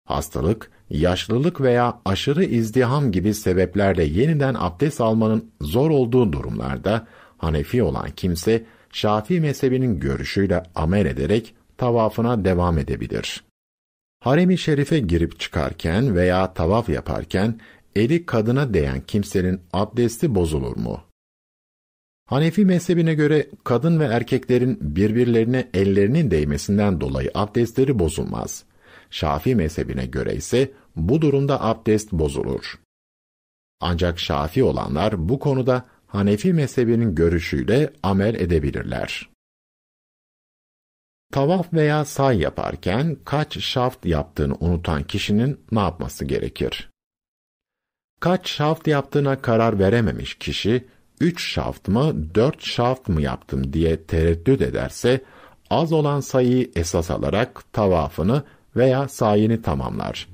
Hastalık, 0.05 0.71
yaşlılık 0.89 1.61
veya 1.61 2.01
aşırı 2.05 2.43
izdiham 2.43 3.11
gibi 3.11 3.33
sebeplerle 3.33 4.03
yeniden 4.03 4.55
abdest 4.59 5.01
almanın 5.01 5.51
zor 5.61 5.89
olduğu 5.89 6.33
durumlarda 6.33 7.07
Hanefi 7.37 7.83
olan 7.83 8.11
kimse 8.11 8.65
Şafii 8.93 9.39
mezhebinin 9.39 9.99
görüşüyle 9.99 10.63
amel 10.75 11.05
ederek 11.05 11.55
tavafına 11.77 12.45
devam 12.45 12.77
edebilir. 12.77 13.43
Harem-i 14.19 14.57
şerife 14.57 14.99
girip 14.99 15.39
çıkarken 15.39 16.15
veya 16.15 16.53
tavaf 16.53 16.89
yaparken 16.89 17.59
eli 17.95 18.25
kadına 18.25 18.73
değen 18.73 19.01
kimsenin 19.01 19.61
abdesti 19.73 20.35
bozulur 20.35 20.77
mu? 20.77 21.01
Hanefi 22.25 22.65
mezhebine 22.65 23.13
göre 23.13 23.49
kadın 23.63 23.99
ve 23.99 24.05
erkeklerin 24.05 24.77
birbirlerine 24.81 25.69
ellerinin 25.73 26.31
değmesinden 26.31 27.01
dolayı 27.01 27.31
abdestleri 27.33 27.99
bozulmaz. 27.99 28.63
Şafii 29.09 29.55
mezhebine 29.55 30.05
göre 30.05 30.35
ise 30.35 30.71
bu 30.95 31.21
durumda 31.21 31.63
abdest 31.63 32.11
bozulur. 32.11 32.79
Ancak 33.81 34.19
Şafi 34.19 34.63
olanlar 34.63 35.29
bu 35.29 35.39
konuda 35.39 35.85
Hanefi 36.09 36.53
mezhebinin 36.53 37.15
görüşüyle 37.15 37.93
amel 38.03 38.35
edebilirler. 38.35 39.29
Tavaf 41.31 41.73
veya 41.73 42.05
say 42.05 42.39
yaparken 42.39 43.17
kaç 43.25 43.59
şaft 43.59 44.05
yaptığını 44.05 44.55
unutan 44.59 45.03
kişinin 45.03 45.59
ne 45.71 45.79
yapması 45.79 46.25
gerekir? 46.25 46.89
Kaç 48.19 48.49
şaft 48.49 48.87
yaptığına 48.87 49.41
karar 49.41 49.79
verememiş 49.79 50.35
kişi, 50.35 50.87
üç 51.21 51.53
şaft 51.53 51.87
mı, 51.87 52.35
dört 52.35 52.63
şaft 52.63 53.09
mı 53.09 53.21
yaptım 53.21 53.73
diye 53.73 54.03
tereddüt 54.03 54.61
ederse, 54.61 55.21
az 55.69 55.93
olan 55.93 56.19
sayıyı 56.19 56.71
esas 56.75 57.11
alarak 57.11 57.73
tavafını 57.73 58.43
veya 58.75 59.07
sayini 59.07 59.61
tamamlar. 59.61 60.27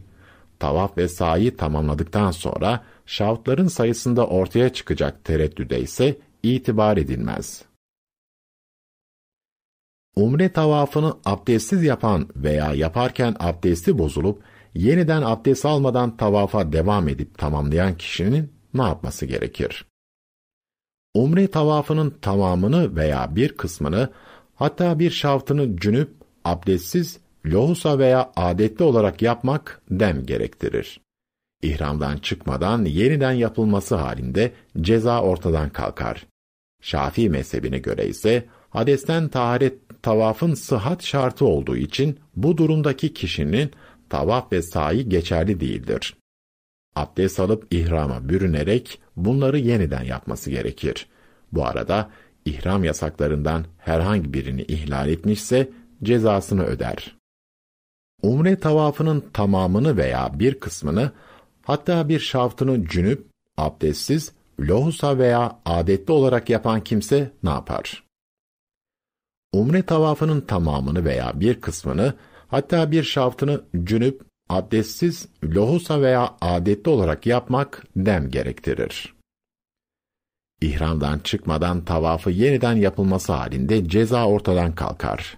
Tavaf 0.59 0.97
ve 0.97 1.07
sayi 1.07 1.57
tamamladıktan 1.57 2.31
sonra, 2.31 2.83
şaftların 3.05 3.67
sayısında 3.67 4.27
ortaya 4.27 4.73
çıkacak 4.73 5.23
tereddüde 5.23 5.81
ise 5.81 6.17
itibar 6.43 6.97
edilmez. 6.97 7.65
Umre 10.15 10.49
tavafını 10.51 11.17
abdestsiz 11.25 11.83
yapan 11.83 12.29
veya 12.35 12.73
yaparken 12.73 13.35
abdesti 13.39 13.97
bozulup 13.97 14.43
yeniden 14.73 15.21
abdest 15.21 15.65
almadan 15.65 16.17
tavafa 16.17 16.73
devam 16.73 17.07
edip 17.07 17.37
tamamlayan 17.37 17.97
kişinin 17.97 18.53
ne 18.73 18.81
yapması 18.81 19.25
gerekir? 19.25 19.85
Umre 21.13 21.47
tavafının 21.47 22.09
tamamını 22.21 22.95
veya 22.95 23.35
bir 23.35 23.57
kısmını 23.57 24.09
hatta 24.55 24.99
bir 24.99 25.11
şaftını 25.11 25.77
cünüp 25.77 26.13
abdestsiz 26.45 27.19
lohusa 27.45 27.99
veya 27.99 28.31
adetli 28.35 28.85
olarak 28.85 29.21
yapmak 29.21 29.81
dem 29.89 30.25
gerektirir. 30.25 31.04
İhramdan 31.65 32.17
çıkmadan 32.17 32.86
yeniden 32.86 33.32
yapılması 33.32 33.95
halinde 33.95 34.51
ceza 34.82 35.21
ortadan 35.21 35.69
kalkar. 35.69 36.25
Şafii 36.82 37.30
mezhebine 37.30 37.78
göre 37.78 38.08
ise 38.08 38.45
hadesten 38.69 39.28
taharet 39.28 39.73
tavafın 40.01 40.54
sıhhat 40.54 41.04
şartı 41.04 41.45
olduğu 41.45 41.78
için 41.78 42.19
bu 42.36 42.58
durumdaki 42.58 43.13
kişinin 43.13 43.71
tavaf 44.10 44.51
ve 44.51 44.62
sahi 44.62 45.10
geçerli 45.10 45.60
değildir. 45.60 46.17
Abdest 46.95 47.39
alıp 47.39 47.73
ihrama 47.73 48.30
bürünerek 48.30 48.99
bunları 49.15 49.60
yeniden 49.60 50.04
yapması 50.04 50.49
gerekir. 50.49 51.08
Bu 51.51 51.65
arada 51.65 52.10
ihram 52.45 52.84
yasaklarından 52.84 53.65
herhangi 53.78 54.34
birini 54.34 54.62
ihlal 54.62 55.10
etmişse 55.10 55.69
cezasını 56.04 56.63
öder. 56.63 57.15
Umre 58.21 58.60
tavafının 58.60 59.23
tamamını 59.34 59.97
veya 59.97 60.39
bir 60.39 60.60
kısmını 60.60 61.12
hatta 61.65 62.10
bir 62.10 62.19
şaftını 62.19 62.88
cünüp 62.88 63.28
abdestsiz 63.58 64.32
lohusa 64.60 65.17
veya 65.17 65.60
adetli 65.65 66.12
olarak 66.13 66.49
yapan 66.49 66.84
kimse 66.84 67.32
ne 67.43 67.49
yapar? 67.49 68.04
Umre 69.54 69.84
tavafının 69.84 70.41
tamamını 70.41 71.06
veya 71.06 71.39
bir 71.39 71.62
kısmını 71.62 72.13
hatta 72.47 72.91
bir 72.91 73.04
şaftını 73.04 73.62
cünüp 73.84 74.22
abdestsiz 74.49 75.28
lohusa 75.43 76.01
veya 76.01 76.36
adetli 76.41 76.89
olarak 76.89 77.26
yapmak 77.26 77.84
dem 77.95 78.30
gerektirir. 78.32 79.16
İhramdan 80.61 81.20
çıkmadan 81.20 81.86
tavafı 81.86 82.32
yeniden 82.32 82.74
yapılması 82.74 83.34
halinde 83.34 83.89
ceza 83.89 84.28
ortadan 84.28 84.76
kalkar. 84.76 85.38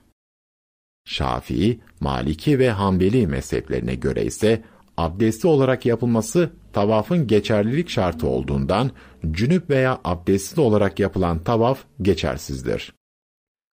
Şafii, 1.05 1.79
Maliki 1.99 2.59
ve 2.59 2.69
Hanbeli 2.69 3.27
mezheplerine 3.27 3.95
göre 3.95 4.25
ise 4.25 4.63
abdestli 4.97 5.47
olarak 5.47 5.85
yapılması 5.85 6.49
tavafın 6.73 7.27
geçerlilik 7.27 7.89
şartı 7.89 8.27
olduğundan 8.27 8.91
cünüp 9.31 9.69
veya 9.69 10.01
abdestsiz 10.03 10.59
olarak 10.59 10.99
yapılan 10.99 11.43
tavaf 11.43 11.83
geçersizdir. 12.01 12.93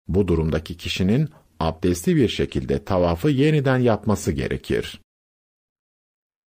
Bu 0.08 0.28
durumdaki 0.28 0.78
kişinin 0.78 1.30
abdestli 1.60 2.16
bir 2.16 2.28
şekilde 2.28 2.84
tavafı 2.84 3.30
yeniden 3.30 3.78
yapması 3.78 4.32
gerekir. 4.32 5.02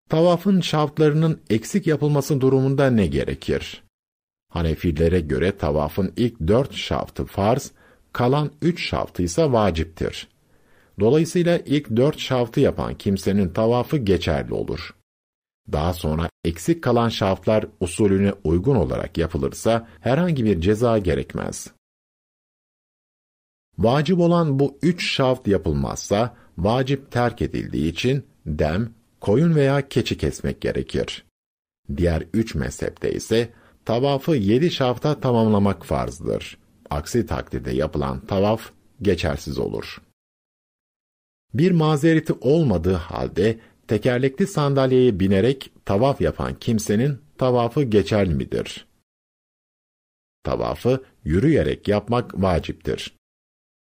Tavafın 0.08 0.60
şartlarının 0.60 1.40
eksik 1.50 1.86
yapılması 1.86 2.40
durumunda 2.40 2.90
ne 2.90 3.06
gerekir? 3.06 3.82
Hanefilere 4.48 5.20
göre 5.20 5.56
tavafın 5.58 6.12
ilk 6.16 6.40
dört 6.40 6.74
şaftı 6.74 7.24
farz, 7.24 7.72
kalan 8.12 8.50
üç 8.62 8.88
şaftı 8.88 9.22
ise 9.22 9.52
vaciptir. 9.52 10.28
Dolayısıyla 11.01 11.59
ilk 11.59 11.97
dört 11.97 12.18
şaftı 12.18 12.61
yapan 12.61 12.95
kimsenin 12.95 13.49
tavafı 13.49 13.97
geçerli 13.97 14.55
olur. 14.55 14.95
Daha 15.72 15.95
sonra 15.95 16.30
eksik 16.45 16.82
kalan 16.82 17.09
şaftlar 17.09 17.66
usulüne 17.80 18.32
uygun 18.45 18.76
olarak 18.76 19.18
yapılırsa 19.18 19.88
herhangi 20.01 20.45
bir 20.45 20.61
ceza 20.61 20.99
gerekmez. 20.99 21.70
Vacip 23.78 24.18
olan 24.18 24.59
bu 24.59 24.78
üç 24.82 25.11
şaft 25.11 25.49
yapılmazsa, 25.49 26.36
vacip 26.59 27.11
terk 27.11 27.43
edildiği 27.43 27.93
için 27.93 28.26
dem, 28.47 28.95
koyun 29.20 29.55
veya 29.55 29.88
keçi 29.88 30.18
kesmek 30.18 30.61
gerekir. 30.61 31.24
Diğer 31.97 32.24
üç 32.34 32.55
mezhepte 32.55 33.12
ise 33.12 33.53
tavafı 33.84 34.36
yedi 34.36 34.70
şafta 34.70 35.20
tamamlamak 35.20 35.86
farzdır. 35.86 36.59
Aksi 36.91 37.26
takdirde 37.26 37.70
yapılan 37.70 38.26
tavaf 38.26 38.70
geçersiz 39.03 39.59
olur. 39.59 40.01
Bir 41.55 41.70
mazereti 41.70 42.32
olmadığı 42.32 42.94
halde 42.94 43.59
tekerlekli 43.88 44.46
sandalyeye 44.46 45.20
binerek 45.20 45.70
tavaf 45.84 46.20
yapan 46.20 46.55
kimsenin 46.61 47.18
tavafı 47.38 47.82
geçerli 47.82 48.34
midir? 48.34 48.86
Tavafı 50.44 51.05
yürüyerek 51.24 51.88
yapmak 51.88 52.42
vaciptir. 52.42 53.16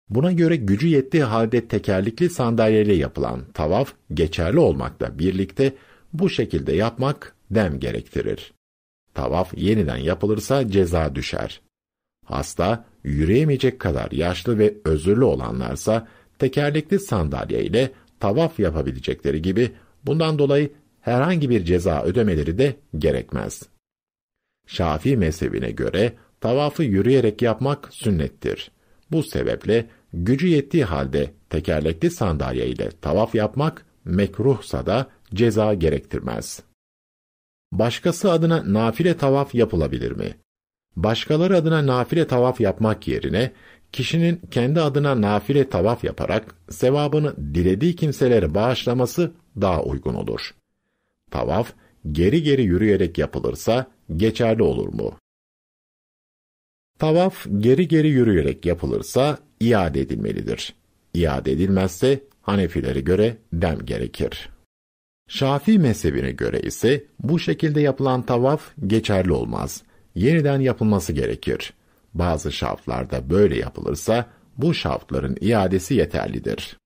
Buna 0.09 0.31
göre 0.31 0.55
gücü 0.55 0.87
yettiği 0.87 1.23
halde 1.23 1.67
tekerlekli 1.67 2.29
sandalyeyle 2.29 2.93
yapılan 2.93 3.45
tavaf 3.53 3.93
geçerli 4.13 4.59
olmakla 4.59 5.19
birlikte 5.19 5.75
bu 6.13 6.29
şekilde 6.29 6.73
yapmak 6.73 7.35
dem 7.51 7.79
gerektirir. 7.79 8.53
Tavaf 9.13 9.53
yeniden 9.57 9.97
yapılırsa 9.97 10.69
ceza 10.69 11.15
düşer. 11.15 11.61
Hasta, 12.25 12.85
yürüyemeyecek 13.03 13.79
kadar 13.79 14.11
yaşlı 14.11 14.59
ve 14.59 14.73
özürlü 14.85 15.23
olanlarsa 15.23 16.07
tekerlekli 16.39 16.99
sandalye 16.99 17.63
ile 17.63 17.91
tavaf 18.19 18.59
yapabilecekleri 18.59 19.41
gibi 19.41 19.71
bundan 20.05 20.39
dolayı 20.39 20.71
herhangi 21.01 21.49
bir 21.49 21.65
ceza 21.65 22.03
ödemeleri 22.03 22.57
de 22.57 22.75
gerekmez. 22.97 23.63
Şafii 24.67 25.17
mezhebine 25.17 25.71
göre 25.71 26.13
tavafı 26.41 26.83
yürüyerek 26.83 27.41
yapmak 27.41 27.93
sünnettir. 27.93 28.71
Bu 29.11 29.23
sebeple 29.23 29.89
gücü 30.13 30.47
yettiği 30.47 30.83
halde 30.83 31.33
tekerlekli 31.49 32.11
sandalye 32.11 32.67
ile 32.67 32.89
tavaf 33.01 33.35
yapmak 33.35 33.85
mekruhsa 34.05 34.85
da 34.85 35.07
ceza 35.33 35.73
gerektirmez. 35.73 36.63
Başkası 37.71 38.31
adına 38.31 38.73
nafile 38.73 39.17
tavaf 39.17 39.55
yapılabilir 39.55 40.11
mi? 40.11 40.35
Başkaları 40.95 41.57
adına 41.57 41.87
nafile 41.87 42.27
tavaf 42.27 42.61
yapmak 42.61 43.07
yerine 43.07 43.51
kişinin 43.91 44.41
kendi 44.51 44.81
adına 44.81 45.21
nafile 45.21 45.69
tavaf 45.69 46.03
yaparak 46.03 46.55
sevabını 46.69 47.35
dilediği 47.55 47.95
kimselere 47.95 48.55
bağışlaması 48.55 49.31
daha 49.61 49.83
uygun 49.83 50.13
olur. 50.13 50.55
Tavaf 51.31 51.73
geri 52.11 52.43
geri 52.43 52.63
yürüyerek 52.63 53.17
yapılırsa 53.17 53.91
geçerli 54.15 54.63
olur 54.63 54.93
mu? 54.93 55.17
Tavaf 56.99 57.45
geri 57.57 57.87
geri 57.87 58.09
yürüyerek 58.09 58.65
yapılırsa 58.65 59.37
iade 59.59 60.01
edilmelidir. 60.01 60.73
İade 61.13 61.51
edilmezse 61.51 62.29
Hanefilere 62.41 62.99
göre 62.99 63.37
dem 63.53 63.85
gerekir. 63.85 64.49
Şafii 65.27 65.79
mezhebine 65.79 66.31
göre 66.31 66.59
ise 66.59 67.03
bu 67.19 67.39
şekilde 67.39 67.81
yapılan 67.81 68.21
tavaf 68.21 68.71
geçerli 68.87 69.33
olmaz. 69.33 69.83
Yeniden 70.15 70.59
yapılması 70.59 71.13
gerekir. 71.13 71.73
Bazı 72.19 72.51
şaftlarda 72.51 73.29
böyle 73.29 73.57
yapılırsa 73.57 74.25
bu 74.57 74.73
şaftların 74.73 75.37
iadesi 75.41 75.93
yeterlidir. 75.93 76.77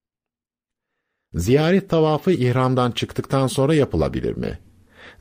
Ziyaret 1.33 1.89
tavafı 1.89 2.31
ihramdan 2.31 2.91
çıktıktan 2.91 3.47
sonra 3.47 3.73
yapılabilir 3.73 4.37
mi? 4.37 4.59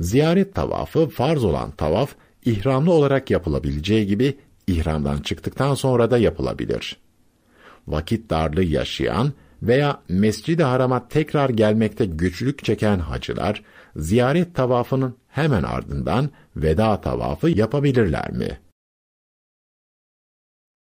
Ziyaret 0.00 0.54
tavafı 0.54 1.08
farz 1.08 1.44
olan 1.44 1.70
tavaf 1.70 2.14
ihramlı 2.44 2.92
olarak 2.92 3.30
yapılabileceği 3.30 4.06
gibi 4.06 4.38
ihramdan 4.66 5.20
çıktıktan 5.20 5.74
sonra 5.74 6.10
da 6.10 6.18
yapılabilir. 6.18 6.98
Vakit 7.86 8.30
darlığı 8.30 8.64
yaşayan 8.64 9.32
veya 9.62 10.02
Mescid-i 10.08 10.62
Haram'a 10.62 11.08
tekrar 11.08 11.50
gelmekte 11.50 12.06
güçlük 12.06 12.64
çeken 12.64 12.98
hacılar, 12.98 13.62
ziyaret 13.96 14.54
tavafının 14.54 15.16
hemen 15.28 15.62
ardından 15.62 16.30
veda 16.56 17.00
tavafı 17.00 17.48
yapabilirler 17.48 18.32
mi? 18.32 18.58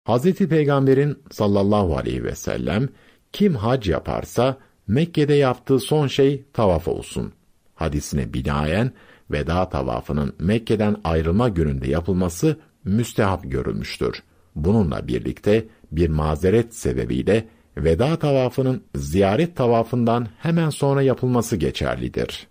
Hz. 0.06 0.32
Peygamber'in 0.32 1.18
sallallahu 1.30 1.96
aleyhi 1.96 2.24
ve 2.24 2.34
sellem, 2.34 2.88
kim 3.32 3.54
hac 3.54 3.88
yaparsa, 3.88 4.56
Mekke'de 4.88 5.34
yaptığı 5.34 5.78
son 5.78 6.06
şey 6.06 6.44
tavaf 6.52 6.88
olsun. 6.88 7.32
Hadisine 7.74 8.32
binaen, 8.32 8.92
veda 9.30 9.68
tavafının 9.68 10.34
Mekke'den 10.38 10.96
ayrılma 11.04 11.48
gününde 11.48 11.88
yapılması 11.88 12.56
müstehap 12.84 13.50
görülmüştür. 13.50 14.22
Bununla 14.54 15.08
birlikte 15.08 15.64
bir 15.92 16.08
mazeret 16.08 16.74
sebebiyle 16.74 17.48
veda 17.76 18.16
tavafının 18.18 18.84
ziyaret 18.94 19.56
tavafından 19.56 20.28
hemen 20.38 20.70
sonra 20.70 21.02
yapılması 21.02 21.56
geçerlidir. 21.56 22.46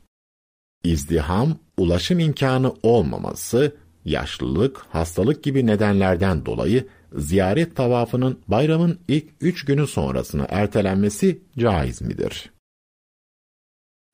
İzdiham, 0.84 1.56
ulaşım 1.78 2.20
imkanı 2.20 2.74
olmaması, 2.84 3.76
yaşlılık, 4.06 4.78
hastalık 4.78 5.43
gibi 5.43 5.66
nedenlerden 5.66 6.45
dolayı 6.45 6.88
ziyaret 7.16 7.76
tavafının 7.76 8.39
bayramın 8.47 8.99
ilk 9.07 9.26
üç 9.41 9.66
günü 9.66 9.88
sonrasına 9.88 10.45
ertelenmesi 10.49 11.41
caiz 11.57 12.01
midir? 12.01 12.51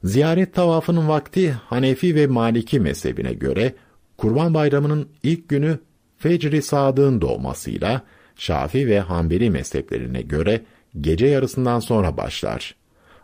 Ziyaret 0.03 0.53
tavafının 0.53 1.07
vakti 1.07 1.51
Hanefi 1.51 2.15
ve 2.15 2.27
Maliki 2.27 2.79
mezhebine 2.79 3.33
göre 3.33 3.75
Kurban 4.17 4.53
Bayramı'nın 4.53 5.09
ilk 5.23 5.49
günü 5.49 5.79
Fecri 6.17 6.61
Sadık'ın 6.61 7.21
doğmasıyla 7.21 8.01
Şafi 8.35 8.87
ve 8.87 8.99
Hanbeli 8.99 9.49
mezheplerine 9.49 10.21
göre 10.21 10.61
gece 11.01 11.27
yarısından 11.27 11.79
sonra 11.79 12.17
başlar. 12.17 12.75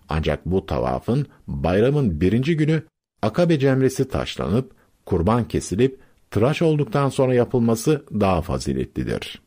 Ancak 0.10 0.46
bu 0.46 0.66
tavafın 0.66 1.28
bayramın 1.48 2.22
birinci 2.22 2.58
günü 2.58 2.84
akabe 3.22 3.60
cemresi 3.60 4.08
taşlanıp, 4.08 4.72
kurban 5.06 5.48
kesilip, 5.48 6.00
tıraş 6.32 6.62
olduktan 6.62 7.10
sonra 7.10 7.34
yapılması 7.34 8.06
daha 8.12 8.42
faziletlidir. 8.42 9.47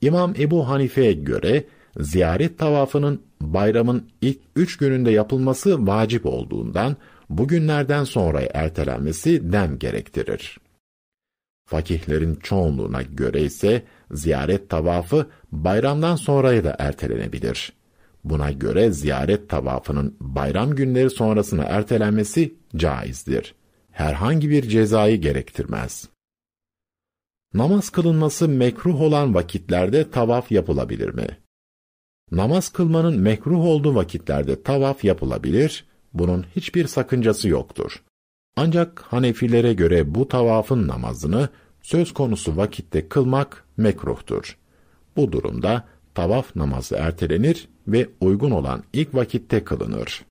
İmam 0.00 0.34
Ebu 0.38 0.68
Hanife'ye 0.68 1.12
göre 1.12 1.64
ziyaret 2.00 2.58
tavafının 2.58 3.22
bayramın 3.40 4.08
ilk 4.20 4.38
üç 4.56 4.76
gününde 4.76 5.10
yapılması 5.10 5.86
vacip 5.86 6.26
olduğundan 6.26 6.96
bugünlerden 7.30 8.04
sonra 8.04 8.40
ertelenmesi 8.54 9.52
dem 9.52 9.78
gerektirir. 9.78 10.58
Fakihlerin 11.64 12.34
çoğunluğuna 12.34 13.02
göre 13.02 13.42
ise 13.42 13.82
ziyaret 14.10 14.70
tavafı 14.70 15.26
bayramdan 15.52 16.16
sonraya 16.16 16.64
da 16.64 16.76
ertelenebilir. 16.78 17.72
Buna 18.24 18.50
göre 18.50 18.90
ziyaret 18.90 19.48
tavafının 19.48 20.16
bayram 20.20 20.74
günleri 20.74 21.10
sonrasına 21.10 21.62
ertelenmesi 21.62 22.54
caizdir. 22.76 23.54
Herhangi 23.90 24.50
bir 24.50 24.68
cezayı 24.68 25.20
gerektirmez. 25.20 26.08
Namaz 27.54 27.90
kılınması 27.90 28.48
mekruh 28.48 29.00
olan 29.00 29.34
vakitlerde 29.34 30.10
tavaf 30.10 30.52
yapılabilir 30.52 31.14
mi? 31.14 31.38
Namaz 32.30 32.68
kılmanın 32.68 33.20
mekruh 33.20 33.64
olduğu 33.64 33.94
vakitlerde 33.94 34.62
tavaf 34.62 35.04
yapılabilir, 35.04 35.84
bunun 36.12 36.46
hiçbir 36.56 36.86
sakıncası 36.86 37.48
yoktur. 37.48 38.02
Ancak 38.56 39.00
Hanefilere 39.00 39.72
göre 39.72 40.14
bu 40.14 40.28
tavafın 40.28 40.88
namazını 40.88 41.48
söz 41.82 42.14
konusu 42.14 42.56
vakitte 42.56 43.08
kılmak 43.08 43.64
mekruhtur. 43.76 44.58
Bu 45.16 45.32
durumda 45.32 45.88
tavaf 46.14 46.56
namazı 46.56 46.96
ertelenir 46.96 47.68
ve 47.86 48.08
uygun 48.20 48.50
olan 48.50 48.84
ilk 48.92 49.14
vakitte 49.14 49.64
kılınır. 49.64 50.24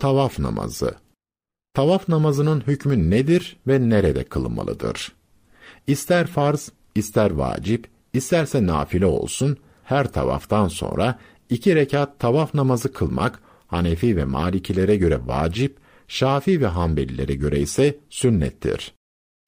Tavaf 0.00 0.38
namazı 0.38 0.94
Tavaf 1.74 2.08
namazının 2.08 2.60
hükmü 2.60 3.10
nedir 3.10 3.56
ve 3.66 3.88
nerede 3.88 4.24
kılınmalıdır? 4.24 5.12
İster 5.86 6.26
farz, 6.26 6.72
ister 6.94 7.30
vacip, 7.30 7.88
isterse 8.12 8.66
nafile 8.66 9.06
olsun, 9.06 9.56
her 9.84 10.12
tavaftan 10.12 10.68
sonra 10.68 11.18
iki 11.50 11.74
rekat 11.74 12.18
tavaf 12.18 12.54
namazı 12.54 12.92
kılmak, 12.92 13.40
Hanefi 13.66 14.16
ve 14.16 14.24
Malikilere 14.24 14.96
göre 14.96 15.20
vacip, 15.26 15.76
Şafi 16.08 16.60
ve 16.60 16.66
Hanbelilere 16.66 17.34
göre 17.34 17.60
ise 17.60 17.98
sünnettir. 18.10 18.94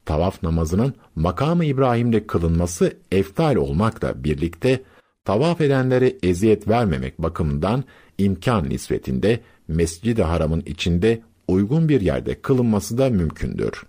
Tavaf 0.04 0.42
namazının 0.42 0.94
makamı 1.14 1.64
İbrahim'de 1.64 2.26
kılınması 2.26 2.96
eftal 3.12 3.56
olmakla 3.56 4.24
birlikte, 4.24 4.82
tavaf 5.24 5.60
edenlere 5.60 6.14
eziyet 6.22 6.68
vermemek 6.68 7.22
bakımından 7.22 7.84
imkan 8.18 8.68
nispetinde 8.68 9.40
Mescid-i 9.68 10.22
Haram'ın 10.22 10.62
içinde 10.66 11.22
uygun 11.48 11.88
bir 11.88 12.00
yerde 12.00 12.40
kılınması 12.40 12.98
da 12.98 13.10
mümkündür. 13.10 13.82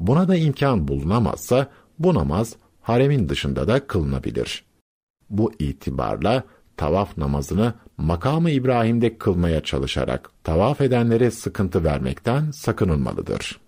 Buna 0.00 0.28
da 0.28 0.36
imkan 0.36 0.88
bulunamazsa 0.88 1.70
bu 1.98 2.14
namaz 2.14 2.56
haremin 2.82 3.28
dışında 3.28 3.68
da 3.68 3.86
kılınabilir. 3.86 4.64
Bu 5.30 5.52
itibarla 5.58 6.44
tavaf 6.76 7.18
namazını 7.18 7.74
makamı 7.98 8.50
İbrahim'de 8.50 9.18
kılmaya 9.18 9.62
çalışarak 9.62 10.30
tavaf 10.44 10.80
edenlere 10.80 11.30
sıkıntı 11.30 11.84
vermekten 11.84 12.50
sakınılmalıdır. 12.50 13.60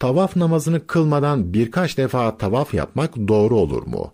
Tavaf 0.00 0.36
namazını 0.36 0.86
kılmadan 0.86 1.52
birkaç 1.52 1.98
defa 1.98 2.38
tavaf 2.38 2.74
yapmak 2.74 3.16
doğru 3.16 3.56
olur 3.56 3.86
mu? 3.86 4.12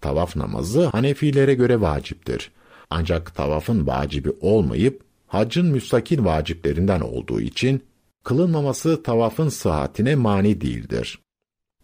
Tavaf 0.00 0.36
namazı 0.36 0.86
Hanefilere 0.86 1.54
göre 1.54 1.80
vaciptir. 1.80 2.52
Ancak 2.90 3.34
tavafın 3.34 3.86
vacibi 3.86 4.32
olmayıp 4.40 5.02
haccın 5.26 5.66
müstakil 5.66 6.24
vaciplerinden 6.24 7.00
olduğu 7.00 7.40
için 7.40 7.82
kılınmaması 8.26 9.02
tavafın 9.02 9.48
sıhhatine 9.48 10.14
mani 10.14 10.60
değildir. 10.60 11.18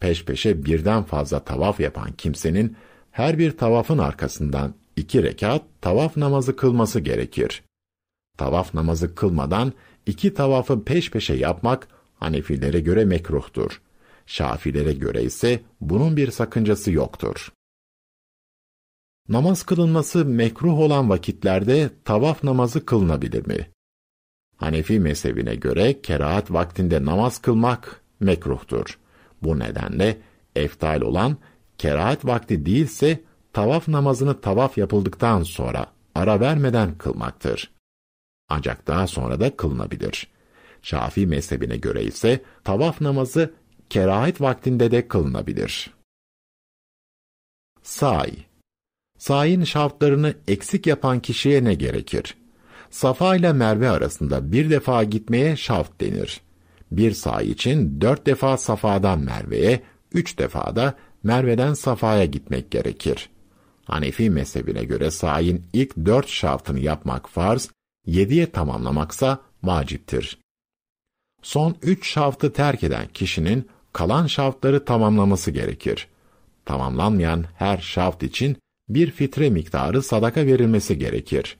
Peş 0.00 0.24
peşe 0.24 0.64
birden 0.64 1.02
fazla 1.02 1.44
tavaf 1.44 1.80
yapan 1.80 2.12
kimsenin 2.12 2.76
her 3.10 3.38
bir 3.38 3.56
tavafın 3.56 3.98
arkasından 3.98 4.74
iki 4.96 5.22
rekat 5.22 5.62
tavaf 5.80 6.16
namazı 6.16 6.56
kılması 6.56 7.00
gerekir. 7.00 7.62
Tavaf 8.38 8.74
namazı 8.74 9.14
kılmadan 9.14 9.72
iki 10.06 10.34
tavafı 10.34 10.84
peş 10.84 11.10
peşe 11.10 11.34
yapmak 11.34 11.88
Hanefilere 12.14 12.80
göre 12.80 13.04
mekruhtur. 13.04 13.80
Şafilere 14.26 14.92
göre 14.92 15.22
ise 15.22 15.60
bunun 15.80 16.16
bir 16.16 16.30
sakıncası 16.30 16.92
yoktur. 16.92 17.52
Namaz 19.28 19.62
kılınması 19.62 20.24
mekruh 20.24 20.78
olan 20.78 21.10
vakitlerde 21.10 21.90
tavaf 22.04 22.44
namazı 22.44 22.86
kılınabilir 22.86 23.46
mi? 23.46 23.68
Hanefi 24.62 25.00
mezhebine 25.00 25.54
göre 25.54 26.02
kerahat 26.02 26.52
vaktinde 26.52 27.04
namaz 27.04 27.38
kılmak 27.38 28.00
mekruhtur. 28.20 28.98
Bu 29.42 29.58
nedenle 29.58 30.18
eftal 30.56 31.00
olan 31.00 31.36
kerahat 31.78 32.24
vakti 32.24 32.66
değilse 32.66 33.20
tavaf 33.52 33.88
namazını 33.88 34.40
tavaf 34.40 34.78
yapıldıktan 34.78 35.42
sonra 35.42 35.86
ara 36.14 36.40
vermeden 36.40 36.98
kılmaktır. 36.98 37.70
Ancak 38.48 38.86
daha 38.86 39.06
sonra 39.06 39.40
da 39.40 39.56
kılınabilir. 39.56 40.28
Şafii 40.82 41.26
mezhebine 41.26 41.76
göre 41.76 42.04
ise 42.04 42.42
tavaf 42.64 43.00
namazı 43.00 43.54
kerahet 43.90 44.40
vaktinde 44.40 44.90
de 44.90 45.08
kılınabilir. 45.08 45.94
Say 47.82 48.30
Sayın 49.18 49.64
şartlarını 49.64 50.34
eksik 50.48 50.86
yapan 50.86 51.20
kişiye 51.20 51.64
ne 51.64 51.74
gerekir? 51.74 52.41
Safa 52.92 53.36
ile 53.36 53.52
Merve 53.52 53.90
arasında 53.90 54.52
bir 54.52 54.70
defa 54.70 55.04
gitmeye 55.04 55.56
şaft 55.56 56.00
denir. 56.00 56.40
Bir 56.90 57.12
say 57.12 57.50
için 57.50 58.00
dört 58.00 58.26
defa 58.26 58.56
Safa'dan 58.56 59.18
Merve'ye, 59.20 59.82
üç 60.12 60.38
defa 60.38 60.76
da 60.76 60.94
Merve'den 61.22 61.74
Safa'ya 61.74 62.24
gitmek 62.24 62.70
gerekir. 62.70 63.30
Hanefi 63.84 64.30
mezhebine 64.30 64.84
göre 64.84 65.10
sayin 65.10 65.64
ilk 65.72 65.96
dört 65.96 66.28
şaftını 66.28 66.80
yapmak 66.80 67.28
farz, 67.28 67.70
yediye 68.06 68.50
tamamlamaksa 68.50 69.38
vaciptir. 69.62 70.38
Son 71.42 71.76
üç 71.82 72.12
şaftı 72.12 72.52
terk 72.52 72.84
eden 72.84 73.06
kişinin 73.14 73.68
kalan 73.92 74.26
şaftları 74.26 74.84
tamamlaması 74.84 75.50
gerekir. 75.50 76.08
Tamamlanmayan 76.64 77.44
her 77.56 77.78
şaft 77.78 78.22
için 78.22 78.56
bir 78.88 79.10
fitre 79.10 79.50
miktarı 79.50 80.02
sadaka 80.02 80.46
verilmesi 80.46 80.98
gerekir. 80.98 81.56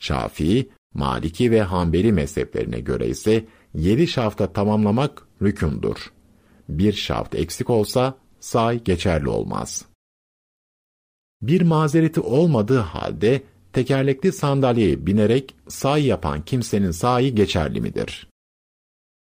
Şafii, 0.00 0.70
Maliki 0.94 1.50
ve 1.50 1.62
Hanbeli 1.62 2.12
mezheplerine 2.12 2.80
göre 2.80 3.08
ise 3.08 3.44
yedi 3.74 4.06
şafta 4.06 4.52
tamamlamak 4.52 5.26
rükündür. 5.42 6.10
Bir 6.68 6.92
şaft 6.92 7.34
eksik 7.34 7.70
olsa 7.70 8.18
say 8.40 8.84
geçerli 8.84 9.28
olmaz. 9.28 9.84
Bir 11.42 11.62
mazereti 11.62 12.20
olmadığı 12.20 12.78
halde 12.78 13.42
tekerlekli 13.72 14.32
sandalyeye 14.32 15.06
binerek 15.06 15.54
say 15.68 16.06
yapan 16.06 16.44
kimsenin 16.44 16.90
sayı 16.90 17.34
geçerli 17.34 17.80
midir? 17.80 18.28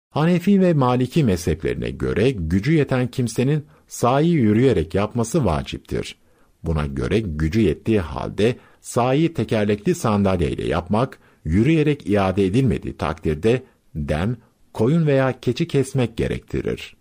Hanefi 0.10 0.62
ve 0.62 0.74
Maliki 0.74 1.24
mezheplerine 1.24 1.90
göre 1.90 2.32
gücü 2.32 2.74
yeten 2.74 3.08
kimsenin 3.08 3.66
sayı 3.88 4.32
yürüyerek 4.32 4.96
yapması 4.96 5.46
vaciptir. 5.46 6.16
Buna 6.64 6.86
göre 6.86 7.20
gücü 7.20 7.62
yettiği 7.62 8.00
halde 8.00 8.56
sahi 8.82 9.34
tekerlekli 9.34 9.96
sandalyeyle 9.96 10.68
yapmak, 10.68 11.20
yürüyerek 11.46 12.10
iade 12.10 12.46
edilmediği 12.46 12.98
takdirde 12.98 13.64
dem, 13.96 14.38
koyun 14.74 15.08
veya 15.08 15.40
keçi 15.40 15.68
kesmek 15.68 16.18
gerektirir. 16.18 16.96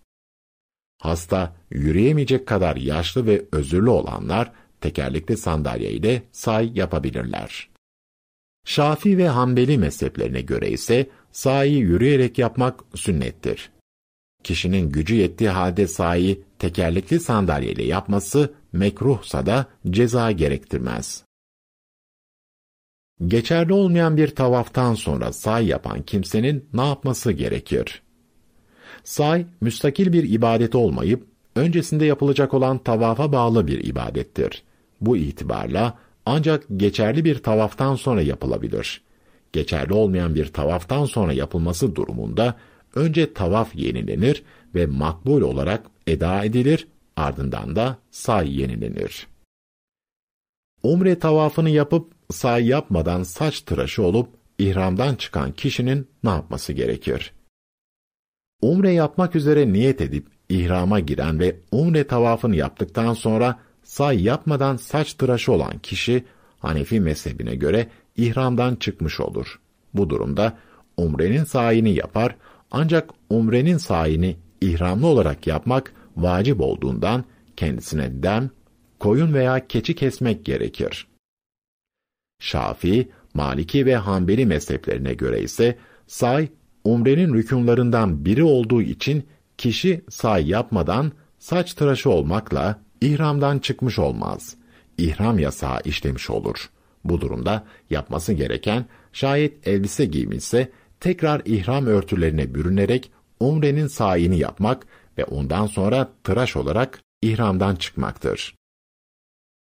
Hasta, 1.01 1.55
yürüyemeyecek 1.69 2.47
kadar 2.47 2.75
yaşlı 2.75 3.25
ve 3.25 3.45
özürlü 3.51 3.89
olanlar 3.89 4.51
tekerlekli 4.81 5.37
sandalye 5.37 5.91
ile 5.91 6.23
say 6.31 6.71
yapabilirler. 6.75 7.69
Şafi 8.65 9.17
ve 9.17 9.27
Hanbeli 9.27 9.77
mezheplerine 9.77 10.41
göre 10.41 10.69
ise 10.69 11.09
sahi 11.31 11.73
yürüyerek 11.73 12.37
yapmak 12.37 12.83
sünnettir. 12.95 13.71
Kişinin 14.43 14.89
gücü 14.89 15.15
yettiği 15.15 15.49
halde 15.49 15.87
sahi 15.87 16.43
tekerlekli 16.59 17.19
sandalyeyle 17.19 17.83
yapması 17.83 18.53
mekruhsa 18.73 19.45
da 19.45 19.65
ceza 19.89 20.31
gerektirmez. 20.31 21.23
Geçerli 23.27 23.73
olmayan 23.73 24.17
bir 24.17 24.27
tavaftan 24.27 24.93
sonra 24.93 25.33
say 25.33 25.67
yapan 25.67 26.01
kimsenin 26.01 26.65
ne 26.73 26.87
yapması 26.87 27.31
gerekir? 27.31 28.01
Say, 29.03 29.45
müstakil 29.61 30.13
bir 30.13 30.29
ibadet 30.29 30.75
olmayıp, 30.75 31.25
öncesinde 31.55 32.05
yapılacak 32.05 32.53
olan 32.53 32.77
tavafa 32.77 33.31
bağlı 33.31 33.67
bir 33.67 33.83
ibadettir. 33.83 34.63
Bu 35.01 35.17
itibarla 35.17 35.97
ancak 36.25 36.63
geçerli 36.77 37.25
bir 37.25 37.37
tavaftan 37.43 37.95
sonra 37.95 38.21
yapılabilir. 38.21 39.01
Geçerli 39.53 39.93
olmayan 39.93 40.35
bir 40.35 40.53
tavaftan 40.53 41.05
sonra 41.05 41.33
yapılması 41.33 41.95
durumunda 41.95 42.55
önce 42.95 43.33
tavaf 43.33 43.75
yenilenir 43.75 44.43
ve 44.75 44.85
makbul 44.85 45.41
olarak 45.41 45.85
eda 46.07 46.43
edilir, 46.43 46.87
ardından 47.15 47.75
da 47.75 47.97
say 48.11 48.59
yenilenir. 48.61 49.27
Umre 50.83 51.19
tavafını 51.19 51.69
yapıp 51.69 52.20
say 52.31 52.67
yapmadan 52.67 53.23
saç 53.23 53.61
tıraşı 53.61 54.03
olup 54.03 54.29
ihramdan 54.57 55.15
çıkan 55.15 55.51
kişinin 55.51 56.07
ne 56.23 56.29
yapması 56.29 56.73
gerekir? 56.73 57.33
Umre 58.61 58.91
yapmak 58.91 59.35
üzere 59.35 59.73
niyet 59.73 60.01
edip 60.01 60.27
ihrama 60.49 60.99
giren 60.99 61.39
ve 61.39 61.55
umre 61.71 62.07
tavafını 62.07 62.55
yaptıktan 62.55 63.13
sonra 63.13 63.59
say 63.83 64.23
yapmadan 64.23 64.75
saç 64.77 65.13
tıraşı 65.13 65.51
olan 65.51 65.79
kişi 65.79 66.25
Hanefi 66.59 66.99
mezhebine 66.99 67.55
göre 67.55 67.87
ihramdan 68.17 68.75
çıkmış 68.75 69.19
olur. 69.19 69.59
Bu 69.93 70.09
durumda 70.09 70.57
umrenin 70.97 71.43
sayini 71.43 71.93
yapar 71.93 72.35
ancak 72.71 73.09
umrenin 73.29 73.77
sayini 73.77 74.37
ihramlı 74.61 75.07
olarak 75.07 75.47
yapmak 75.47 75.93
vacip 76.17 76.61
olduğundan 76.61 77.25
kendisine 77.57 78.23
dem, 78.23 78.49
koyun 78.99 79.33
veya 79.33 79.67
keçi 79.67 79.95
kesmek 79.95 80.45
gerekir. 80.45 81.07
Şafii, 82.41 83.09
Maliki 83.33 83.85
ve 83.85 83.95
Hanbeli 83.95 84.45
mezheplerine 84.45 85.13
göre 85.13 85.41
ise 85.41 85.77
say, 86.07 86.47
umrenin 86.83 87.33
rükunlarından 87.33 88.25
biri 88.25 88.43
olduğu 88.43 88.81
için 88.81 89.27
kişi 89.57 90.01
say 90.09 90.49
yapmadan 90.49 91.11
saç 91.39 91.73
tıraşı 91.73 92.09
olmakla 92.09 92.81
ihramdan 93.01 93.59
çıkmış 93.59 93.99
olmaz. 93.99 94.55
İhram 94.97 95.39
yasağı 95.39 95.79
işlemiş 95.85 96.29
olur. 96.29 96.69
Bu 97.03 97.21
durumda 97.21 97.63
yapması 97.89 98.33
gereken 98.33 98.85
şayet 99.13 99.67
elbise 99.67 100.05
giymişse 100.05 100.71
tekrar 100.99 101.41
ihram 101.45 101.85
örtülerine 101.85 102.55
bürünerek 102.55 103.11
umrenin 103.39 103.87
sayini 103.87 104.39
yapmak 104.39 104.85
ve 105.17 105.25
ondan 105.25 105.67
sonra 105.67 106.11
tıraş 106.23 106.55
olarak 106.55 107.01
ihramdan 107.21 107.75
çıkmaktır. 107.75 108.55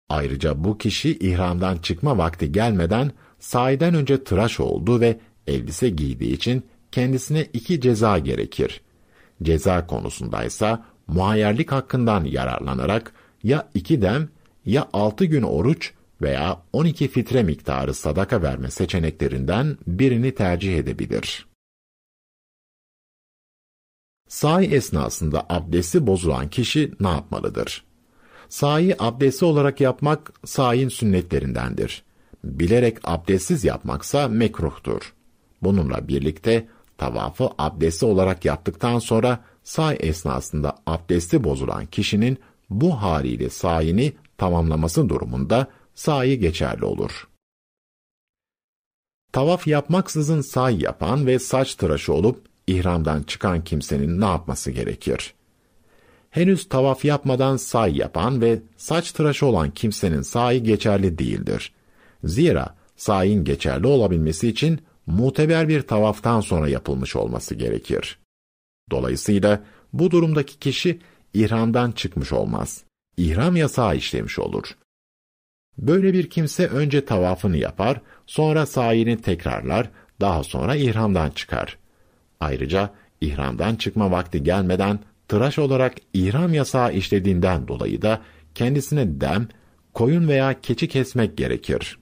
Ayrıca 0.09 0.65
bu 0.65 0.79
kişi 0.79 1.19
ihramdan 1.19 1.77
çıkma 1.77 2.19
vakti 2.19 2.53
gelmeden 2.53 3.13
sahiden 3.39 3.95
önce 3.95 4.25
tıraş 4.25 4.61
oldu 4.61 5.01
ve 5.01 5.19
elbise 5.47 5.89
giydiği 5.89 6.33
için 6.33 6.67
kendisine 6.93 7.45
iki 7.53 7.81
ceza 7.81 8.19
gerekir. 8.19 8.81
Ceza 9.43 9.87
konusundaysa 9.87 10.85
muhayyerlik 11.07 11.73
hakkından 11.73 12.25
yararlanarak 12.25 13.13
ya 13.43 13.71
iki 13.75 14.03
dem 14.03 14.29
ya 14.67 14.89
altı 14.93 15.25
gün 15.25 15.43
oruç 15.43 15.93
veya 16.23 16.63
on 16.73 16.85
iki 16.85 17.09
fitre 17.09 17.43
miktarı 17.43 17.95
sadaka 17.95 18.43
verme 18.43 18.71
seçeneklerinden 18.71 19.79
birini 19.87 20.35
tercih 20.35 20.79
edebilir. 20.79 21.47
Sahi 24.29 24.67
esnasında 24.67 25.47
abdesti 25.49 26.07
bozulan 26.07 26.51
kişi 26.51 26.93
ne 27.01 27.09
yapmalıdır? 27.09 27.85
Sahi 28.49 29.03
abdesti 29.03 29.45
olarak 29.45 29.81
yapmak 29.81 30.33
sahin 30.45 30.89
sünnetlerindendir. 30.89 32.03
Bilerek 32.45 32.99
abdestsiz 33.05 33.65
yapmaksa 33.65 34.29
mekruhtur. 34.29 35.15
Bununla 35.63 36.09
birlikte 36.09 36.69
tavafı 36.99 37.51
abdesti 37.59 38.07
olarak 38.07 38.45
yaptıktan 38.45 38.99
sonra 38.99 39.45
say 39.65 39.97
esnasında 40.01 40.77
abdesti 40.87 41.45
bozulan 41.45 41.87
kişinin 41.87 42.39
bu 42.71 43.03
haliyle 43.03 43.51
sayini 43.51 44.13
tamamlaması 44.39 45.09
durumunda 45.09 45.67
sahi 45.95 46.39
geçerli 46.39 46.85
olur. 46.85 47.29
Tavaf 49.33 49.67
yapmaksızın 49.67 50.41
say 50.41 50.83
yapan 50.83 51.27
ve 51.27 51.39
saç 51.39 51.75
tıraşı 51.75 52.13
olup 52.13 52.43
ihramdan 52.67 53.23
çıkan 53.23 53.65
kimsenin 53.65 54.21
ne 54.21 54.25
yapması 54.25 54.71
gerekir? 54.71 55.35
Henüz 56.35 56.69
tavaf 56.69 57.05
yapmadan 57.05 57.57
say 57.57 57.97
yapan 57.97 58.41
ve 58.41 58.59
saç 58.77 59.13
tıraşı 59.13 59.47
olan 59.47 59.71
kimsenin 59.71 60.23
sahi 60.23 60.63
geçerli 60.63 61.19
değildir. 61.19 61.73
Zira 62.25 62.75
sayin 62.97 63.45
geçerli 63.45 63.87
olabilmesi 63.87 64.49
için 64.49 64.81
muteber 65.07 65.69
bir 65.69 65.83
tavaftan 65.83 66.41
sonra 66.41 66.69
yapılmış 66.69 67.17
olması 67.17 67.55
gerekir. 67.55 68.19
Dolayısıyla 68.91 69.63
bu 69.93 70.11
durumdaki 70.11 70.59
kişi 70.59 71.01
ihramdan 71.35 71.93
çıkmış 71.93 72.33
olmaz. 72.33 72.85
İhram 73.17 73.57
yasağı 73.57 73.97
işlemiş 73.97 74.39
olur. 74.39 74.77
Böyle 75.79 76.13
bir 76.13 76.31
kimse 76.31 76.67
önce 76.67 77.05
tavafını 77.05 77.57
yapar, 77.57 78.01
sonra 78.27 78.67
sayini 78.67 79.23
tekrarlar, 79.23 79.91
daha 80.21 80.43
sonra 80.43 80.77
ihramdan 80.77 81.31
çıkar. 81.31 81.79
Ayrıca 82.41 82.91
ihramdan 83.21 83.77
çıkma 83.77 84.11
vakti 84.11 84.43
gelmeden 84.43 84.99
tıraş 85.29 85.59
olarak 85.59 85.95
ihram 86.15 86.55
yasağı 86.55 86.93
işlediğinden 86.93 87.69
dolayı 87.69 88.03
da 88.03 88.21
kendisine 88.55 89.21
dem, 89.21 89.49
koyun 89.95 90.29
veya 90.29 90.61
keçi 90.61 90.89
kesmek 90.89 91.37
gerekir. 91.37 91.99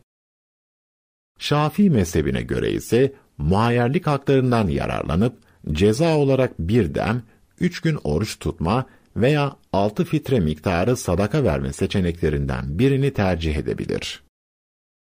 Şafii 1.39 1.91
mezhebine 1.91 2.43
göre 2.43 2.71
ise 2.71 3.13
muayyerlik 3.39 4.07
haklarından 4.07 4.69
yararlanıp 4.69 5.37
ceza 5.73 6.17
olarak 6.17 6.59
bir 6.59 6.95
dem, 6.95 7.23
üç 7.61 7.81
gün 7.81 7.99
oruç 8.05 8.39
tutma 8.39 8.87
veya 9.17 9.57
altı 9.73 10.05
fitre 10.05 10.41
miktarı 10.41 10.97
sadaka 10.97 11.45
verme 11.45 11.73
seçeneklerinden 11.73 12.79
birini 12.79 13.13
tercih 13.13 13.57
edebilir. 13.57 14.23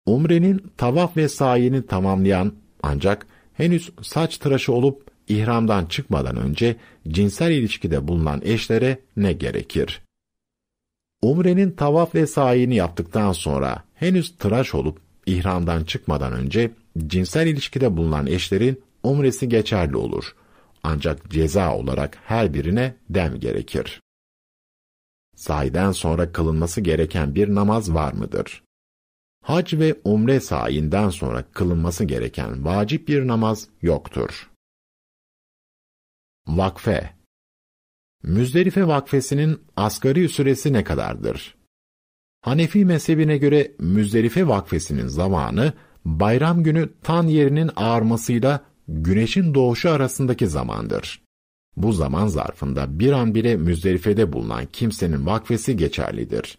Umrenin 0.06 0.72
tavaf 0.76 1.16
ve 1.16 1.28
sayini 1.28 1.86
tamamlayan 1.86 2.52
ancak 2.82 3.26
henüz 3.54 3.90
saç 4.02 4.38
tıraşı 4.38 4.72
olup 4.72 5.06
ihramdan 5.29 5.87
çıkmadan 5.87 6.37
önce 6.37 6.77
cinsel 7.09 7.51
ilişkide 7.51 8.09
bulunan 8.09 8.41
eşlere 8.45 8.99
ne 9.16 9.33
gerekir? 9.33 10.03
Umrenin 11.22 11.70
tavaf 11.70 12.14
ve 12.14 12.27
sayini 12.27 12.77
yaptıktan 12.77 13.33
sonra 13.33 13.85
henüz 13.95 14.37
tıraş 14.37 14.74
olup 14.74 15.01
ihramdan 15.27 15.85
çıkmadan 15.85 16.33
önce 16.33 16.70
cinsel 17.07 17.47
ilişkide 17.47 17.97
bulunan 17.97 18.27
eşlerin 18.27 18.83
umresi 19.03 19.49
geçerli 19.49 19.97
olur. 19.97 20.35
Ancak 20.83 21.31
ceza 21.31 21.77
olarak 21.77 22.18
her 22.24 22.55
birine 22.55 22.95
dem 23.11 23.41
gerekir. 23.41 24.01
Sayden 25.37 25.93
sonra 25.93 26.33
kılınması 26.33 26.81
gereken 26.81 27.35
bir 27.35 27.55
namaz 27.55 27.95
var 27.95 28.12
mıdır? 28.12 28.62
Hac 29.45 29.74
ve 29.74 29.95
umre 30.05 30.41
sayinden 30.41 31.09
sonra 31.09 31.45
kılınması 31.53 32.05
gereken 32.05 32.64
vacip 32.64 33.09
bir 33.09 33.27
namaz 33.27 33.68
yoktur. 33.83 34.51
Vakfe 36.49 37.11
Müzdelife 38.22 38.86
vakfesinin 38.86 39.61
asgari 39.76 40.28
süresi 40.28 40.72
ne 40.72 40.84
kadardır? 40.84 41.57
Hanefi 42.42 42.84
mezhebine 42.84 43.38
göre 43.38 43.72
Müzdelife 43.78 44.49
vakfesinin 44.49 45.07
zamanı, 45.07 45.72
bayram 46.05 46.62
günü 46.62 46.88
tan 47.03 47.26
yerinin 47.26 47.70
ağarmasıyla 47.76 48.64
güneşin 48.88 49.55
doğuşu 49.55 49.90
arasındaki 49.90 50.47
zamandır. 50.47 51.22
Bu 51.76 51.92
zaman 51.92 52.26
zarfında 52.26 52.99
bir 52.99 53.12
an 53.12 53.34
bile 53.34 53.57
Müzdelife'de 53.57 54.32
bulunan 54.32 54.66
kimsenin 54.72 55.26
vakfesi 55.26 55.76
geçerlidir. 55.76 56.59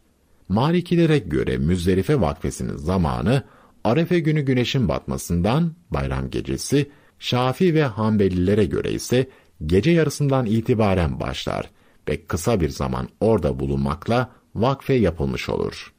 Malikilere 0.49 1.19
göre 1.19 1.57
Müzdelife 1.57 2.21
vakfesinin 2.21 2.77
zamanı, 2.77 3.43
Arefe 3.83 4.19
günü 4.19 4.41
güneşin 4.41 4.89
batmasından 4.89 5.75
bayram 5.91 6.29
gecesi, 6.29 6.91
Şafi 7.19 7.73
ve 7.73 7.83
Hanbelilere 7.83 8.65
göre 8.65 8.91
ise 8.91 9.27
gece 9.65 9.91
yarısından 9.91 10.45
itibaren 10.45 11.19
başlar 11.19 11.71
ve 12.09 12.25
kısa 12.25 12.61
bir 12.61 12.69
zaman 12.69 13.09
orada 13.19 13.59
bulunmakla 13.59 14.31
vakfe 14.55 14.93
yapılmış 14.93 15.49
olur. 15.49 15.93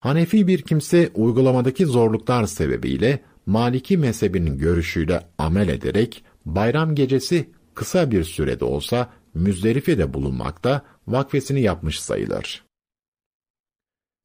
Hanefi 0.00 0.46
bir 0.46 0.62
kimse 0.62 1.10
uygulamadaki 1.14 1.86
zorluklar 1.86 2.46
sebebiyle 2.46 3.24
Maliki 3.46 3.98
mezhebinin 3.98 4.58
görüşüyle 4.58 5.28
amel 5.38 5.68
ederek 5.68 6.24
bayram 6.44 6.94
gecesi 6.94 7.50
kısa 7.74 8.10
bir 8.10 8.24
sürede 8.24 8.64
olsa 8.64 9.12
Müzdelife'de 9.34 10.14
bulunmakta 10.14 10.82
vakfesini 11.06 11.60
yapmış 11.60 12.00
sayılır. 12.00 12.64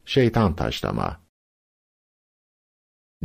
Şeytan 0.06 0.56
taşlama 0.56 1.23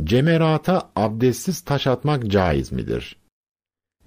Cemerata 0.03 0.91
abdestsiz 0.95 1.61
taş 1.61 1.87
atmak 1.87 2.27
caiz 2.27 2.71
midir? 2.71 3.17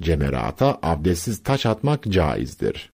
Cemerata 0.02 0.78
abdestsiz 0.82 1.42
taş 1.42 1.66
atmak 1.66 2.04
caizdir. 2.04 2.92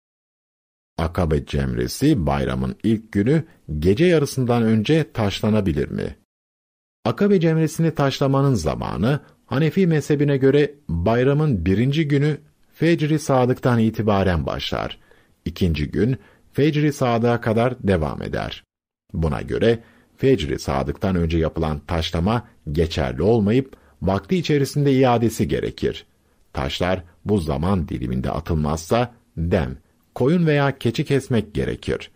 Akabe 0.99 1.47
cemresi 1.47 2.27
bayramın 2.27 2.77
ilk 2.83 3.13
günü 3.13 3.45
gece 3.79 4.05
yarısından 4.05 4.63
önce 4.63 5.13
taşlanabilir 5.13 5.89
mi? 5.89 6.17
Akabe 7.05 7.41
cemresini 7.41 7.95
taşlamanın 7.95 8.55
zamanı 8.55 9.21
Hanefi 9.47 9.87
mezhebine 9.87 10.37
göre 10.37 10.75
bayramın 10.89 11.67
birinci 11.67 12.09
günü 12.09 12.41
Fecri 12.75 13.19
Sadık'tan 13.19 13.79
itibaren 13.79 14.47
başlar. 14.47 14.99
İkinci 15.45 15.91
gün 15.91 16.19
Fecri 16.53 16.93
Sadık'a 16.93 17.41
kadar 17.41 17.75
devam 17.83 18.23
eder. 18.23 18.65
Buna 19.13 19.43
göre 19.43 19.83
Fecri 20.19 20.59
Sadık'tan 20.59 21.17
önce 21.17 21.39
yapılan 21.39 21.79
taşlama 21.79 22.49
geçerli 22.73 23.23
olmayıp 23.23 23.77
vakti 24.03 24.37
içerisinde 24.37 24.93
iadesi 24.93 25.49
gerekir. 25.49 26.07
Taşlar 26.53 27.03
bu 27.25 27.39
zaman 27.39 27.89
diliminde 27.89 28.31
atılmazsa 28.31 29.15
dem, 29.37 29.77
koyun 30.15 30.47
veya 30.47 30.79
keçi 30.79 31.05
kesmek 31.05 31.55
gerekir. 31.55 32.11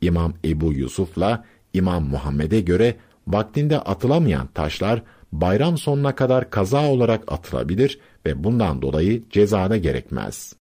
İmam 0.00 0.34
Ebu 0.44 0.72
Yusuf'la 0.72 1.44
İmam 1.72 2.04
Muhammed'e 2.04 2.60
göre 2.60 2.96
vaktinde 3.26 3.78
atılamayan 3.78 4.46
taşlar 4.46 5.02
bayram 5.32 5.78
sonuna 5.78 6.14
kadar 6.14 6.50
kaza 6.50 6.90
olarak 6.90 7.32
atılabilir 7.32 7.98
ve 8.26 8.44
bundan 8.44 8.82
dolayı 8.82 9.22
cezada 9.30 9.76
gerekmez. 9.76 10.56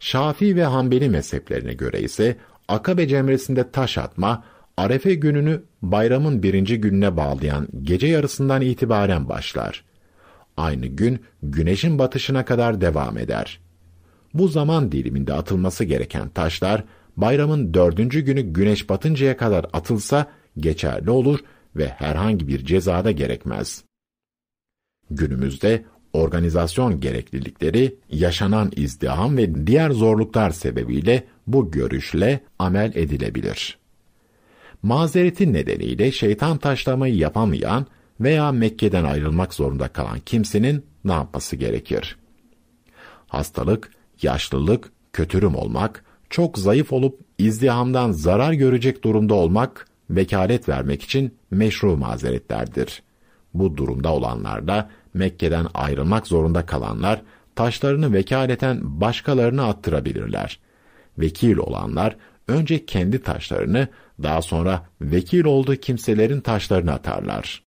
Şafii 0.00 0.56
ve 0.56 0.64
Hanbeli 0.64 1.08
mezheplerine 1.08 1.72
göre 1.72 2.00
ise 2.00 2.36
Akabe 2.68 3.08
cemresinde 3.08 3.70
taş 3.70 3.98
atma, 3.98 4.44
Arefe 4.78 5.14
gününü 5.14 5.62
bayramın 5.82 6.42
birinci 6.42 6.80
gününe 6.80 7.16
bağlayan 7.16 7.68
gece 7.82 8.06
yarısından 8.06 8.62
itibaren 8.62 9.28
başlar. 9.28 9.84
Aynı 10.56 10.86
gün 10.86 11.22
güneşin 11.42 11.98
batışına 11.98 12.44
kadar 12.44 12.80
devam 12.80 13.18
eder. 13.18 13.60
Bu 14.34 14.48
zaman 14.48 14.92
diliminde 14.92 15.32
atılması 15.32 15.84
gereken 15.84 16.28
taşlar, 16.28 16.84
bayramın 17.16 17.74
dördüncü 17.74 18.20
günü 18.20 18.40
güneş 18.40 18.88
batıncaya 18.88 19.36
kadar 19.36 19.66
atılsa 19.72 20.26
geçerli 20.58 21.10
olur 21.10 21.38
ve 21.76 21.88
herhangi 21.88 22.48
bir 22.48 22.64
cezada 22.64 23.10
gerekmez. 23.10 23.84
Günümüzde 25.10 25.84
organizasyon 26.12 27.00
gereklilikleri, 27.00 27.96
yaşanan 28.10 28.72
izdiham 28.76 29.36
ve 29.36 29.66
diğer 29.66 29.90
zorluklar 29.90 30.50
sebebiyle 30.50 31.24
bu 31.46 31.70
görüşle 31.70 32.40
amel 32.58 32.92
edilebilir. 32.94 33.77
Mazereti 34.82 35.52
nedeniyle 35.52 36.12
şeytan 36.12 36.58
taşlamayı 36.58 37.16
yapamayan 37.16 37.86
veya 38.20 38.52
Mekke'den 38.52 39.04
ayrılmak 39.04 39.54
zorunda 39.54 39.88
kalan 39.88 40.18
kimsenin 40.20 40.84
ne 41.04 41.12
yapması 41.12 41.56
gerekir? 41.56 42.16
Hastalık, 43.28 43.90
yaşlılık, 44.22 44.92
kötürüm 45.12 45.54
olmak, 45.54 46.04
çok 46.30 46.58
zayıf 46.58 46.92
olup 46.92 47.20
izdihamdan 47.38 48.12
zarar 48.12 48.52
görecek 48.52 49.04
durumda 49.04 49.34
olmak 49.34 49.88
vekalet 50.10 50.68
vermek 50.68 51.02
için 51.02 51.34
meşru 51.50 51.96
mazeretlerdir. 51.96 53.02
Bu 53.54 53.76
durumda 53.76 54.12
olanlar 54.12 54.68
da 54.68 54.90
Mekke'den 55.14 55.66
ayrılmak 55.74 56.26
zorunda 56.26 56.66
kalanlar 56.66 57.22
taşlarını 57.56 58.12
vekaleten 58.12 59.00
başkalarına 59.00 59.68
attırabilirler. 59.68 60.60
Vekil 61.18 61.56
olanlar 61.56 62.16
önce 62.48 62.86
kendi 62.86 63.22
taşlarını 63.22 63.88
daha 64.22 64.42
sonra 64.42 64.86
vekil 65.00 65.44
olduğu 65.44 65.76
kimselerin 65.76 66.40
taşlarını 66.40 66.92
atarlar. 66.92 67.62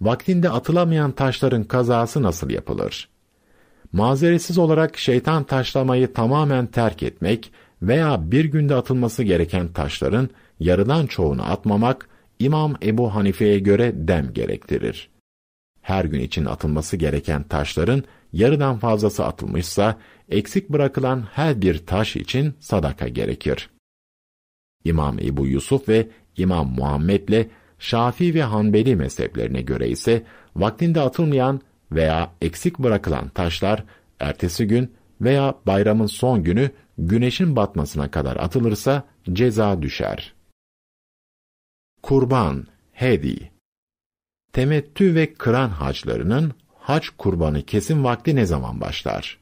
Vaktinde 0.00 0.50
atılamayan 0.50 1.12
taşların 1.12 1.64
kazası 1.64 2.22
nasıl 2.22 2.50
yapılır? 2.50 3.08
Mazeretsiz 3.92 4.58
olarak 4.58 4.98
şeytan 4.98 5.44
taşlamayı 5.44 6.12
tamamen 6.12 6.66
terk 6.66 7.02
etmek 7.02 7.52
veya 7.82 8.30
bir 8.30 8.44
günde 8.44 8.74
atılması 8.74 9.22
gereken 9.22 9.68
taşların 9.68 10.30
yarıdan 10.60 11.06
çoğunu 11.06 11.42
atmamak, 11.42 12.08
İmam 12.38 12.74
Ebu 12.82 13.14
Hanife'ye 13.14 13.58
göre 13.58 13.92
dem 13.94 14.32
gerektirir. 14.32 15.10
Her 15.82 16.04
gün 16.04 16.20
için 16.20 16.44
atılması 16.44 16.96
gereken 16.96 17.42
taşların 17.42 18.04
yarıdan 18.32 18.78
fazlası 18.78 19.24
atılmışsa, 19.24 19.98
eksik 20.28 20.68
bırakılan 20.68 21.24
her 21.32 21.62
bir 21.62 21.86
taş 21.86 22.16
için 22.16 22.54
sadaka 22.60 23.08
gerekir. 23.08 23.70
İmam 24.84 25.18
Ebu 25.18 25.46
Yusuf 25.46 25.88
ve 25.88 26.08
İmam 26.36 26.68
Muhammed'le 26.68 27.46
Şafii 27.78 28.34
ve 28.34 28.42
Hanbeli 28.42 28.96
mezheplerine 28.96 29.62
göre 29.62 29.88
ise 29.88 30.22
vaktinde 30.56 31.00
atılmayan 31.00 31.60
veya 31.92 32.32
eksik 32.42 32.78
bırakılan 32.78 33.28
taşlar 33.28 33.84
ertesi 34.20 34.66
gün 34.66 34.92
veya 35.20 35.54
bayramın 35.66 36.06
son 36.06 36.42
günü 36.42 36.70
güneşin 36.98 37.56
batmasına 37.56 38.10
kadar 38.10 38.36
atılırsa 38.36 39.04
ceza 39.32 39.82
düşer. 39.82 40.34
Kurban, 42.02 42.66
hedi. 42.92 43.50
Temettü 44.52 45.14
ve 45.14 45.34
kıran 45.34 45.68
haclarının 45.68 46.52
hac 46.78 47.06
kurbanı 47.18 47.62
kesim 47.62 48.04
vakti 48.04 48.36
ne 48.36 48.46
zaman 48.46 48.80
başlar? 48.80 49.39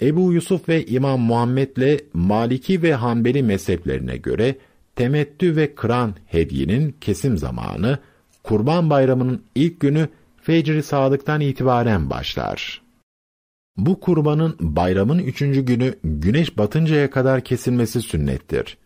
Ebu 0.00 0.32
Yusuf 0.32 0.68
ve 0.68 0.86
İmam 0.86 1.20
Muhammed'le 1.20 2.00
Maliki 2.14 2.82
ve 2.82 2.94
Hanbeli 2.94 3.42
mezheplerine 3.42 4.16
göre 4.16 4.56
temettü 4.96 5.56
ve 5.56 5.74
kıran 5.74 6.14
hedyenin 6.26 6.96
kesim 7.00 7.38
zamanı 7.38 7.98
Kurban 8.42 8.90
Bayramı'nın 8.90 9.42
ilk 9.54 9.80
günü 9.80 10.08
Fecri 10.42 10.82
Sadık'tan 10.82 11.40
itibaren 11.40 12.10
başlar. 12.10 12.82
Bu 13.76 14.00
kurbanın 14.00 14.56
bayramın 14.60 15.18
üçüncü 15.18 15.60
günü 15.60 15.94
güneş 16.04 16.58
batıncaya 16.58 17.10
kadar 17.10 17.40
kesilmesi 17.40 18.02
sünnettir. 18.02 18.78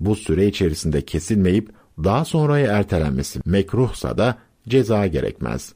Bu 0.00 0.16
süre 0.16 0.46
içerisinde 0.46 1.04
kesilmeyip 1.04 1.70
daha 2.04 2.24
sonraya 2.24 2.72
ertelenmesi 2.72 3.40
mekruhsa 3.46 4.18
da 4.18 4.38
ceza 4.68 5.06
gerekmez. 5.06 5.74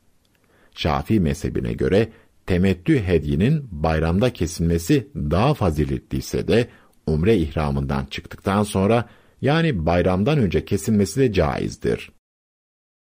Şafii 0.74 1.20
mezhebine 1.20 1.72
göre 1.72 2.08
temettü 2.47 3.03
hedyenin 3.03 3.68
bayramda 3.70 4.32
kesilmesi 4.32 5.09
daha 5.14 5.55
faziletliyse 5.55 6.49
de 6.49 6.68
umre 7.07 7.36
ihramından 7.36 8.05
çıktıktan 8.05 8.62
sonra 8.62 9.09
yani 9.40 9.86
bayramdan 9.86 10.38
önce 10.38 10.64
kesilmesi 10.64 11.20
de 11.20 11.32
caizdir. 11.32 12.12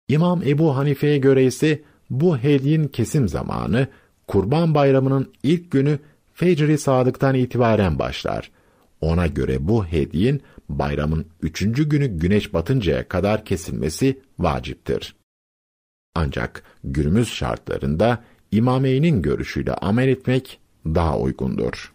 İmam 0.08 0.42
Ebu 0.42 0.76
Hanife'ye 0.76 1.18
göre 1.18 1.44
ise 1.44 1.82
bu 2.10 2.38
hedyenin 2.38 2.88
kesim 2.88 3.28
zamanı 3.28 3.88
Kurban 4.26 4.74
Bayramı'nın 4.74 5.32
ilk 5.42 5.70
günü 5.70 5.98
Fecri 6.34 6.78
Sadık'tan 6.78 7.34
itibaren 7.34 7.98
başlar. 7.98 8.50
Ona 9.00 9.26
göre 9.26 9.68
bu 9.68 9.86
hediyin 9.86 10.42
bayramın 10.68 11.26
üçüncü 11.42 11.88
günü 11.88 12.06
güneş 12.06 12.54
batıncaya 12.54 13.08
kadar 13.08 13.44
kesilmesi 13.44 14.20
vaciptir. 14.38 15.16
Ancak 16.14 16.62
günümüz 16.84 17.28
şartlarında 17.28 18.24
İmameyn'in 18.54 19.22
görüşüyle 19.22 19.74
amel 19.74 20.08
etmek 20.08 20.58
daha 20.86 21.18
uygundur. 21.18 21.92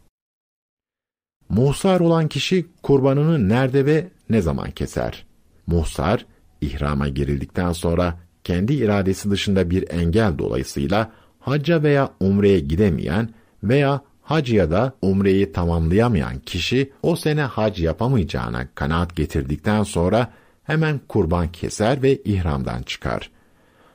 Muhsar 1.50 2.00
olan 2.00 2.28
kişi 2.28 2.66
kurbanını 2.84 3.50
nerede 3.50 3.86
ve 3.86 4.08
ne 4.30 4.42
zaman 4.42 4.72
keser? 4.72 5.26
Muhsar, 5.68 6.26
ihrama 6.62 7.08
girildikten 7.08 7.72
sonra 7.72 8.20
kendi 8.44 8.74
iradesi 8.74 9.32
dışında 9.32 9.70
bir 9.70 9.90
engel 9.90 10.38
dolayısıyla 10.38 11.12
hacca 11.40 11.84
veya 11.84 12.10
umreye 12.20 12.60
gidemeyen 12.60 13.30
veya 13.64 14.02
hac 14.22 14.50
ya 14.50 14.72
da 14.72 14.94
umreyi 15.02 15.52
tamamlayamayan 15.52 16.40
kişi 16.40 16.92
o 17.04 17.16
sene 17.16 17.42
hac 17.42 17.80
yapamayacağına 17.80 18.68
kanaat 18.76 19.16
getirdikten 19.16 19.84
sonra 19.84 20.34
hemen 20.64 21.00
kurban 21.08 21.52
keser 21.52 22.02
ve 22.04 22.18
ihramdan 22.24 22.82
çıkar. 22.82 23.30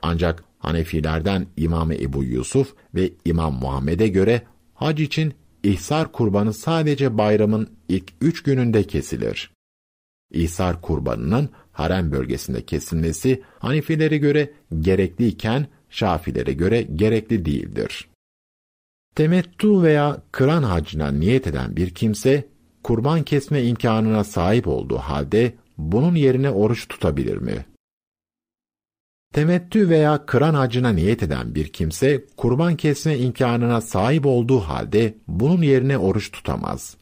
Ancak 0.01 0.43
Hanefilerden 0.65 1.47
İmam 1.57 1.91
Ebu 1.91 2.23
Yusuf 2.23 2.75
ve 2.95 3.11
İmam 3.25 3.53
Muhammed'e 3.53 4.07
göre 4.07 4.41
hac 4.73 4.99
için 4.99 5.33
ihsar 5.63 6.11
kurbanı 6.11 6.53
sadece 6.53 7.17
bayramın 7.17 7.69
ilk 7.89 8.13
üç 8.21 8.43
gününde 8.43 8.83
kesilir. 8.83 9.51
İhsar 10.31 10.81
kurbanının 10.81 11.49
harem 11.71 12.11
bölgesinde 12.11 12.65
kesilmesi 12.65 13.41
Hanefilere 13.59 14.17
göre 14.17 14.53
gerekliyken 14.79 15.67
Şafilere 15.89 16.53
göre 16.53 16.81
gerekli 16.81 17.45
değildir. 17.45 18.07
Temettu 19.15 19.83
veya 19.83 20.21
kıran 20.31 20.63
hacına 20.63 21.11
niyet 21.11 21.47
eden 21.47 21.75
bir 21.75 21.89
kimse, 21.89 22.47
kurban 22.83 23.23
kesme 23.23 23.63
imkanına 23.63 24.23
sahip 24.23 24.67
olduğu 24.67 24.97
halde 24.97 25.53
bunun 25.77 26.15
yerine 26.15 26.49
oruç 26.49 26.87
tutabilir 26.87 27.37
mi? 27.37 27.65
Temettü 29.33 29.89
veya 29.89 30.25
kıran 30.25 30.53
hacına 30.53 30.89
niyet 30.89 31.23
eden 31.23 31.55
bir 31.55 31.67
kimse, 31.67 32.25
kurban 32.37 32.75
kesme 32.75 33.17
imkanına 33.17 33.81
sahip 33.81 34.25
olduğu 34.25 34.59
halde 34.59 35.17
bunun 35.27 35.61
yerine 35.61 35.97
oruç 35.97 36.31
tutamaz. 36.31 36.97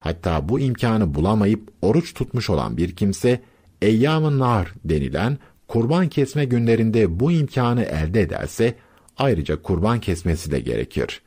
Hatta 0.00 0.48
bu 0.48 0.60
imkanı 0.60 1.14
bulamayıp 1.14 1.72
oruç 1.82 2.14
tutmuş 2.14 2.50
olan 2.50 2.76
bir 2.76 2.96
kimse, 2.96 3.42
eyyam-ı 3.82 4.38
nar 4.38 4.74
denilen 4.84 5.38
kurban 5.68 6.08
kesme 6.08 6.44
günlerinde 6.44 7.20
bu 7.20 7.32
imkanı 7.32 7.82
elde 7.82 8.20
ederse, 8.20 8.74
ayrıca 9.16 9.62
kurban 9.62 10.00
kesmesi 10.00 10.50
de 10.50 10.60
gerekir. 10.60 11.22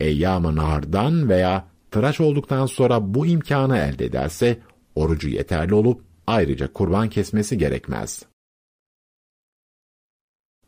Eyyam-ı 0.00 0.56
nardan 0.56 1.28
veya 1.28 1.68
tıraş 1.90 2.20
olduktan 2.20 2.66
sonra 2.66 3.14
bu 3.14 3.26
imkanı 3.26 3.78
elde 3.78 4.04
ederse, 4.04 4.58
orucu 4.94 5.28
yeterli 5.28 5.74
olup 5.74 6.00
ayrıca 6.26 6.72
kurban 6.72 7.08
kesmesi 7.08 7.58
gerekmez. 7.58 8.22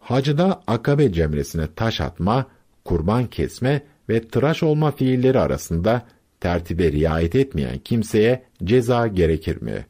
Hacıda 0.06 0.62
akabe 0.66 1.12
cemresine 1.12 1.74
taş 1.74 2.00
atma, 2.00 2.46
kurban 2.84 3.26
kesme 3.26 3.82
ve 4.08 4.28
tıraş 4.28 4.62
olma 4.62 4.90
fiilleri 4.90 5.40
arasında 5.40 6.06
tertibe 6.40 6.92
riayet 6.92 7.34
etmeyen 7.34 7.78
kimseye 7.78 8.44
ceza 8.64 9.06
gerekir 9.06 9.62
mi? 9.62 9.86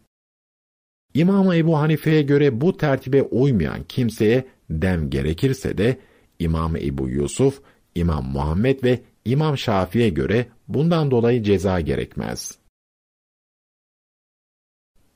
İmam 1.15 1.53
Ebu 1.53 1.79
Hanife'ye 1.79 2.23
göre 2.23 2.61
bu 2.61 2.77
tertibe 2.77 3.23
uymayan 3.23 3.85
kimseye 3.89 4.47
dem 4.71 5.11
gerekirse 5.11 5.79
de 5.79 5.99
İmam 6.39 6.77
Ebu 6.77 7.09
Yusuf, 7.09 7.61
İmam 7.95 8.25
Muhammed 8.25 8.83
ve 8.83 9.01
İmam 9.25 9.59
Şafii'ye 9.59 10.09
göre 10.09 10.47
bundan 10.69 11.11
dolayı 11.11 11.43
ceza 11.43 11.81
gerekmez. 11.81 12.59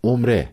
Umre 0.03 0.49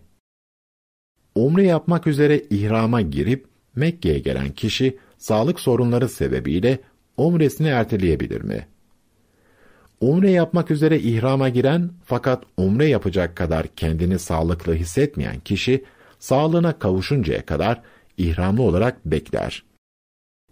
Umre 1.36 1.64
yapmak 1.64 2.08
üzere 2.08 2.40
ihrama 2.50 3.02
girip 3.02 3.47
Mekke'ye 3.78 4.20
gelen 4.20 4.50
kişi 4.50 4.98
sağlık 5.18 5.60
sorunları 5.60 6.10
sebebiyle 6.10 6.80
umresini 7.18 7.68
erteleyebilir 7.68 8.42
mi? 8.42 8.68
Umre 10.02 10.32
yapmak 10.32 10.72
üzere 10.72 11.00
ihrama 11.00 11.50
giren 11.50 11.92
fakat 12.06 12.44
umre 12.58 12.86
yapacak 12.86 13.36
kadar 13.36 13.68
kendini 13.68 14.20
sağlıklı 14.20 14.74
hissetmeyen 14.76 15.40
kişi 15.40 15.86
sağlığına 16.20 16.80
kavuşuncaya 16.80 17.46
kadar 17.46 17.82
ihramlı 18.18 18.62
olarak 18.62 19.06
bekler. 19.06 19.64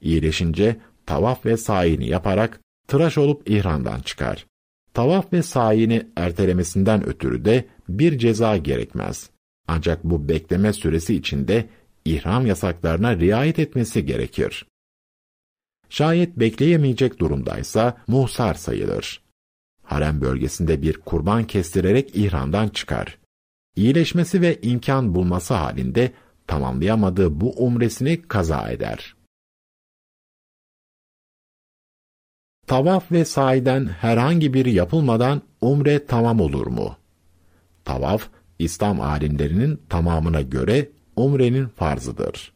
İyileşince 0.01 0.75
tavaf 1.05 1.45
ve 1.45 1.57
sayini 1.57 2.07
yaparak 2.07 2.59
tıraş 2.87 3.17
olup 3.17 3.49
ihramdan 3.49 3.99
çıkar. 3.99 4.45
Tavaf 4.93 5.33
ve 5.33 5.43
sayini 5.43 6.07
ertelemesinden 6.15 7.05
ötürü 7.05 7.45
de 7.45 7.65
bir 7.89 8.17
ceza 8.17 8.57
gerekmez. 8.57 9.29
Ancak 9.67 10.03
bu 10.03 10.29
bekleme 10.29 10.73
süresi 10.73 11.15
içinde 11.15 11.65
ihram 12.05 12.45
yasaklarına 12.45 13.17
riayet 13.17 13.59
etmesi 13.59 14.05
gerekir. 14.05 14.65
Şayet 15.89 16.39
bekleyemeyecek 16.39 17.19
durumdaysa 17.19 17.97
muhsar 18.07 18.53
sayılır. 18.53 19.21
Harem 19.83 20.21
bölgesinde 20.21 20.81
bir 20.81 20.97
kurban 20.97 21.47
kestirerek 21.47 22.15
ihramdan 22.15 22.67
çıkar. 22.67 23.17
İyileşmesi 23.75 24.41
ve 24.41 24.61
imkan 24.61 25.15
bulması 25.15 25.53
halinde 25.53 26.11
tamamlayamadığı 26.47 27.41
bu 27.41 27.51
umresini 27.51 28.21
kaza 28.21 28.69
eder. 28.69 29.15
Tavaf 32.67 33.11
ve 33.11 33.25
sahiden 33.25 33.85
herhangi 33.85 34.53
biri 34.53 34.73
yapılmadan 34.73 35.41
umre 35.61 36.05
tamam 36.05 36.39
olur 36.39 36.67
mu? 36.67 36.97
Tavaf, 37.83 38.29
İslam 38.59 39.01
alimlerinin 39.01 39.81
tamamına 39.89 40.41
göre 40.41 40.89
umrenin 41.15 41.67
farzıdır. 41.67 42.51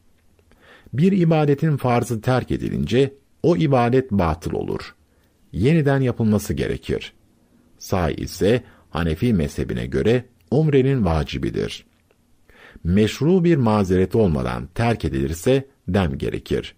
Bir 0.93 1.11
ibadetin 1.11 1.77
farzı 1.77 2.21
terk 2.21 2.51
edilince 2.51 3.13
o 3.43 3.55
ibadet 3.55 4.11
batıl 4.11 4.53
olur. 4.53 4.95
Yeniden 5.51 6.01
yapılması 6.01 6.53
gerekir. 6.53 7.13
Say 7.77 8.15
ise 8.17 8.63
Hanefi 8.89 9.33
mezhebine 9.33 9.85
göre 9.85 10.25
umrenin 10.51 11.05
vacibidir. 11.05 11.85
Meşru 12.83 13.43
bir 13.43 13.55
mazeret 13.55 14.15
olmadan 14.15 14.67
terk 14.75 15.05
edilirse 15.05 15.67
dem 15.87 16.17
gerekir. 16.17 16.75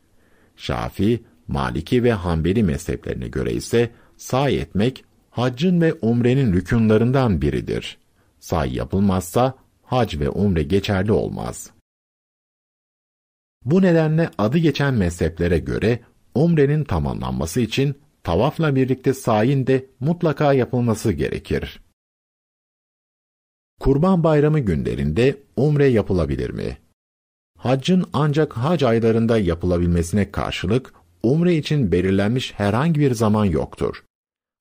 Şafi, 0.55 1.23
Maliki 1.47 2.03
ve 2.03 2.13
Hanbeli 2.13 2.63
mezheplerine 2.63 3.27
göre 3.27 3.53
ise 3.53 3.89
say 4.17 4.59
etmek 4.59 5.05
haccın 5.29 5.81
ve 5.81 5.93
umrenin 5.93 6.53
rükünlarından 6.53 7.41
biridir. 7.41 7.97
Say 8.39 8.75
yapılmazsa 8.75 9.53
hac 9.91 10.19
ve 10.19 10.29
umre 10.29 10.63
geçerli 10.63 11.11
olmaz. 11.11 11.71
Bu 13.65 13.81
nedenle 13.81 14.29
adı 14.37 14.57
geçen 14.57 14.93
mezheplere 14.93 15.59
göre 15.59 15.99
umrenin 16.35 16.83
tamamlanması 16.83 17.61
için 17.61 17.95
tavafla 18.23 18.75
birlikte 18.75 19.13
sayin 19.13 19.67
de 19.67 19.85
mutlaka 19.99 20.53
yapılması 20.53 21.11
gerekir. 21.11 21.81
Kurban 23.79 24.23
Bayramı 24.23 24.59
günlerinde 24.59 25.37
umre 25.55 25.85
yapılabilir 25.85 26.49
mi? 26.49 26.77
Haccın 27.57 28.05
ancak 28.13 28.53
hac 28.53 28.83
aylarında 28.83 29.37
yapılabilmesine 29.37 30.31
karşılık 30.31 30.93
umre 31.23 31.55
için 31.55 31.91
belirlenmiş 31.91 32.53
herhangi 32.53 32.99
bir 32.99 33.13
zaman 33.13 33.45
yoktur. 33.45 34.03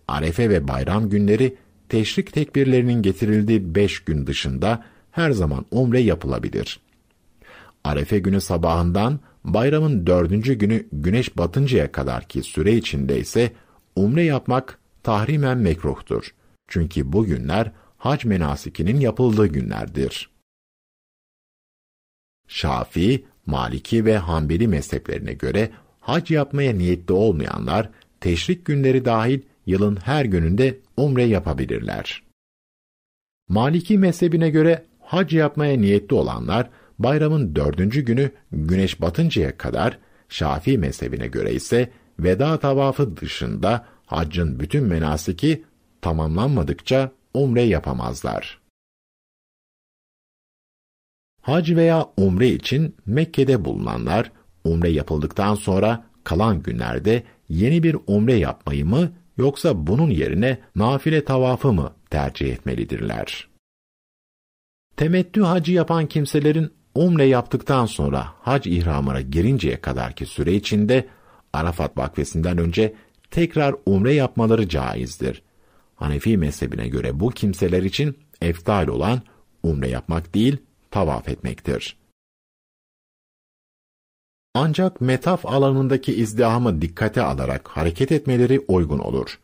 Arefe 0.09 0.51
ve 0.51 0.69
bayram 0.69 1.11
günleri 1.11 1.57
teşrik 1.89 2.33
tekbirlerinin 2.33 3.03
getirildiği 3.03 3.75
beş 3.75 4.01
gün 4.01 4.27
dışında 4.27 4.85
her 5.21 5.31
zaman 5.31 5.67
umre 5.71 6.01
yapılabilir. 6.01 6.81
Arefe 7.85 8.19
günü 8.19 8.41
sabahından 8.41 9.21
bayramın 9.45 10.07
dördüncü 10.07 10.55
günü 10.55 10.87
güneş 10.93 11.37
batıncaya 11.37 11.93
kadar 11.93 12.29
ki 12.29 12.43
süre 12.43 12.77
içinde 12.77 13.21
ise 13.21 13.53
umre 13.97 14.23
yapmak 14.23 14.79
tahrimen 15.03 15.59
mekruhtur. 15.59 16.35
Çünkü 16.69 17.13
bu 17.13 17.25
günler 17.25 17.73
hac 17.99 18.25
menasikinin 18.25 19.01
yapıldığı 19.01 19.47
günlerdir. 19.47 20.31
Şafii, 22.49 23.25
Maliki 23.47 24.05
ve 24.05 24.19
Hanbeli 24.19 24.69
mezheplerine 24.69 25.33
göre 25.33 25.71
hac 26.01 26.31
yapmaya 26.31 26.73
niyetli 26.73 27.15
olmayanlar 27.15 27.91
teşrik 28.21 28.65
günleri 28.65 29.05
dahil 29.05 29.41
yılın 29.67 29.97
her 29.97 30.25
gününde 30.25 30.79
umre 30.97 31.25
yapabilirler. 31.25 32.23
Maliki 33.49 33.99
mezhebine 33.99 34.51
göre 34.51 34.90
hac 35.11 35.33
yapmaya 35.33 35.77
niyetli 35.79 36.15
olanlar 36.15 36.71
bayramın 36.99 37.57
dördüncü 37.57 38.01
günü 38.01 38.31
güneş 38.53 39.01
batıncaya 39.01 39.57
kadar, 39.57 39.99
Şafii 40.29 40.79
mezhebine 40.79 41.27
göre 41.27 41.53
ise 41.53 41.91
veda 42.19 42.59
tavafı 42.59 43.17
dışında 43.17 43.87
haccın 44.07 44.61
bütün 44.61 44.85
menasiki 44.85 45.65
tamamlanmadıkça 46.01 47.11
umre 47.35 47.63
yapamazlar. 47.63 48.61
Hac 51.43 51.71
veya 51.71 52.07
umre 52.17 52.49
için 52.49 52.97
Mekke'de 53.07 53.65
bulunanlar, 53.65 54.33
umre 54.65 54.91
yapıldıktan 54.91 55.55
sonra 55.55 56.05
kalan 56.25 56.63
günlerde 56.63 57.23
yeni 57.49 57.83
bir 57.83 57.97
umre 58.07 58.35
yapmayı 58.35 58.87
mı 58.87 59.13
yoksa 59.39 59.87
bunun 59.87 60.11
yerine 60.11 60.59
nafile 60.75 61.25
tavafı 61.25 61.73
mı 61.73 61.93
tercih 62.11 62.53
etmelidirler? 62.53 63.50
Temettü 65.01 65.43
hacı 65.43 65.73
yapan 65.73 66.07
kimselerin 66.07 66.73
umre 66.95 67.25
yaptıktan 67.25 67.87
sonra 67.87 68.27
hac 68.41 68.67
ihramına 68.67 69.21
girinceye 69.21 69.81
kadarki 69.81 70.27
süre 70.27 70.55
içinde 70.55 71.09
Arafat 71.53 71.99
vakfesinden 71.99 72.59
önce 72.59 72.95
tekrar 73.31 73.75
umre 73.87 74.15
yapmaları 74.15 74.69
caizdir. 74.69 75.43
Hanefi 75.97 76.39
mezhebine 76.39 76.89
göre 76.89 77.21
bu 77.21 77.31
kimseler 77.31 77.83
için 77.83 78.19
eftal 78.41 78.89
olan 78.89 79.21
umre 79.63 79.89
yapmak 79.89 80.35
değil, 80.35 80.57
tavaf 80.91 81.29
etmektir. 81.29 81.97
Ancak 84.55 85.01
metaf 85.01 85.47
alanındaki 85.47 86.15
izdihamı 86.15 86.83
dikkate 86.83 87.23
alarak 87.23 87.69
hareket 87.69 88.13
etmeleri 88.13 88.61
uygun 88.69 88.99
olur. 88.99 89.39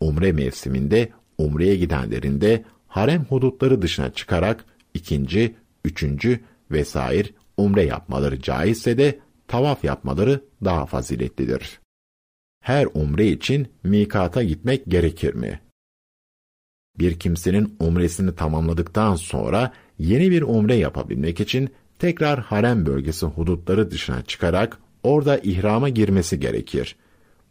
Umre 0.00 0.32
mevsiminde 0.32 1.12
umreye 1.38 1.76
gidenlerin 1.76 2.40
de 2.40 2.64
harem 2.88 3.24
hudutları 3.24 3.82
dışına 3.82 4.12
çıkarak 4.12 4.64
ikinci, 4.94 5.54
üçüncü 5.84 6.40
vesaire 6.70 7.28
umre 7.56 7.82
yapmaları 7.82 8.40
caizse 8.40 8.98
de 8.98 9.18
tavaf 9.48 9.84
yapmaları 9.84 10.44
daha 10.64 10.86
faziletlidir. 10.86 11.80
Her 12.60 12.86
umre 12.94 13.26
için 13.26 13.68
mikata 13.84 14.42
gitmek 14.42 14.86
gerekir 14.86 15.34
mi? 15.34 15.60
Bir 16.98 17.18
kimsenin 17.18 17.76
umresini 17.80 18.34
tamamladıktan 18.34 19.16
sonra 19.16 19.72
yeni 19.98 20.30
bir 20.30 20.42
umre 20.42 20.74
yapabilmek 20.74 21.40
için 21.40 21.70
tekrar 21.98 22.40
harem 22.40 22.86
bölgesi 22.86 23.26
hudutları 23.26 23.90
dışına 23.90 24.22
çıkarak 24.22 24.78
orada 25.02 25.38
ihrama 25.38 25.88
girmesi 25.88 26.40
gerekir. 26.40 26.96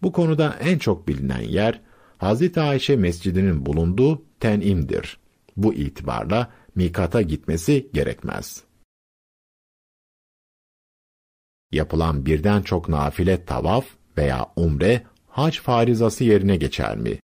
Bu 0.02 0.12
konuda 0.12 0.56
en 0.60 0.78
çok 0.78 1.08
bilinen 1.08 1.42
yer 1.42 1.82
Hz. 2.20 2.58
Ayşe 2.58 2.96
Mescidi'nin 2.96 3.66
bulunduğu 3.66 4.24
Ten'im'dir. 4.40 5.18
Bu 5.58 5.74
itibarla 5.74 6.52
mikata 6.76 7.22
gitmesi 7.22 7.90
gerekmez. 7.94 8.64
Yapılan 11.72 12.26
birden 12.26 12.62
çok 12.62 12.90
nafile 12.90 13.46
tavaf 13.46 13.86
veya 14.18 14.48
umre 14.56 15.04
hac 15.28 15.60
farizası 15.60 16.24
yerine 16.24 16.56
geçer 16.56 16.98
mi? 16.98 17.20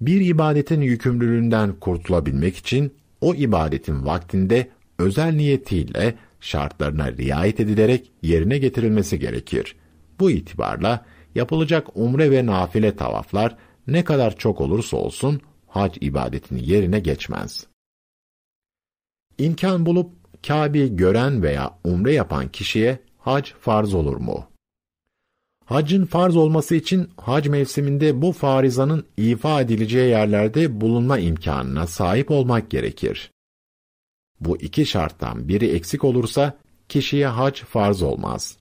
Bir 0.00 0.20
ibadetin 0.20 0.80
yükümlülüğünden 0.80 1.72
kurtulabilmek 1.72 2.56
için 2.56 2.94
o 3.20 3.34
ibadetin 3.34 4.06
vaktinde 4.06 4.70
özel 4.98 5.32
niyetiyle 5.34 6.14
şartlarına 6.40 7.12
riayet 7.12 7.60
edilerek 7.60 8.12
yerine 8.22 8.58
getirilmesi 8.58 9.18
gerekir. 9.18 9.76
Bu 10.20 10.30
itibarla 10.30 11.06
yapılacak 11.34 11.86
umre 11.94 12.30
ve 12.30 12.46
nafile 12.46 12.96
tavaflar 12.96 13.56
ne 13.86 14.04
kadar 14.04 14.36
çok 14.36 14.60
olursa 14.60 14.96
olsun 14.96 15.40
hac 15.66 15.96
ibadetini 16.00 16.70
yerine 16.70 17.00
geçmez. 17.00 17.66
İmkan 19.38 19.86
bulup 19.86 20.10
Kabe'yi 20.46 20.96
gören 20.96 21.42
veya 21.42 21.78
umre 21.84 22.12
yapan 22.12 22.48
kişiye 22.48 22.98
hac 23.18 23.50
farz 23.60 23.94
olur 23.94 24.16
mu? 24.16 24.46
Hacın 25.64 26.06
farz 26.06 26.36
olması 26.36 26.74
için 26.74 27.10
hac 27.16 27.48
mevsiminde 27.48 28.22
bu 28.22 28.32
farizanın 28.32 29.06
ifa 29.16 29.60
edileceği 29.60 30.10
yerlerde 30.10 30.80
bulunma 30.80 31.18
imkanına 31.18 31.86
sahip 31.86 32.30
olmak 32.30 32.70
gerekir. 32.70 33.30
Bu 34.40 34.56
iki 34.56 34.86
şarttan 34.86 35.48
biri 35.48 35.66
eksik 35.66 36.04
olursa 36.04 36.58
kişiye 36.88 37.26
hac 37.26 37.62
farz 37.62 38.02
olmaz. 38.02 38.58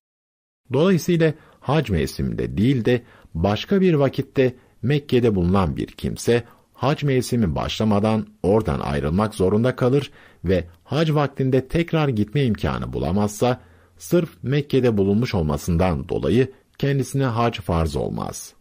Dolayısıyla 0.73 1.33
hac 1.59 1.89
mevsiminde 1.89 2.57
değil 2.57 2.85
de 2.85 3.03
başka 3.33 3.81
bir 3.81 3.93
vakitte 3.93 4.55
Mekke'de 4.81 5.35
bulunan 5.35 5.77
bir 5.77 5.87
kimse 5.87 6.43
hac 6.81 7.03
mevsimi 7.03 7.55
başlamadan 7.55 8.27
oradan 8.43 8.79
ayrılmak 8.79 9.35
zorunda 9.35 9.75
kalır 9.75 10.11
ve 10.45 10.67
hac 10.83 11.11
vaktinde 11.11 11.67
tekrar 11.67 12.07
gitme 12.07 12.43
imkanı 12.43 12.93
bulamazsa 12.93 13.61
sırf 13.97 14.29
Mekke'de 14.43 14.97
bulunmuş 14.97 15.35
olmasından 15.35 16.09
dolayı 16.09 16.51
kendisine 16.77 17.25
hac 17.25 17.59
farz 17.59 17.95
olmaz. 17.95 18.53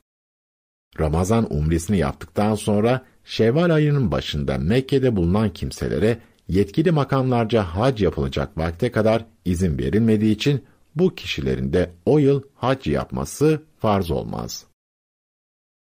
Ramazan 1.00 1.54
umresini 1.54 1.98
yaptıktan 1.98 2.54
sonra 2.54 3.02
Şevval 3.24 3.74
ayının 3.74 4.10
başında 4.10 4.58
Mekke'de 4.58 5.16
bulunan 5.16 5.52
kimselere 5.52 6.18
yetkili 6.48 6.90
makamlarca 6.90 7.62
hac 7.62 8.02
yapılacak 8.02 8.58
vakte 8.58 8.92
kadar 8.92 9.24
izin 9.44 9.78
verilmediği 9.78 10.34
için 10.34 10.64
bu 10.94 11.14
kişilerin 11.14 11.72
de 11.72 11.90
o 12.06 12.18
yıl 12.18 12.42
hac 12.54 12.86
yapması 12.86 13.62
farz 13.78 14.10
olmaz. 14.10 14.69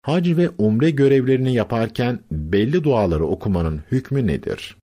Hac 0.09 0.37
ve 0.37 0.51
umre 0.59 0.91
görevlerini 0.91 1.55
yaparken 1.55 2.21
belli 2.31 2.85
duaları 2.85 3.27
okumanın 3.27 3.83
hükmü 3.91 4.27
nedir? 4.27 4.77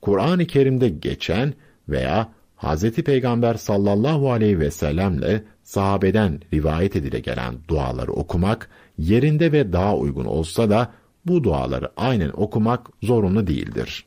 Kur'an-ı 0.00 0.46
Kerim'de 0.46 0.88
geçen 0.88 1.54
veya 1.88 2.32
Hz. 2.56 2.90
Peygamber 2.90 3.54
sallallahu 3.54 4.32
aleyhi 4.32 4.58
ve 4.58 4.70
sellemle 4.70 5.44
sahabeden 5.62 6.40
rivayet 6.54 6.96
edile 6.96 7.20
gelen 7.20 7.54
duaları 7.68 8.12
okumak 8.12 8.70
yerinde 8.98 9.52
ve 9.52 9.72
daha 9.72 9.96
uygun 9.96 10.24
olsa 10.24 10.70
da 10.70 10.92
bu 11.26 11.44
duaları 11.44 11.92
aynen 11.96 12.30
okumak 12.34 12.90
zorunlu 13.02 13.46
değildir. 13.46 14.06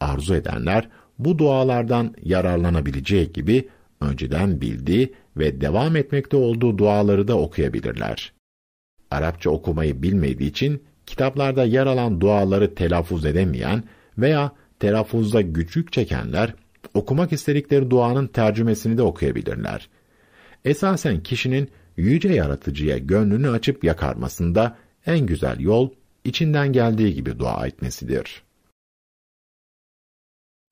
Arzu 0.00 0.34
edenler 0.34 0.88
bu 1.18 1.38
dualardan 1.38 2.14
yararlanabileceği 2.22 3.32
gibi 3.32 3.68
önceden 4.00 4.60
bildiği 4.60 5.14
ve 5.36 5.60
devam 5.60 5.96
etmekte 5.96 6.36
olduğu 6.36 6.78
duaları 6.78 7.28
da 7.28 7.38
okuyabilirler. 7.38 8.32
Arapça 9.10 9.50
okumayı 9.50 10.02
bilmediği 10.02 10.50
için 10.50 10.82
kitaplarda 11.06 11.64
yer 11.64 11.86
alan 11.86 12.20
duaları 12.20 12.74
telaffuz 12.74 13.26
edemeyen 13.26 13.84
veya 14.18 14.52
telaffuzda 14.78 15.40
güçlük 15.40 15.92
çekenler 15.92 16.54
okumak 16.94 17.32
istedikleri 17.32 17.90
duanın 17.90 18.26
tercümesini 18.26 18.98
de 18.98 19.02
okuyabilirler. 19.02 19.88
Esasen 20.64 21.22
kişinin 21.22 21.70
yüce 21.96 22.28
yaratıcıya 22.28 22.98
gönlünü 22.98 23.50
açıp 23.50 23.84
yakarmasında 23.84 24.76
en 25.06 25.26
güzel 25.26 25.60
yol 25.60 25.90
içinden 26.24 26.72
geldiği 26.72 27.14
gibi 27.14 27.38
dua 27.38 27.66
etmesidir. 27.66 28.42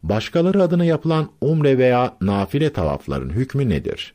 Başkaları 0.02 0.62
adına 0.62 0.84
yapılan 0.84 1.30
umre 1.40 1.78
veya 1.78 2.16
nafile 2.20 2.72
tavafların 2.72 3.30
hükmü 3.30 3.68
nedir? 3.68 4.14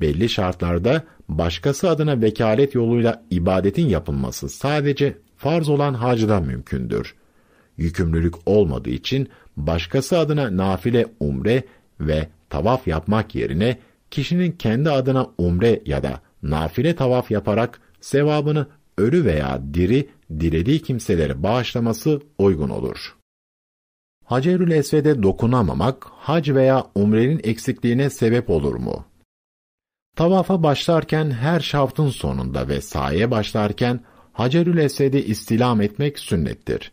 Belli 0.00 0.28
şartlarda 0.28 1.02
başkası 1.28 1.90
adına 1.90 2.22
vekalet 2.22 2.74
yoluyla 2.74 3.22
ibadetin 3.30 3.88
yapılması 3.88 4.48
sadece 4.48 5.18
farz 5.36 5.68
olan 5.68 5.94
hacda 5.94 6.40
mümkündür. 6.40 7.14
Yükümlülük 7.76 8.34
olmadığı 8.46 8.90
için 8.90 9.28
başkası 9.56 10.18
adına 10.18 10.56
nafile 10.56 11.06
umre 11.20 11.64
ve 12.00 12.28
tavaf 12.50 12.88
yapmak 12.88 13.34
yerine 13.34 13.78
kişinin 14.10 14.52
kendi 14.52 14.90
adına 14.90 15.26
umre 15.38 15.82
ya 15.86 16.02
da 16.02 16.20
nafile 16.42 16.96
tavaf 16.96 17.30
yaparak 17.30 17.80
sevabını 18.00 18.66
ölü 18.98 19.24
veya 19.24 19.62
diri 19.74 20.08
dilediği 20.30 20.82
kimseleri 20.82 21.42
bağışlaması 21.42 22.20
uygun 22.38 22.68
olur. 22.68 23.16
Hacerül 24.24 24.70
Esved'e 24.70 25.22
dokunamamak, 25.22 26.04
hac 26.10 26.50
veya 26.50 26.86
umrenin 26.94 27.40
eksikliğine 27.44 28.10
sebep 28.10 28.50
olur 28.50 28.74
mu? 28.74 29.04
Tavafa 30.16 30.62
başlarken 30.62 31.30
her 31.30 31.60
şaftın 31.60 32.08
sonunda 32.08 32.68
ve 32.68 32.80
saye 32.80 33.30
başlarken 33.30 34.00
Hacerül 34.32 34.78
Esved'i 34.78 35.18
istilam 35.18 35.80
etmek 35.80 36.18
sünnettir. 36.18 36.92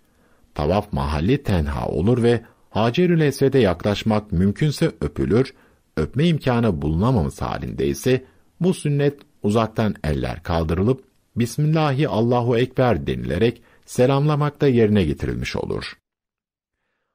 Tavaf 0.55 0.93
mahalli 0.93 1.43
tenha 1.43 1.87
olur 1.87 2.23
ve 2.23 2.41
Hacerül 2.69 3.21
Esved'e 3.21 3.59
yaklaşmak 3.59 4.31
mümkünse 4.31 4.91
öpülür, 5.01 5.53
öpme 5.97 6.27
imkanı 6.27 6.81
bulunamaması 6.81 7.45
halinde 7.45 7.87
ise 7.87 8.25
bu 8.59 8.73
sünnet 8.73 9.19
uzaktan 9.43 9.95
eller 10.03 10.43
kaldırılıp 10.43 11.03
Bismillahi 11.35 12.07
Allahu 12.07 12.57
Ekber 12.57 13.07
denilerek 13.07 13.61
selamlamakta 13.85 14.67
yerine 14.67 15.03
getirilmiş 15.03 15.55
olur. 15.55 15.93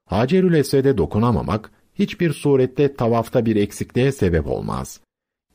Hacerül 0.05 0.55
Esved'e 0.55 0.99
dokunamamak 0.99 1.71
hiçbir 1.95 2.33
surette 2.33 2.95
tavafta 2.95 3.47
bir 3.47 3.57
eksikliğe 3.57 4.13
sebep 4.13 4.47
olmaz. 4.47 5.01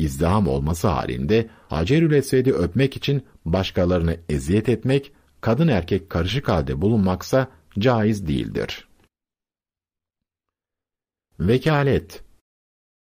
İzdiham 0.02 0.48
olması 0.48 0.88
halinde 0.88 1.50
Hacerül 1.70 2.14
Esved'i 2.14 2.54
öpmek 2.54 2.98
için 2.98 3.24
başkalarını 3.46 4.18
eziyet 4.30 4.70
etmek, 4.70 5.12
kadın 5.42 5.68
erkek 5.68 6.10
karışık 6.10 6.50
halde 6.50 6.82
bulunmaksa 6.82 7.48
caiz 7.80 8.28
değildir. 8.28 8.88
Vekalet 11.40 12.24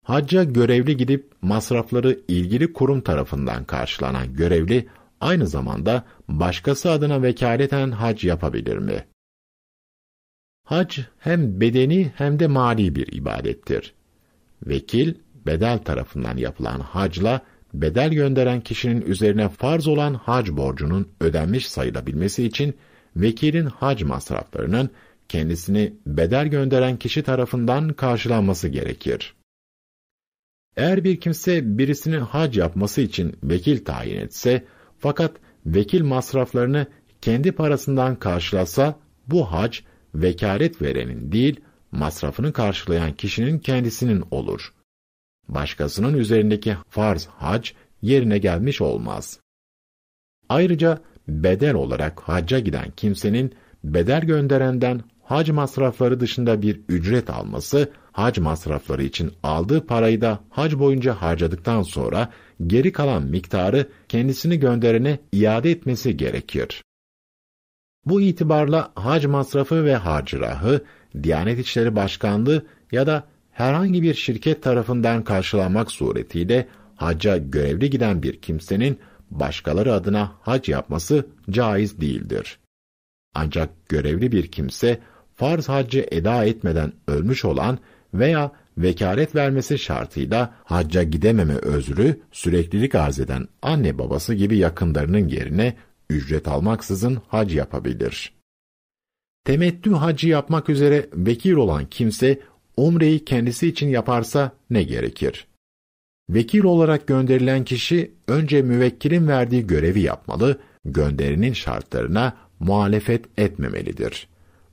Hacca 0.04 0.44
görevli 0.44 0.98
gidip 0.98 1.32
masrafları 1.42 2.20
ilgili 2.28 2.74
kurum 2.74 3.02
tarafından 3.02 3.64
karşılanan 3.64 4.34
görevli, 4.34 4.88
aynı 5.22 5.48
zamanda 5.48 6.06
başkası 6.28 6.92
adına 6.92 7.22
vekaleten 7.22 7.92
hac 7.92 8.24
yapabilir 8.24 8.78
mi? 8.78 9.06
Hac 10.66 11.00
hem 11.20 11.62
bedeni 11.62 12.12
hem 12.16 12.40
de 12.40 12.48
mali 12.48 12.96
bir 12.96 13.14
ibadettir. 13.14 13.94
Vekil, 14.68 15.14
bedel 15.50 15.78
tarafından 15.78 16.38
yapılan 16.38 16.80
hacla, 16.80 17.42
bedel 17.74 18.10
gönderen 18.10 18.62
kişinin 18.62 19.02
üzerine 19.02 19.50
farz 19.50 19.88
olan 19.88 20.14
hac 20.14 20.50
borcunun 20.50 21.08
ödenmiş 21.20 21.70
sayılabilmesi 21.70 22.44
için, 22.44 22.78
vekilin 23.16 23.66
hac 23.66 24.04
masraflarının 24.04 24.90
kendisini 25.30 25.94
bedel 26.06 26.48
gönderen 26.48 26.98
kişi 26.98 27.24
tarafından 27.24 27.90
karşılanması 27.90 28.68
gerekir. 28.68 29.34
Eğer 30.78 31.04
bir 31.04 31.20
kimse 31.20 31.78
birisinin 31.78 32.22
hac 32.22 32.58
yapması 32.58 33.02
için 33.02 33.36
vekil 33.44 33.86
tayin 33.86 34.20
etse, 34.20 34.66
fakat 35.00 35.32
vekil 35.66 36.04
masraflarını 36.04 36.88
kendi 37.22 37.52
parasından 37.52 38.16
karşılasa, 38.16 39.00
bu 39.28 39.52
hac, 39.52 39.80
vekalet 40.16 40.82
verenin 40.82 41.32
değil, 41.32 41.60
masrafını 41.92 42.54
karşılayan 42.54 43.14
kişinin 43.14 43.60
kendisinin 43.60 44.24
olur. 44.32 44.74
Başkasının 45.50 46.14
üzerindeki 46.14 46.76
farz 46.90 47.26
hac, 47.26 47.72
yerine 48.02 48.38
gelmiş 48.38 48.82
olmaz. 48.82 49.40
Ayrıca 50.50 51.00
bedel 51.28 51.74
olarak 51.74 52.20
hacca 52.20 52.60
giden 52.60 52.92
kimsenin 52.92 53.56
bedel 53.84 54.22
gönderenden 54.22 55.02
hac 55.24 55.50
masrafları 55.50 56.20
dışında 56.20 56.62
bir 56.62 56.82
ücret 56.90 57.30
alması, 57.30 57.92
hac 58.12 58.38
masrafları 58.38 59.04
için 59.04 59.32
aldığı 59.44 59.86
parayı 59.86 60.22
da 60.22 60.40
hac 60.50 60.76
boyunca 60.76 61.14
harcadıktan 61.14 61.84
sonra 61.84 62.30
geri 62.68 62.92
kalan 62.92 63.24
miktarı 63.24 63.90
kendisini 64.10 64.60
gönderene 64.60 65.20
iade 65.32 65.72
etmesi 65.72 66.18
gerekir. 66.18 66.84
Bu 68.06 68.22
itibarla 68.22 68.92
hac 68.96 69.26
masrafı 69.26 69.86
ve 69.86 69.96
harcırahı, 69.96 70.84
Diyanet 71.24 71.60
İşleri 71.60 71.96
Başkanlığı 71.96 72.66
ya 72.92 73.08
da 73.08 73.28
herhangi 73.60 74.04
bir 74.04 74.14
şirket 74.14 74.64
tarafından 74.64 75.24
karşılanmak 75.24 75.92
suretiyle 75.92 76.68
hacca 76.96 77.38
görevli 77.38 77.90
giden 77.90 78.24
bir 78.24 78.42
kimsenin 78.42 79.00
başkaları 79.32 79.94
adına 79.94 80.32
hac 80.42 80.70
yapması 80.70 81.28
caiz 81.50 82.02
değildir. 82.02 82.60
Ancak 83.36 83.90
görevli 83.90 84.32
bir 84.32 84.48
kimse 84.48 85.00
farz 85.36 85.70
haccı 85.70 86.06
eda 86.12 86.46
etmeden 86.46 86.94
ölmüş 87.08 87.46
olan 87.46 87.80
veya 88.14 88.52
vekalet 88.78 89.36
vermesi 89.36 89.80
şartıyla 89.80 90.54
hacca 90.64 91.04
gidememe 91.04 91.56
özrü 91.56 92.20
süreklilik 92.32 92.96
arz 92.96 93.20
eden 93.20 93.48
anne 93.62 93.98
babası 93.98 94.34
gibi 94.34 94.58
yakınlarının 94.58 95.28
yerine 95.28 95.76
ücret 96.10 96.48
almaksızın 96.48 97.22
hac 97.28 97.56
yapabilir. 97.56 98.34
Temettü 99.44 99.92
hacı 99.92 100.28
yapmak 100.28 100.70
üzere 100.70 101.10
vekil 101.14 101.54
olan 101.54 101.86
kimse 101.86 102.40
umreyi 102.88 103.26
kendisi 103.26 103.68
için 103.68 103.90
yaparsa 103.90 104.52
ne 104.70 104.84
gerekir? 104.84 105.48
Vekil 106.30 106.64
olarak 106.64 107.08
gönderilen 107.08 107.64
kişi 107.64 108.12
önce 108.28 108.62
müvekkilin 108.62 109.28
verdiği 109.28 109.68
görevi 109.68 110.00
yapmalı, 110.00 110.60
gönderinin 110.86 111.54
şartlarına 111.54 112.38
muhalefet 112.60 113.26
etmemelidir 113.38 114.28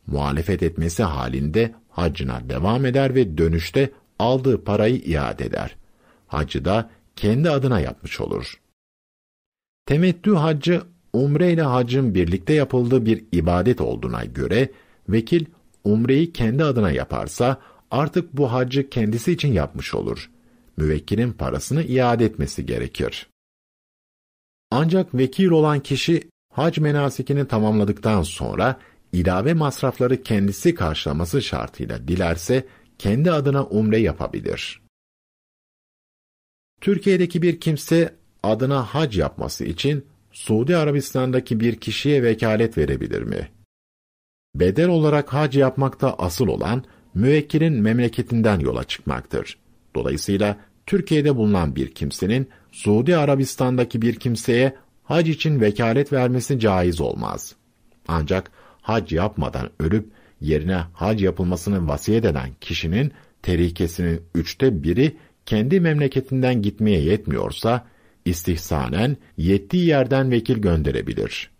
muhalefet 0.06 0.62
etmesi 0.62 1.02
halinde 1.02 1.74
hacına 1.88 2.40
devam 2.48 2.86
eder 2.86 3.14
ve 3.14 3.38
dönüşte 3.38 3.90
aldığı 4.18 4.64
parayı 4.64 4.96
iade 4.96 5.44
eder. 5.44 5.76
Hacı 6.26 6.64
da 6.64 6.90
kendi 7.16 7.50
adına 7.50 7.80
yapmış 7.80 8.20
olur. 8.20 8.60
Temettü 9.86 10.34
haccı, 10.34 10.82
umre 11.12 11.52
ile 11.52 11.62
hacın 11.62 12.14
birlikte 12.14 12.52
yapıldığı 12.52 13.06
bir 13.06 13.24
ibadet 13.32 13.80
olduğuna 13.80 14.24
göre, 14.24 14.70
vekil 15.08 15.44
umreyi 15.84 16.32
kendi 16.32 16.64
adına 16.64 16.90
yaparsa, 16.90 17.60
artık 17.90 18.32
bu 18.36 18.52
haccı 18.52 18.90
kendisi 18.90 19.32
için 19.32 19.52
yapmış 19.52 19.94
olur. 19.94 20.30
Müvekkilin 20.76 21.32
parasını 21.32 21.82
iade 21.82 22.24
etmesi 22.24 22.66
gerekir. 22.66 23.30
Ancak 24.70 25.14
vekil 25.14 25.50
olan 25.50 25.80
kişi, 25.80 26.30
hac 26.52 26.78
menasikini 26.78 27.48
tamamladıktan 27.48 28.22
sonra, 28.22 28.80
ilave 29.12 29.54
masrafları 29.54 30.22
kendisi 30.22 30.74
karşılaması 30.74 31.42
şartıyla 31.42 32.08
dilerse 32.08 32.66
kendi 32.98 33.32
adına 33.32 33.64
umre 33.64 33.98
yapabilir. 33.98 34.82
Türkiye'deki 36.80 37.42
bir 37.42 37.60
kimse 37.60 38.14
adına 38.42 38.82
hac 38.82 39.18
yapması 39.18 39.64
için 39.64 40.06
Suudi 40.32 40.76
Arabistan'daki 40.76 41.60
bir 41.60 41.76
kişiye 41.76 42.22
vekalet 42.22 42.78
verebilir 42.78 43.22
mi? 43.22 43.50
Bedel 44.54 44.88
olarak 44.88 45.32
hac 45.32 45.56
yapmakta 45.56 46.14
asıl 46.18 46.48
olan 46.48 46.84
müvekkilin 47.16 47.72
memleketinden 47.72 48.60
yola 48.60 48.84
çıkmaktır. 48.84 49.58
Dolayısıyla 49.94 50.56
Türkiye'de 50.86 51.36
bulunan 51.36 51.76
bir 51.76 51.90
kimsenin 51.90 52.48
Suudi 52.72 53.16
Arabistan'daki 53.16 54.02
bir 54.02 54.14
kimseye 54.14 54.76
hac 55.04 55.28
için 55.28 55.60
vekalet 55.60 56.12
vermesi 56.12 56.60
caiz 56.60 57.00
olmaz. 57.00 57.54
Ancak 58.08 58.50
hac 58.82 59.12
yapmadan 59.12 59.70
ölüp 59.80 60.10
yerine 60.40 60.80
hac 60.92 61.22
yapılmasını 61.22 61.88
vasiyet 61.88 62.24
eden 62.24 62.50
kişinin 62.60 63.12
terikesinin 63.42 64.22
üçte 64.34 64.82
biri 64.82 65.16
kendi 65.46 65.80
memleketinden 65.80 66.62
gitmeye 66.62 67.00
yetmiyorsa, 67.00 67.86
istihsanen 68.24 69.16
yettiği 69.36 69.86
yerden 69.86 70.30
vekil 70.30 70.58
gönderebilir. 70.58 71.55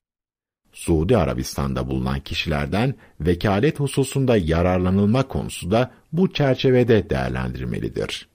Suudi 0.77 1.17
Arabistan'da 1.17 1.89
bulunan 1.89 2.21
kişilerden 2.21 2.95
vekalet 3.21 3.81
hususunda 3.81 4.37
yararlanılma 4.37 5.29
konusu 5.29 5.71
da 5.71 5.91
bu 6.13 6.33
çerçevede 6.33 7.11
değerlendirmelidir. 7.11 8.29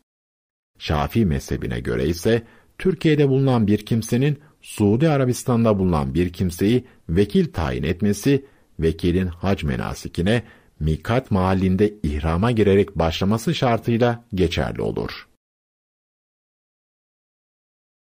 Şafii 0.80 1.26
mezhebine 1.26 1.80
göre 1.80 2.08
ise 2.08 2.44
Türkiye'de 2.78 3.30
bulunan 3.30 3.68
bir 3.68 3.86
kimsenin 3.86 4.40
Suudi 4.62 5.10
Arabistan'da 5.10 5.80
bulunan 5.80 6.14
bir 6.14 6.34
kimseyi 6.34 6.86
vekil 7.10 7.54
tayin 7.54 7.84
etmesi 7.84 8.46
vekilin 8.80 9.28
hac 9.28 9.64
menasikine 9.64 10.44
mikat 10.80 11.32
mahallinde 11.32 11.94
ihrama 12.04 12.52
girerek 12.52 12.96
başlaması 12.96 13.56
şartıyla 13.56 14.26
geçerli 14.36 14.82
olur. 14.82 15.28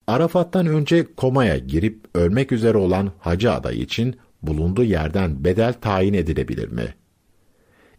Arafat'tan 0.08 0.66
önce 0.66 1.08
komaya 1.16 1.58
girip 1.58 2.06
ölmek 2.16 2.52
üzere 2.52 2.78
olan 2.78 3.12
hacı 3.20 3.52
adayı 3.52 3.80
için 3.80 4.16
bulunduğu 4.42 4.84
yerden 4.84 5.44
bedel 5.44 5.74
tayin 5.74 6.14
edilebilir 6.14 6.68
mi? 6.68 6.94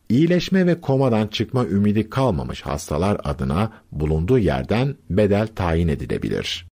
İyileşme 0.09 0.67
ve 0.67 0.81
komadan 0.81 1.27
çıkma 1.27 1.67
ümidi 1.67 2.11
kalmamış 2.11 2.63
hastalar 2.63 3.21
adına 3.25 3.73
bulunduğu 3.93 4.39
yerden 4.39 4.97
bedel 5.11 5.47
tayin 5.47 5.89
edilebilir. 5.89 6.67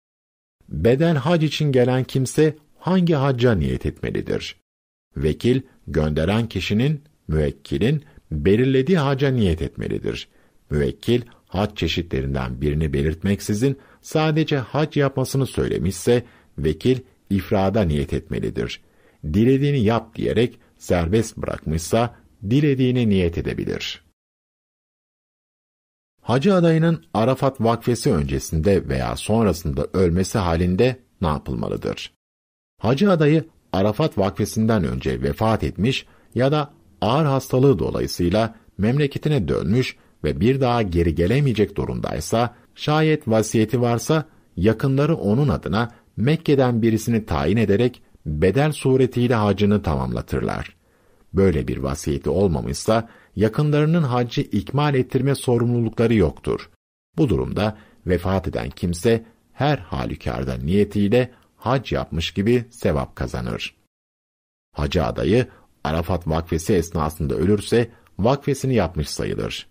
Bedel 0.68 1.16
hac 1.16 1.44
için 1.44 1.72
gelen 1.72 2.04
kimse 2.04 2.56
hangi 2.78 3.14
hacca 3.14 3.54
niyet 3.54 3.86
etmelidir? 3.86 4.56
Vekil, 5.16 5.60
gönderen 5.86 6.48
kişinin, 6.48 7.02
müvekkilin 7.28 8.04
belirlediği 8.30 8.98
haca 8.98 9.30
niyet 9.30 9.62
etmelidir. 9.62 10.28
Müvekkil, 10.70 11.22
hac 11.48 11.76
çeşitlerinden 11.76 12.60
birini 12.60 12.92
belirtmeksizin 12.92 13.78
sadece 14.00 14.58
hac 14.58 14.96
yapmasını 14.96 15.46
söylemişse, 15.46 16.24
vekil 16.58 16.98
ifrada 17.30 17.82
niyet 17.82 18.12
etmelidir. 18.12 18.80
dilediğini 19.24 19.80
yap 19.80 20.14
diyerek 20.14 20.58
serbest 20.78 21.36
bırakmışsa 21.36 22.16
dilediğini 22.50 23.08
niyet 23.08 23.38
edebilir. 23.38 24.04
Hacı 26.22 26.54
adayının 26.54 27.04
Arafat 27.14 27.60
vakfesi 27.60 28.12
öncesinde 28.12 28.88
veya 28.88 29.16
sonrasında 29.16 29.86
ölmesi 29.92 30.38
halinde 30.38 31.00
ne 31.20 31.28
yapılmalıdır? 31.28 32.12
Hacı 32.78 33.10
adayı 33.10 33.44
Arafat 33.72 34.18
vakfesinden 34.18 34.84
önce 34.84 35.22
vefat 35.22 35.64
etmiş 35.64 36.06
ya 36.34 36.52
da 36.52 36.72
ağır 37.00 37.24
hastalığı 37.24 37.78
dolayısıyla 37.78 38.54
memleketine 38.78 39.48
dönmüş 39.48 39.96
ve 40.24 40.40
bir 40.40 40.60
daha 40.60 40.82
geri 40.82 41.14
gelemeyecek 41.14 41.76
durumdaysa, 41.76 42.54
şayet 42.74 43.28
vasiyeti 43.28 43.80
varsa 43.80 44.24
yakınları 44.56 45.16
onun 45.16 45.48
adına 45.48 45.90
Mekke'den 46.16 46.82
birisini 46.82 47.26
tayin 47.26 47.56
ederek 47.56 48.02
bedel 48.26 48.72
suretiyle 48.72 49.34
hacını 49.34 49.82
tamamlatırlar. 49.82 50.76
Böyle 51.34 51.68
bir 51.68 51.78
vasiyeti 51.78 52.30
olmamışsa 52.30 53.08
yakınlarının 53.36 54.02
hacı 54.02 54.40
ikmal 54.40 54.94
ettirme 54.94 55.34
sorumlulukları 55.34 56.14
yoktur. 56.14 56.70
Bu 57.18 57.28
durumda 57.28 57.78
vefat 58.06 58.48
eden 58.48 58.70
kimse 58.70 59.24
her 59.52 59.78
halükarda 59.78 60.54
niyetiyle 60.54 61.30
hac 61.56 61.92
yapmış 61.92 62.30
gibi 62.30 62.64
sevap 62.70 63.16
kazanır. 63.16 63.74
Hacı 64.72 65.04
adayı 65.04 65.46
Arafat 65.84 66.28
vakfesi 66.28 66.74
esnasında 66.74 67.34
ölürse 67.34 67.90
vakfesini 68.18 68.74
yapmış 68.74 69.08
sayılır. 69.08 69.66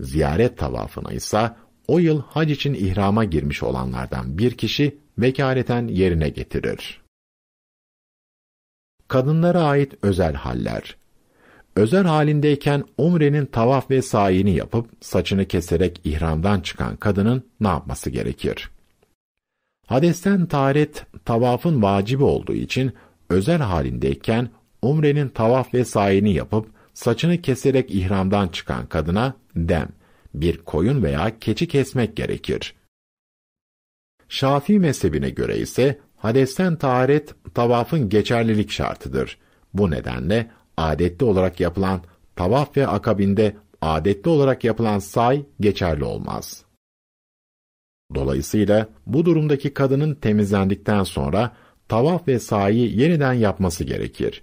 Ziyaret 0.00 0.58
tavafına 0.58 1.12
ise 1.12 1.50
o 1.88 1.98
yıl 1.98 2.22
hac 2.22 2.50
için 2.50 2.74
ihrama 2.74 3.24
girmiş 3.24 3.62
olanlardan 3.62 4.38
bir 4.38 4.50
kişi 4.50 4.98
vekaleten 5.18 5.88
yerine 5.88 6.28
getirir. 6.28 7.00
Kadınlara 9.08 9.62
ait 9.62 9.94
özel 10.02 10.34
haller 10.34 10.96
Özel 11.76 12.04
halindeyken 12.04 12.84
umrenin 12.98 13.46
tavaf 13.46 13.90
ve 13.90 14.02
sayini 14.02 14.54
yapıp 14.54 14.90
saçını 15.00 15.44
keserek 15.44 16.00
ihramdan 16.04 16.60
çıkan 16.60 16.96
kadının 16.96 17.44
ne 17.60 17.68
yapması 17.68 18.10
gerekir? 18.10 18.70
Hadesten 19.86 20.46
taharet 20.46 21.06
tavafın 21.24 21.82
vacibi 21.82 22.24
olduğu 22.24 22.54
için 22.54 22.92
özel 23.30 23.58
halindeyken 23.58 24.48
umrenin 24.82 25.28
tavaf 25.28 25.74
ve 25.74 25.84
sayini 25.84 26.32
yapıp 26.32 26.66
saçını 26.94 27.42
keserek 27.42 27.90
ihramdan 27.90 28.48
çıkan 28.48 28.86
kadına 28.86 29.34
dem, 29.56 29.88
bir 30.40 30.58
koyun 30.58 31.02
veya 31.02 31.38
keçi 31.38 31.68
kesmek 31.68 32.16
gerekir. 32.16 32.74
Şafii 34.28 34.78
mezhebine 34.78 35.30
göre 35.30 35.58
ise 35.58 36.00
hadesten 36.16 36.76
taharet 36.76 37.34
tavafın 37.54 38.08
geçerlilik 38.08 38.70
şartıdır. 38.70 39.38
Bu 39.74 39.90
nedenle 39.90 40.50
adetli 40.76 41.24
olarak 41.24 41.60
yapılan 41.60 42.00
tavaf 42.36 42.76
ve 42.76 42.86
akabinde 42.86 43.56
adetli 43.80 44.28
olarak 44.28 44.64
yapılan 44.64 44.98
say 44.98 45.44
geçerli 45.60 46.04
olmaz. 46.04 46.64
Dolayısıyla 48.14 48.88
bu 49.06 49.24
durumdaki 49.24 49.74
kadının 49.74 50.14
temizlendikten 50.14 51.02
sonra 51.02 51.56
tavaf 51.88 52.28
ve 52.28 52.38
sayı 52.38 52.90
yeniden 52.90 53.32
yapması 53.32 53.84
gerekir. 53.84 54.42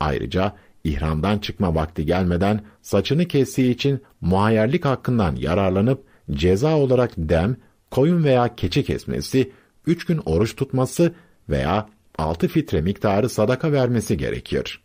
Ayrıca 0.00 0.56
ihramdan 0.86 1.38
çıkma 1.38 1.74
vakti 1.74 2.06
gelmeden 2.06 2.60
saçını 2.82 3.28
kestiği 3.28 3.74
için 3.74 4.02
muhayyerlik 4.20 4.84
hakkından 4.84 5.36
yararlanıp 5.36 6.04
ceza 6.30 6.76
olarak 6.76 7.12
dem, 7.16 7.56
koyun 7.90 8.24
veya 8.24 8.54
keçi 8.54 8.84
kesmesi, 8.84 9.52
üç 9.86 10.04
gün 10.04 10.20
oruç 10.24 10.56
tutması 10.56 11.14
veya 11.48 11.88
altı 12.18 12.48
fitre 12.48 12.80
miktarı 12.80 13.28
sadaka 13.28 13.72
vermesi 13.72 14.16
gerekir. 14.16 14.82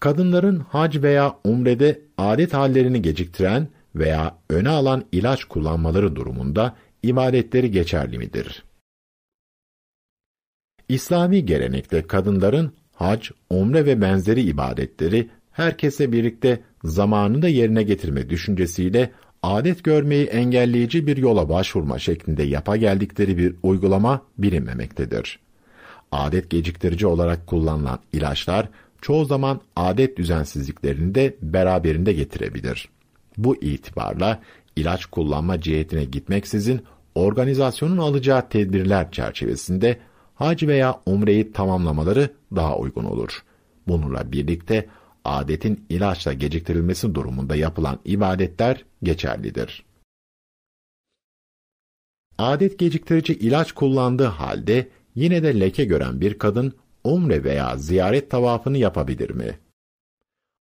Kadınların 0.00 0.58
hac 0.58 0.96
veya 1.02 1.38
umrede 1.44 2.00
adet 2.18 2.54
hallerini 2.54 3.02
geciktiren 3.02 3.68
veya 3.94 4.38
öne 4.50 4.68
alan 4.68 5.04
ilaç 5.12 5.44
kullanmaları 5.44 6.16
durumunda 6.16 6.76
ibadetleri 7.02 7.70
geçerli 7.70 8.18
midir? 8.18 8.64
İslami 10.88 11.46
gelenekte 11.46 12.06
kadınların 12.06 12.72
hac, 12.98 13.30
umre 13.50 13.86
ve 13.86 14.00
benzeri 14.00 14.42
ibadetleri 14.42 15.28
herkese 15.52 16.12
birlikte 16.12 16.60
zamanında 16.84 17.48
yerine 17.48 17.82
getirme 17.82 18.30
düşüncesiyle 18.30 19.10
adet 19.42 19.84
görmeyi 19.84 20.26
engelleyici 20.26 21.06
bir 21.06 21.16
yola 21.16 21.48
başvurma 21.48 21.98
şeklinde 21.98 22.42
yapa 22.42 22.76
geldikleri 22.76 23.38
bir 23.38 23.54
uygulama 23.62 24.22
bilinmemektedir. 24.38 25.38
Adet 26.12 26.50
geciktirici 26.50 27.06
olarak 27.06 27.46
kullanılan 27.46 27.98
ilaçlar 28.12 28.68
çoğu 29.00 29.24
zaman 29.24 29.60
adet 29.76 30.16
düzensizliklerini 30.16 31.14
de 31.14 31.36
beraberinde 31.42 32.12
getirebilir. 32.12 32.88
Bu 33.36 33.56
itibarla 33.56 34.40
ilaç 34.76 35.06
kullanma 35.06 35.60
cihetine 35.60 36.04
gitmeksizin 36.04 36.80
organizasyonun 37.14 37.98
alacağı 37.98 38.48
tedbirler 38.48 39.10
çerçevesinde 39.10 39.98
hac 40.38 40.62
veya 40.62 41.00
umreyi 41.06 41.52
tamamlamaları 41.52 42.30
daha 42.56 42.78
uygun 42.78 43.04
olur. 43.04 43.42
Bununla 43.88 44.32
birlikte 44.32 44.88
adetin 45.24 45.86
ilaçla 45.88 46.32
geciktirilmesi 46.32 47.14
durumunda 47.14 47.56
yapılan 47.56 47.98
ibadetler 48.04 48.84
geçerlidir. 49.02 49.84
Adet 52.38 52.78
geciktirici 52.78 53.32
ilaç 53.34 53.72
kullandığı 53.72 54.24
halde 54.24 54.88
yine 55.14 55.42
de 55.42 55.60
leke 55.60 55.84
gören 55.84 56.20
bir 56.20 56.38
kadın 56.38 56.72
umre 57.04 57.44
veya 57.44 57.76
ziyaret 57.76 58.30
tavafını 58.30 58.78
yapabilir 58.78 59.30
mi? 59.30 59.58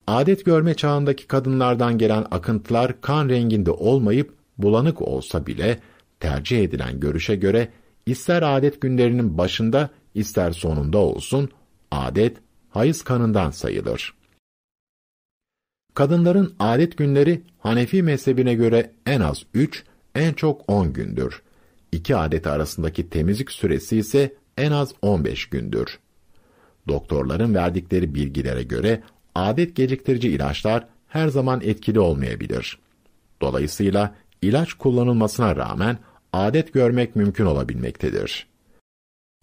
Adet 0.08 0.46
görme 0.46 0.74
çağındaki 0.74 1.28
kadınlardan 1.28 1.98
gelen 1.98 2.26
akıntılar 2.32 3.02
kan 3.02 3.30
renginde 3.30 3.72
olmayıp 3.72 4.34
bulanık 4.58 5.02
olsa 5.02 5.48
bile 5.48 5.80
tercih 6.20 6.64
edilen 6.64 7.00
görüşe 7.00 7.36
göre 7.36 7.70
ister 8.06 8.42
adet 8.58 8.82
günlerinin 8.82 9.38
başında 9.38 9.90
ister 10.14 10.52
sonunda 10.52 10.98
olsun 10.98 11.50
adet 11.92 12.38
hayız 12.70 13.04
kanından 13.04 13.52
sayılır. 13.52 14.14
Kadınların 15.94 16.56
adet 16.60 16.98
günleri 16.98 17.42
Hanefi 17.60 18.04
mezhebine 18.04 18.54
göre 18.54 18.92
en 19.06 19.22
az 19.22 19.44
3, 19.54 19.84
en 20.16 20.34
çok 20.34 20.70
10 20.70 20.94
gündür. 20.94 21.42
İki 21.92 22.16
adet 22.16 22.48
arasındaki 22.48 23.10
temizlik 23.10 23.52
süresi 23.52 23.98
ise 23.98 24.34
en 24.58 24.72
az 24.72 24.94
15 25.02 25.46
gündür. 25.46 26.00
Doktorların 26.88 27.56
verdikleri 27.56 28.16
bilgilere 28.16 28.64
göre 28.64 29.04
adet 29.36 29.76
geciktirici 29.76 30.30
ilaçlar 30.30 30.88
her 31.08 31.28
zaman 31.28 31.62
etkili 31.64 32.00
olmayabilir. 32.00 32.80
Dolayısıyla 33.42 34.16
ilaç 34.42 34.74
kullanılmasına 34.74 35.56
rağmen 35.56 35.98
adet 36.36 36.74
görmek 36.74 37.16
mümkün 37.16 37.46
olabilmektedir. 37.46 38.48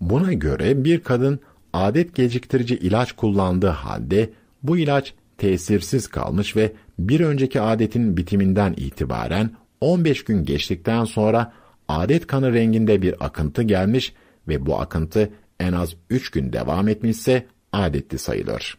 Buna 0.01 0.33
göre 0.33 0.85
bir 0.85 1.01
kadın 1.01 1.41
adet 1.73 2.15
geciktirici 2.15 2.77
ilaç 2.77 3.13
kullandığı 3.13 3.67
halde 3.67 4.31
bu 4.63 4.77
ilaç 4.77 5.15
tesirsiz 5.39 6.07
kalmış 6.07 6.57
ve 6.57 6.73
bir 6.99 7.21
önceki 7.21 7.61
adetin 7.61 8.17
bitiminden 8.17 8.75
itibaren 8.77 9.51
15 9.81 10.25
gün 10.25 10.45
geçtikten 10.45 11.05
sonra 11.05 11.53
adet 11.89 12.27
kanı 12.27 12.53
renginde 12.53 13.03
bir 13.03 13.25
akıntı 13.25 13.63
gelmiş 13.63 14.13
ve 14.49 14.67
bu 14.67 14.81
akıntı 14.81 15.31
en 15.61 15.73
az 15.73 15.95
3 16.11 16.31
gün 16.31 16.53
devam 16.53 16.89
etmişse 16.89 17.47
adetli 17.73 18.19
sayılır. 18.19 18.79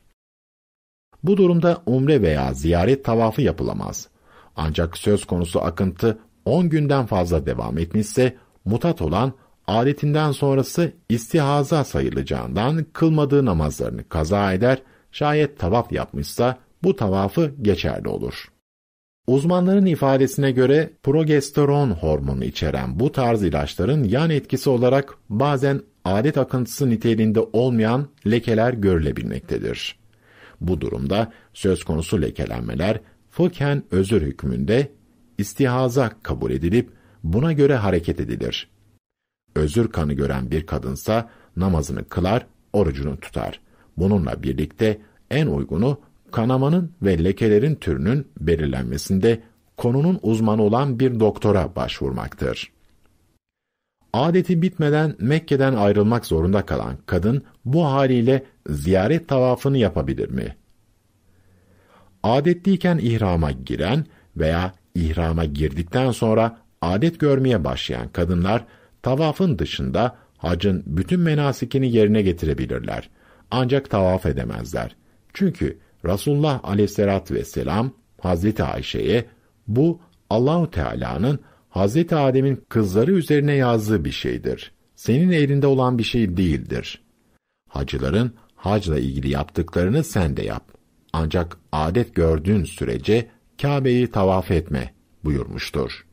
Bu 1.24 1.38
durumda 1.38 1.84
umre 1.86 2.22
veya 2.22 2.54
ziyaret 2.54 3.06
tavafı 3.06 3.42
yapılamaz. 3.42 4.08
Ancak 4.56 4.98
söz 4.98 5.26
konusu 5.26 5.62
akıntı 5.62 6.20
10 6.46 6.70
günden 6.70 7.06
fazla 7.06 7.46
devam 7.46 7.78
etmişse 7.78 8.38
mutat 8.66 9.02
olan 9.02 9.34
adetinden 9.68 10.32
sonrası 10.32 10.92
istihaza 11.10 11.84
sayılacağından 11.84 12.86
kılmadığı 12.94 13.46
namazlarını 13.46 14.10
kaza 14.10 14.54
eder, 14.54 14.82
şayet 15.12 15.60
tavaf 15.60 15.92
yapmışsa 15.92 16.58
bu 16.84 16.96
tavafı 16.96 17.54
geçerli 17.62 18.08
olur. 18.08 18.48
Uzmanların 19.28 19.86
ifadesine 19.86 20.52
göre 20.52 20.94
progesteron 21.04 21.92
hormonu 21.92 22.44
içeren 22.44 23.00
bu 23.00 23.12
tarz 23.12 23.44
ilaçların 23.44 24.04
yan 24.04 24.30
etkisi 24.30 24.70
olarak 24.70 25.16
bazen 25.30 25.82
adet 26.06 26.38
akıntısı 26.38 26.90
niteliğinde 26.90 27.40
olmayan 27.40 28.08
lekeler 28.28 28.74
görülebilmektedir. 28.74 30.00
Bu 30.62 30.82
durumda 30.82 31.32
söz 31.54 31.84
konusu 31.84 32.22
lekelenmeler 32.22 33.00
fıkhen 33.30 33.84
özür 33.92 34.22
hükmünde 34.22 34.92
istihaza 35.38 36.12
kabul 36.24 36.52
edilip 36.52 36.90
buna 37.24 37.54
göre 37.54 37.76
hareket 37.76 38.20
edilir. 38.20 38.70
Özür 39.56 39.88
kanı 39.88 40.14
gören 40.14 40.52
bir 40.52 40.66
kadınsa 40.66 41.30
namazını 41.58 42.06
kılar, 42.06 42.46
orucunu 42.74 43.20
tutar. 43.20 43.60
Bununla 43.98 44.44
birlikte 44.44 45.02
en 45.32 45.48
uygunu 45.48 45.98
kanamanın 46.32 46.92
ve 47.02 47.24
lekelerin 47.24 47.76
türünün 47.76 48.28
belirlenmesinde 48.40 49.44
konunun 49.78 50.20
uzmanı 50.22 50.62
olan 50.62 51.00
bir 51.00 51.20
doktora 51.20 51.76
başvurmaktır. 51.76 52.72
Adeti 54.14 54.62
bitmeden 54.62 55.16
Mekke'den 55.20 55.74
ayrılmak 55.74 56.26
zorunda 56.26 56.66
kalan 56.66 56.98
kadın 57.06 57.44
bu 57.66 57.86
haliyle 57.86 58.46
ziyaret 58.70 59.28
tavafını 59.28 59.78
yapabilir 59.78 60.30
mi? 60.30 60.56
Adetliyken 62.24 62.98
ihrama 62.98 63.52
giren 63.52 64.06
veya 64.38 64.74
ihrama 64.96 65.46
girdikten 65.46 66.12
sonra 66.12 66.58
adet 66.82 67.20
görmeye 67.20 67.64
başlayan 67.64 68.08
kadınlar 68.10 68.66
tavafın 69.02 69.60
dışında 69.60 70.16
hacın 70.38 70.84
bütün 70.86 71.20
menasikini 71.20 71.92
yerine 71.92 72.22
getirebilirler. 72.22 73.10
Ancak 73.52 73.90
tavaf 73.90 74.26
edemezler. 74.26 74.96
Çünkü 75.34 75.80
Resulullah 76.06 76.60
aleyhissalatü 76.64 77.36
vesselam 77.36 77.92
Hazreti 78.22 78.64
Ayşe'ye 78.64 79.26
bu 79.68 80.00
Allahu 80.30 80.72
Teala'nın 80.72 81.40
Hazreti 81.70 82.16
Adem'in 82.16 82.64
kızları 82.70 83.12
üzerine 83.12 83.54
yazdığı 83.54 84.06
bir 84.06 84.12
şeydir. 84.12 84.72
Senin 84.96 85.32
elinde 85.32 85.68
olan 85.68 85.98
bir 85.98 86.04
şey 86.04 86.38
değildir. 86.38 87.02
Hacıların 87.70 88.34
hacla 88.56 89.00
ilgili 89.00 89.30
yaptıklarını 89.30 90.04
sen 90.04 90.38
de 90.38 90.44
yap. 90.44 90.64
Ancak 91.14 91.58
adet 91.72 92.16
gördüğün 92.16 92.64
sürece 92.64 93.30
Kabe'yi 93.64 94.08
tavaf 94.08 94.52
etme 94.52 94.94
buyurmuştur. 95.24 96.06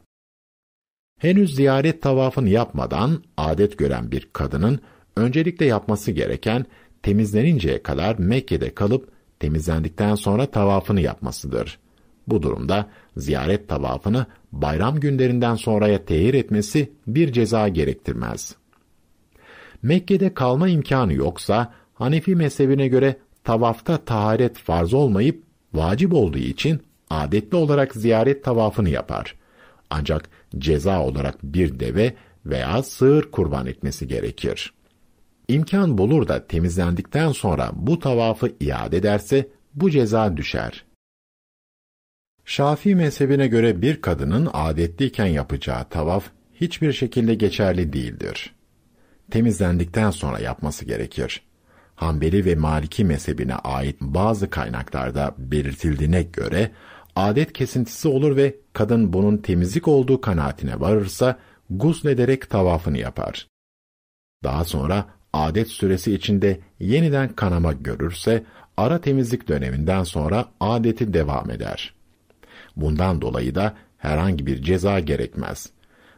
Henüz 1.18 1.54
ziyaret 1.54 2.02
tavafını 2.02 2.48
yapmadan 2.48 3.24
adet 3.36 3.78
gören 3.78 4.12
bir 4.12 4.28
kadının 4.32 4.80
öncelikle 5.16 5.66
yapması 5.66 6.10
gereken 6.10 6.66
temizleninceye 7.02 7.82
kadar 7.82 8.18
Mekke'de 8.18 8.74
kalıp 8.74 9.08
temizlendikten 9.40 10.14
sonra 10.14 10.46
tavafını 10.46 11.00
yapmasıdır. 11.00 11.78
Bu 12.26 12.42
durumda 12.42 12.90
ziyaret 13.16 13.68
tavafını 13.68 14.26
bayram 14.52 15.00
günlerinden 15.00 15.54
sonraya 15.54 16.04
tehir 16.04 16.34
etmesi 16.34 16.92
bir 17.06 17.32
ceza 17.32 17.68
gerektirmez. 17.68 18.56
Mekke'de 19.82 20.34
kalma 20.34 20.68
imkanı 20.68 21.14
yoksa 21.14 21.74
Hanefi 21.94 22.36
mezhebine 22.36 22.88
göre 22.88 23.16
tavafta 23.44 23.96
taharet 23.96 24.58
farz 24.58 24.94
olmayıp 24.94 25.42
vacip 25.72 26.14
olduğu 26.14 26.38
için 26.38 26.80
adetli 27.10 27.56
olarak 27.56 27.94
ziyaret 27.94 28.44
tavafını 28.44 28.88
yapar. 28.88 29.34
Ancak 29.90 30.28
ceza 30.58 31.02
olarak 31.02 31.42
bir 31.42 31.80
deve 31.80 32.14
veya 32.46 32.82
sığır 32.82 33.30
kurban 33.30 33.66
etmesi 33.66 34.08
gerekir. 34.08 34.72
İmkan 35.48 35.98
bulur 35.98 36.28
da 36.28 36.46
temizlendikten 36.46 37.32
sonra 37.32 37.70
bu 37.74 37.98
tavafı 37.98 38.52
iade 38.60 38.96
ederse 38.96 39.48
bu 39.74 39.90
ceza 39.90 40.36
düşer. 40.36 40.84
Şafii 42.44 42.94
mezhebine 42.94 43.46
göre 43.46 43.82
bir 43.82 44.00
kadının 44.00 44.48
adetliyken 44.52 45.26
yapacağı 45.26 45.84
tavaf 45.84 46.24
hiçbir 46.54 46.92
şekilde 46.92 47.34
geçerli 47.34 47.92
değildir. 47.92 48.54
Temizlendikten 49.30 50.10
sonra 50.10 50.38
yapması 50.38 50.84
gerekir. 50.84 51.42
Hanbeli 51.94 52.44
ve 52.44 52.54
Maliki 52.54 53.04
mezhebine 53.04 53.54
ait 53.54 54.00
bazı 54.00 54.50
kaynaklarda 54.50 55.34
belirtildiğine 55.38 56.22
göre 56.22 56.70
adet 57.20 57.52
kesintisi 57.52 58.08
olur 58.08 58.36
ve 58.36 58.56
kadın 58.72 59.12
bunun 59.12 59.36
temizlik 59.36 59.88
olduğu 59.88 60.20
kanaatine 60.20 60.80
varırsa 60.80 61.38
guslederek 61.70 62.50
tavafını 62.50 62.98
yapar. 62.98 63.46
Daha 64.44 64.64
sonra 64.64 65.06
adet 65.32 65.68
süresi 65.68 66.14
içinde 66.14 66.60
yeniden 66.80 67.28
kanama 67.28 67.72
görürse 67.72 68.44
ara 68.76 69.00
temizlik 69.00 69.48
döneminden 69.48 70.02
sonra 70.02 70.48
adeti 70.60 71.14
devam 71.14 71.50
eder. 71.50 71.94
Bundan 72.76 73.20
dolayı 73.20 73.54
da 73.54 73.74
herhangi 73.98 74.46
bir 74.46 74.62
ceza 74.62 75.00
gerekmez. 75.00 75.70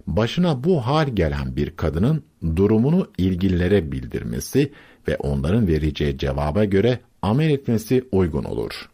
Başına 0.07 0.65
bu 0.65 0.87
hal 0.87 1.09
gelen 1.09 1.57
bir 1.57 1.77
kadının 1.77 2.25
durumunu 2.57 3.11
ilgililere 3.19 3.93
bildirmesi 3.93 4.73
ve 5.09 5.17
onların 5.17 5.69
vereceği 5.69 6.19
cevaba 6.19 6.65
göre 6.65 7.01
amel 7.23 7.51
etmesi 7.51 8.05
uygun 8.13 8.45
olur. 8.45 8.92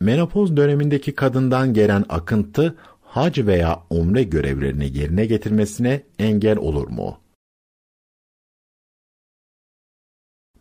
Menopoz 0.00 0.56
dönemindeki 0.56 1.14
kadından 1.14 1.74
gelen 1.74 2.04
akıntı 2.08 2.76
hac 3.02 3.38
veya 3.38 3.82
umre 3.90 4.22
görevlerini 4.22 4.98
yerine 4.98 5.26
getirmesine 5.26 6.02
engel 6.18 6.58
olur 6.58 6.88
mu? 6.88 7.18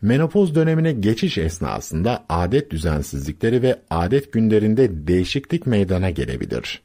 Menopoz 0.01 0.55
dönemine 0.55 0.91
geçiş 0.91 1.37
esnasında 1.37 2.25
adet 2.29 2.71
düzensizlikleri 2.71 3.61
ve 3.61 3.81
adet 3.89 4.33
günlerinde 4.33 5.07
değişiklik 5.07 5.65
meydana 5.65 6.09
gelebilir. 6.09 6.81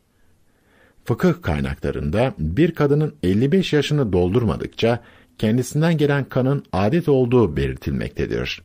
Fıkıh 1.04 1.42
kaynaklarında 1.42 2.34
bir 2.38 2.74
kadının 2.74 3.14
55 3.22 3.72
yaşını 3.72 4.12
doldurmadıkça 4.12 5.04
kendisinden 5.38 5.98
gelen 5.98 6.24
kanın 6.24 6.64
adet 6.72 7.08
olduğu 7.08 7.56
belirtilmektedir. 7.56 8.62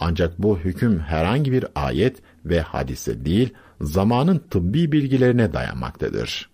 Ancak 0.00 0.42
bu 0.42 0.58
hüküm 0.58 0.98
herhangi 0.98 1.52
bir 1.52 1.64
ayet 1.74 2.16
ve 2.44 2.60
hadise 2.60 3.24
değil, 3.24 3.54
zamanın 3.80 4.42
tıbbi 4.50 4.92
bilgilerine 4.92 5.52
dayanmaktadır. 5.52 6.50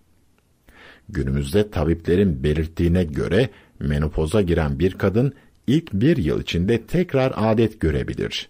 Günümüzde 1.09 1.71
tabiplerin 1.71 2.43
belirttiğine 2.43 3.05
göre 3.05 3.49
menopoza 3.81 4.43
giren 4.43 4.79
bir 4.79 4.93
kadın 4.93 5.33
ilk 5.66 5.93
bir 5.93 6.16
yıl 6.16 6.41
içinde 6.41 6.83
tekrar 6.83 7.33
adet 7.37 7.81
görebilir. 7.81 8.49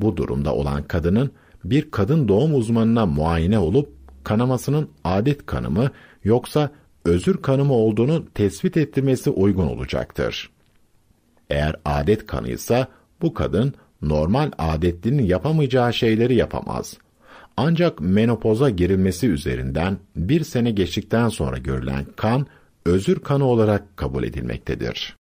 Bu 0.00 0.16
durumda 0.16 0.54
olan 0.54 0.82
kadının 0.82 1.30
bir 1.64 1.90
kadın 1.90 2.28
doğum 2.28 2.54
uzmanına 2.54 3.06
muayene 3.06 3.58
olup 3.58 3.92
kanamasının 4.24 4.90
adet 5.04 5.46
kanımı 5.46 5.90
yoksa 6.24 6.70
özür 7.04 7.42
kanımı 7.42 7.72
olduğunu 7.72 8.26
tespit 8.34 8.76
ettirmesi 8.76 9.30
uygun 9.30 9.66
olacaktır. 9.66 10.50
Eğer 11.50 11.76
adet 11.84 12.26
kanıysa 12.26 12.88
bu 13.22 13.34
kadın 13.34 13.74
normal 14.02 14.50
adetlinin 14.58 15.24
yapamayacağı 15.24 15.94
şeyleri 15.94 16.34
yapamaz. 16.34 16.98
Ancak 17.56 18.00
menopoza 18.00 18.70
girilmesi 18.70 19.28
üzerinden 19.28 19.98
bir 20.16 20.44
sene 20.44 20.70
geçtikten 20.70 21.28
sonra 21.28 21.58
görülen 21.58 22.06
kan, 22.16 22.46
özür 22.84 23.20
kanı 23.20 23.44
olarak 23.44 23.96
kabul 23.96 24.24
edilmektedir. 24.24 25.16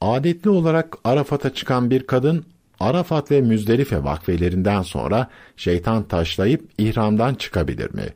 Adetli 0.00 0.50
olarak 0.50 0.96
Arafat'a 1.04 1.54
çıkan 1.54 1.90
bir 1.90 2.06
kadın, 2.06 2.44
Arafat 2.80 3.30
ve 3.30 3.40
Müzdelife 3.40 4.04
vakfelerinden 4.04 4.82
sonra 4.82 5.28
şeytan 5.56 6.08
taşlayıp 6.08 6.70
ihramdan 6.78 7.34
çıkabilir 7.34 7.94
mi? 7.94 8.06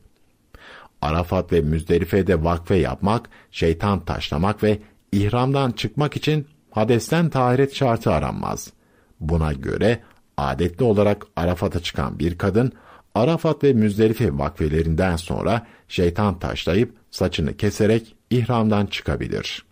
Arafat 1.02 1.52
ve 1.52 1.60
Müzdelife'de 1.60 2.44
vakfe 2.44 2.76
yapmak, 2.76 3.28
şeytan 3.50 4.04
taşlamak 4.04 4.62
ve 4.62 4.78
ihramdan 5.12 5.70
çıkmak 5.70 6.16
için 6.16 6.46
hadesten 6.70 7.30
taharet 7.30 7.74
şartı 7.74 8.12
aranmaz. 8.12 8.72
Buna 9.20 9.52
göre 9.52 10.00
adetli 10.36 10.84
olarak 10.84 11.26
Arafat'a 11.36 11.80
çıkan 11.80 12.18
bir 12.18 12.38
kadın, 12.38 12.72
Arafat 13.14 13.64
ve 13.64 13.72
Müzdelife 13.72 14.38
vakfelerinden 14.38 15.16
sonra 15.16 15.66
şeytan 15.88 16.38
taşlayıp 16.38 16.94
saçını 17.10 17.56
keserek 17.56 18.16
ihramdan 18.30 18.86
çıkabilir. 18.86 19.64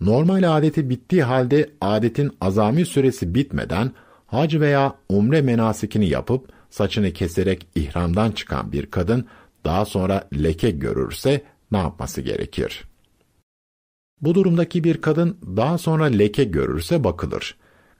Normal 0.00 0.56
adeti 0.56 0.90
bittiği 0.90 1.22
halde 1.22 1.70
adetin 1.80 2.36
azami 2.40 2.86
süresi 2.86 3.34
bitmeden 3.34 3.92
hac 4.26 4.54
veya 4.54 4.94
umre 5.08 5.42
menasikini 5.42 6.08
yapıp 6.08 6.52
saçını 6.70 7.12
keserek 7.12 7.66
ihramdan 7.74 8.30
çıkan 8.30 8.72
bir 8.72 8.86
kadın 8.86 9.26
daha 9.64 9.84
sonra 9.84 10.28
leke 10.42 10.70
görürse 10.70 11.42
ne 11.72 11.78
yapması 11.78 12.20
gerekir? 12.20 12.84
Bu 14.20 14.34
durumdaki 14.34 14.84
bir 14.84 15.00
kadın 15.00 15.38
daha 15.56 15.78
sonra 15.78 16.04
leke 16.04 16.44
görürse 16.44 17.04
bakılır. 17.04 17.56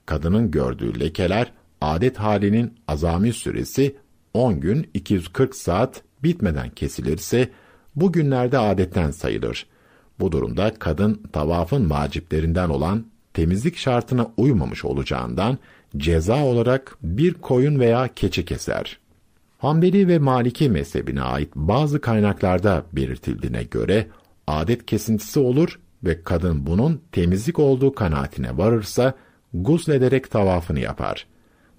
Kadının 0.09 0.51
gördüğü 0.51 0.99
lekeler 0.99 1.51
adet 1.81 2.17
halinin 2.17 2.73
azami 2.87 3.33
süresi 3.33 3.95
10 4.33 4.59
gün 4.59 4.89
240 4.93 5.55
saat 5.55 6.01
bitmeden 6.23 6.69
kesilirse 6.69 7.49
bu 7.95 8.11
günlerde 8.11 8.57
adetten 8.57 9.11
sayılır. 9.11 9.65
Bu 10.19 10.31
durumda 10.31 10.73
kadın 10.79 11.21
tavafın 11.33 11.89
vaciplerinden 11.89 12.69
olan 12.69 13.05
temizlik 13.33 13.77
şartına 13.77 14.31
uymamış 14.37 14.85
olacağından 14.85 15.57
ceza 15.97 16.43
olarak 16.43 16.97
bir 17.03 17.33
koyun 17.33 17.79
veya 17.79 18.07
keçi 18.15 18.45
keser. 18.45 18.99
Hanbeli 19.57 20.07
ve 20.07 20.19
Maliki 20.19 20.69
mezhebine 20.69 21.21
ait 21.21 21.55
bazı 21.55 22.01
kaynaklarda 22.01 22.83
belirtildiğine 22.93 23.63
göre 23.63 24.07
adet 24.47 24.85
kesintisi 24.85 25.39
olur 25.39 25.79
ve 26.03 26.23
kadın 26.23 26.65
bunun 26.65 27.01
temizlik 27.11 27.59
olduğu 27.59 27.95
kanaatine 27.95 28.57
varırsa 28.57 29.13
guslederek 29.53 30.31
tavafını 30.31 30.79
yapar. 30.79 31.27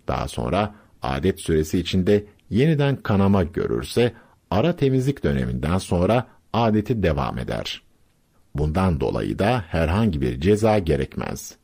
Daha 0.09 0.29
sonra 0.29 0.75
adet 1.03 1.41
süresi 1.41 1.79
içinde 1.79 2.25
yeniden 2.51 2.97
kanama 2.97 3.43
görürse 3.43 4.13
ara 4.51 4.77
temizlik 4.77 5.25
döneminden 5.25 5.79
sonra 5.79 6.27
adeti 6.53 7.03
devam 7.03 7.39
eder. 7.39 7.83
Bundan 8.55 9.01
dolayı 9.01 9.39
da 9.39 9.65
herhangi 9.69 10.21
bir 10.21 10.41
ceza 10.41 10.79
gerekmez. 10.79 11.57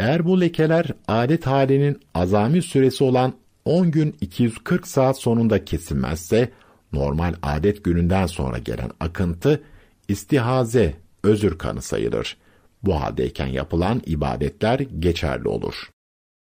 Eğer 0.00 0.24
bu 0.24 0.40
lekeler 0.40 0.86
adet 1.08 1.46
halinin 1.46 2.00
azami 2.14 2.62
süresi 2.62 3.04
olan 3.04 3.34
10 3.64 3.90
gün 3.90 4.16
240 4.20 4.86
saat 4.86 5.18
sonunda 5.18 5.64
kesilmezse, 5.64 6.52
normal 6.92 7.34
adet 7.42 7.84
gününden 7.84 8.26
sonra 8.26 8.58
gelen 8.58 8.90
akıntı 9.00 9.62
istihaze 10.08 10.94
özür 11.22 11.58
kanı 11.58 11.82
sayılır. 11.82 12.36
Bu 12.82 13.00
haldeyken 13.00 13.46
yapılan 13.46 14.02
ibadetler 14.06 14.78
geçerli 14.78 15.48
olur. 15.48 15.90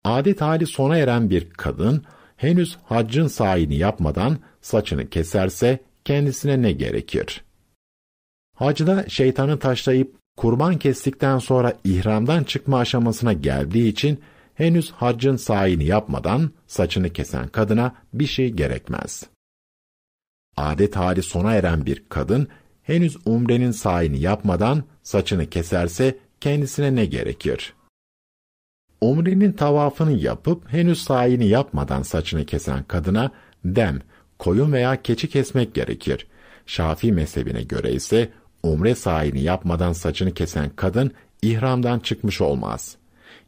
Adet 0.05 0.40
hali 0.40 0.66
sona 0.66 0.96
eren 0.96 1.30
bir 1.30 1.50
kadın, 1.50 2.05
henüz 2.36 2.76
haccın 2.84 3.26
sayini 3.26 3.76
yapmadan 3.76 4.38
saçını 4.60 5.10
keserse 5.10 5.78
kendisine 6.05 6.62
ne 6.62 6.72
gerekir? 6.72 7.44
Hacda 8.56 9.09
şeytanı 9.09 9.59
taşlayıp 9.59 10.16
kurban 10.36 10.78
kestikten 10.78 11.38
sonra 11.38 11.74
ihramdan 11.84 12.44
çıkma 12.44 12.78
aşamasına 12.78 13.32
geldiği 13.32 13.88
için 13.88 14.20
henüz 14.55 14.90
haccın 14.90 15.36
sayini 15.36 15.84
yapmadan 15.84 16.50
saçını 16.66 17.10
kesen 17.10 17.48
kadına 17.48 17.94
bir 18.14 18.26
şey 18.26 18.50
gerekmez. 18.50 19.26
Adet 20.56 20.96
hali 20.96 21.22
sona 21.22 21.55
eren 21.55 21.86
bir 21.86 22.05
kadın 22.09 22.48
henüz 22.89 23.16
umrenin 23.24 23.70
sayini 23.70 24.20
yapmadan 24.20 24.85
saçını 25.02 25.51
keserse 25.51 26.19
kendisine 26.40 26.94
ne 26.94 27.06
gerekir? 27.06 27.74
Umrenin 29.01 29.52
tavafını 29.52 30.12
yapıp 30.12 30.73
henüz 30.73 31.02
sayini 31.02 31.48
yapmadan 31.48 32.02
saçını 32.02 32.47
kesen 32.47 32.85
kadına 32.85 33.31
dem, 33.65 34.01
koyun 34.39 34.73
veya 34.73 35.02
keçi 35.02 35.28
kesmek 35.28 35.74
gerekir. 35.74 36.27
Şafii 36.66 37.12
mezhebine 37.12 37.62
göre 37.62 37.93
ise 37.93 38.28
umre 38.62 38.94
sayini 38.94 39.43
yapmadan 39.43 39.93
saçını 39.93 40.35
kesen 40.35 40.70
kadın 40.77 41.12
ihramdan 41.43 41.98
çıkmış 41.98 42.40
olmaz. 42.40 42.97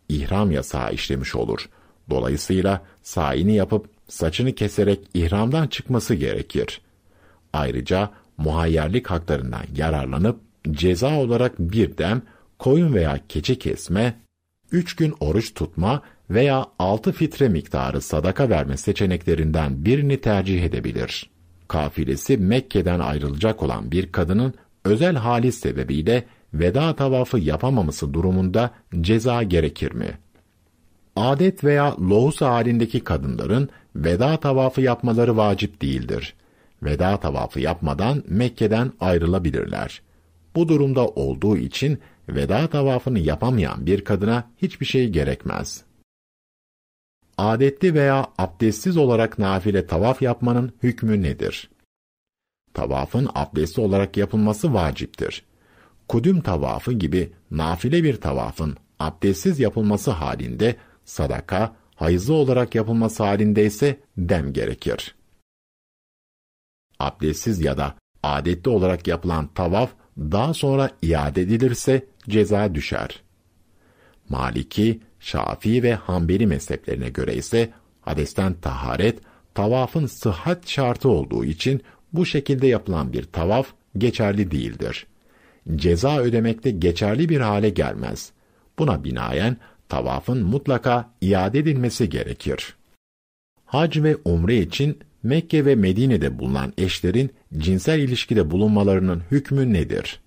İhram 0.08 0.50
yasağı 0.50 0.92
işlemiş 0.92 1.34
olur. 1.34 1.68
Dolayısıyla 2.10 2.82
sayini 3.02 3.54
yapıp 3.54 3.86
saçını 4.08 4.54
keserek 4.54 5.00
ihramdan 5.14 5.66
çıkması 5.66 6.14
gerekir. 6.14 6.80
Ayrıca 7.52 8.10
muhayyerlik 8.40 9.10
haklarından 9.10 9.62
yararlanıp 9.76 10.40
ceza 10.70 11.18
olarak 11.18 11.58
bir 11.58 11.98
dem, 11.98 12.22
koyun 12.58 12.94
veya 12.94 13.20
keçi 13.28 13.58
kesme, 13.58 14.14
üç 14.72 14.96
gün 14.96 15.14
oruç 15.20 15.54
tutma 15.54 16.02
veya 16.30 16.66
altı 16.78 17.12
fitre 17.12 17.48
miktarı 17.48 18.00
sadaka 18.00 18.50
verme 18.50 18.76
seçeneklerinden 18.76 19.84
birini 19.84 20.20
tercih 20.20 20.64
edebilir. 20.64 21.30
Kafilesi 21.68 22.36
Mekke'den 22.36 23.00
ayrılacak 23.00 23.62
olan 23.62 23.92
bir 23.92 24.12
kadının 24.12 24.54
özel 24.84 25.16
hali 25.16 25.52
sebebiyle 25.52 26.24
veda 26.54 26.96
tavafı 26.96 27.38
yapamaması 27.38 28.14
durumunda 28.14 28.70
ceza 29.00 29.42
gerekir 29.42 29.92
mi? 29.92 30.18
Adet 31.16 31.64
veya 31.64 31.96
lohus 32.00 32.40
halindeki 32.40 33.00
kadınların 33.00 33.68
veda 33.96 34.36
tavafı 34.36 34.80
yapmaları 34.80 35.36
vacip 35.36 35.82
değildir. 35.82 36.34
Veda 36.82 37.20
tavafı 37.20 37.60
yapmadan 37.60 38.24
Mekke'den 38.28 38.92
ayrılabilirler. 39.00 40.02
Bu 40.54 40.68
durumda 40.68 41.06
olduğu 41.06 41.56
için 41.56 41.98
veda 42.28 42.66
tavafını 42.66 43.18
yapamayan 43.18 43.86
bir 43.86 44.04
kadına 44.04 44.50
hiçbir 44.62 44.86
şey 44.86 45.08
gerekmez. 45.08 45.84
Adetli 47.38 47.94
veya 47.94 48.26
abdestsiz 48.38 48.96
olarak 48.96 49.38
nafile 49.38 49.86
tavaf 49.86 50.22
yapmanın 50.22 50.72
hükmü 50.82 51.22
nedir? 51.22 51.70
Tavafın 52.74 53.28
abdestli 53.34 53.80
olarak 53.80 54.16
yapılması 54.16 54.74
vaciptir. 54.74 55.44
Kudüm 56.08 56.40
tavafı 56.40 56.92
gibi 56.92 57.32
nafile 57.50 58.04
bir 58.04 58.16
tavafın 58.20 58.76
abdestsiz 58.98 59.60
yapılması 59.60 60.10
halinde 60.10 60.76
sadaka, 61.04 61.76
hayızlı 61.94 62.34
olarak 62.34 62.74
yapılması 62.74 63.22
halinde 63.22 63.64
ise 63.64 64.00
dem 64.18 64.52
gerekir. 64.52 65.14
Abdestsiz 67.00 67.60
ya 67.60 67.76
da 67.76 67.94
adetli 68.22 68.70
olarak 68.70 69.06
yapılan 69.06 69.46
tavaf 69.54 69.90
daha 70.18 70.54
sonra 70.54 70.90
iade 71.02 71.42
edilirse 71.42 72.06
ceza 72.28 72.74
düşer. 72.74 73.22
Maliki, 74.28 75.00
Şafii 75.20 75.82
ve 75.82 75.94
Hanbeli 75.94 76.46
mezheplerine 76.46 77.08
göre 77.08 77.34
ise 77.34 77.70
hadesten 78.00 78.54
taharet, 78.54 79.18
tavafın 79.54 80.06
sıhhat 80.06 80.68
şartı 80.68 81.08
olduğu 81.08 81.44
için 81.44 81.82
bu 82.12 82.26
şekilde 82.26 82.66
yapılan 82.66 83.12
bir 83.12 83.24
tavaf 83.24 83.66
geçerli 83.98 84.50
değildir. 84.50 85.06
Ceza 85.76 86.18
ödemekte 86.18 86.70
geçerli 86.70 87.28
bir 87.28 87.40
hale 87.40 87.70
gelmez. 87.70 88.32
Buna 88.78 89.04
binaen 89.04 89.56
tavafın 89.88 90.42
mutlaka 90.42 91.10
iade 91.20 91.58
edilmesi 91.58 92.08
gerekir. 92.08 92.76
Hac 93.64 93.96
ve 93.96 94.16
umre 94.24 94.56
için 94.56 94.98
Mekke 95.22 95.64
ve 95.64 95.74
Medine'de 95.74 96.38
bulunan 96.38 96.72
eşlerin 96.78 97.30
cinsel 97.58 97.98
ilişkide 97.98 98.50
bulunmalarının 98.50 99.22
hükmü 99.30 99.72
nedir? 99.72 100.20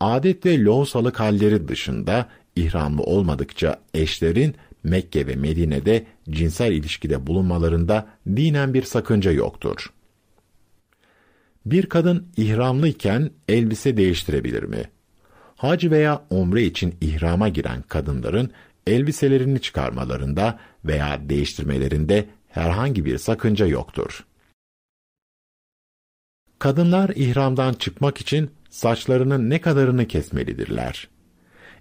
Adet 0.00 0.46
ve 0.46 0.64
lohusalık 0.64 1.20
halleri 1.20 1.68
dışında 1.68 2.28
ihramlı 2.56 3.02
olmadıkça 3.02 3.80
eşlerin 3.94 4.54
Mekke 4.82 5.26
ve 5.26 5.36
Medine'de 5.36 6.06
cinsel 6.30 6.72
ilişkide 6.72 7.26
bulunmalarında 7.26 8.06
dinen 8.26 8.74
bir 8.74 8.82
sakınca 8.82 9.32
yoktur. 9.32 9.90
Bir 11.66 11.86
kadın 11.86 12.26
ihramlıyken 12.36 13.30
elbise 13.48 13.96
değiştirebilir 13.96 14.62
mi? 14.62 14.82
Hac 15.56 15.84
veya 15.84 16.22
umre 16.30 16.62
için 16.62 16.94
ihrama 17.00 17.48
giren 17.48 17.82
kadınların 17.82 18.50
elbiselerini 18.86 19.60
çıkarmalarında 19.60 20.58
veya 20.84 21.28
değiştirmelerinde 21.28 22.26
herhangi 22.56 23.04
bir 23.04 23.18
sakınca 23.18 23.66
yoktur. 23.66 24.24
Kadınlar 26.58 27.10
ihramdan 27.14 27.72
çıkmak 27.72 28.20
için 28.20 28.50
saçlarının 28.70 29.50
ne 29.50 29.60
kadarını 29.60 30.08
kesmelidirler? 30.08 31.08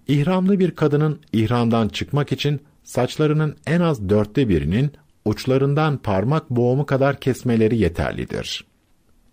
İhramlı 0.08 0.60
bir 0.60 0.72
kadının 0.72 1.22
ihramdan 1.34 1.88
çıkmak 1.88 2.32
için 2.32 2.62
saçlarının 2.84 3.56
en 3.68 3.80
az 3.82 4.10
dörtte 4.10 4.50
birinin 4.50 4.92
uçlarından 5.26 5.98
parmak 5.98 6.50
boğumu 6.50 6.86
kadar 6.86 7.20
kesmeleri 7.20 7.78
yeterlidir. 7.78 8.66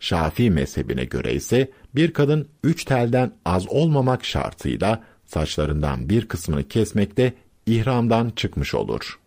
Şafii 0.01 0.51
mezhebine 0.51 1.05
göre 1.05 1.35
ise 1.35 1.71
bir 1.95 2.13
kadın 2.13 2.49
üç 2.65 2.85
telden 2.85 3.33
az 3.45 3.69
olmamak 3.69 4.25
şartıyla 4.25 5.03
saçlarından 5.25 6.09
bir 6.09 6.29
kısmını 6.29 6.69
kesmekte 6.69 7.35
ihramdan 7.67 8.31
çıkmış 8.31 8.75
olur. 8.75 9.22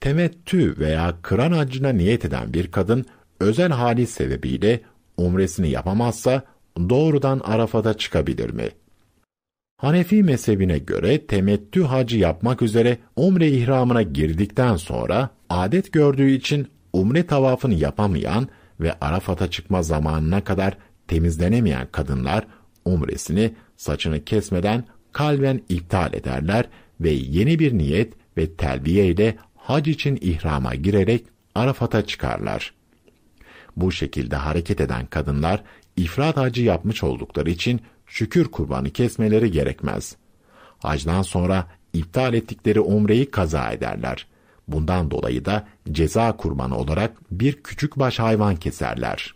Temettü 0.00 0.78
veya 0.78 1.14
kıran 1.22 1.52
haccına 1.52 1.88
niyet 1.88 2.24
eden 2.24 2.54
bir 2.54 2.70
kadın 2.70 3.04
özel 3.40 3.70
hali 3.70 4.06
sebebiyle 4.06 4.80
umresini 5.16 5.70
yapamazsa 5.70 6.42
doğrudan 6.78 7.40
Arafat'a 7.44 7.94
çıkabilir 7.94 8.50
mi? 8.50 8.68
Hanefi 9.76 10.22
mezhebine 10.22 10.78
göre 10.78 11.26
temettü 11.26 11.82
hacı 11.82 12.18
yapmak 12.18 12.62
üzere 12.62 12.98
umre 13.16 13.48
ihramına 13.48 14.02
girdikten 14.02 14.76
sonra 14.76 15.30
adet 15.48 15.92
gördüğü 15.92 16.30
için 16.30 16.68
umre 16.92 17.26
tavafını 17.26 17.74
yapamayan 17.74 18.48
ve 18.80 18.94
Arafat'a 19.00 19.50
çıkma 19.50 19.82
zamanına 19.82 20.44
kadar 20.44 20.76
temizlenemeyen 21.08 21.88
kadınlar 21.92 22.46
umresini 22.84 23.54
saçını 23.76 24.24
kesmeden 24.24 24.84
kalben 25.12 25.60
iptal 25.68 26.14
ederler 26.14 26.68
ve 27.00 27.10
yeni 27.10 27.58
bir 27.58 27.78
niyet 27.78 28.12
ve 28.36 28.54
telbiye 28.54 29.06
ile 29.06 29.36
hac 29.70 29.88
için 29.88 30.18
ihrama 30.20 30.74
girerek 30.74 31.24
Arafat'a 31.54 32.06
çıkarlar. 32.06 32.74
Bu 33.76 33.92
şekilde 33.92 34.36
hareket 34.36 34.80
eden 34.80 35.06
kadınlar 35.06 35.62
ifrat 35.96 36.36
hacı 36.36 36.62
yapmış 36.62 37.02
oldukları 37.02 37.50
için 37.50 37.80
şükür 38.06 38.44
kurbanı 38.44 38.90
kesmeleri 38.90 39.50
gerekmez. 39.50 40.16
Hacdan 40.78 41.22
sonra 41.22 41.66
iptal 41.92 42.34
ettikleri 42.34 42.80
umreyi 42.80 43.30
kaza 43.30 43.70
ederler. 43.70 44.26
Bundan 44.68 45.10
dolayı 45.10 45.44
da 45.44 45.68
ceza 45.92 46.36
kurbanı 46.36 46.78
olarak 46.78 47.12
bir 47.30 47.62
küçük 47.62 47.98
baş 47.98 48.18
hayvan 48.18 48.56
keserler. 48.56 49.34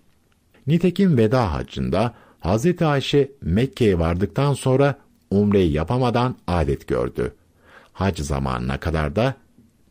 Nitekim 0.67 1.19
veda 1.19 1.53
hacında 1.53 2.15
Hz. 2.41 2.83
Ayşe 2.83 3.33
Mekke'ye 3.41 3.99
vardıktan 3.99 4.55
sonra 4.55 4.99
umreyi 5.31 5.73
yapamadan 5.73 6.37
adet 6.47 6.89
gördü. 6.89 7.35
Hac 7.93 8.21
zamanına 8.21 8.81
kadar 8.81 9.17
da 9.17 9.44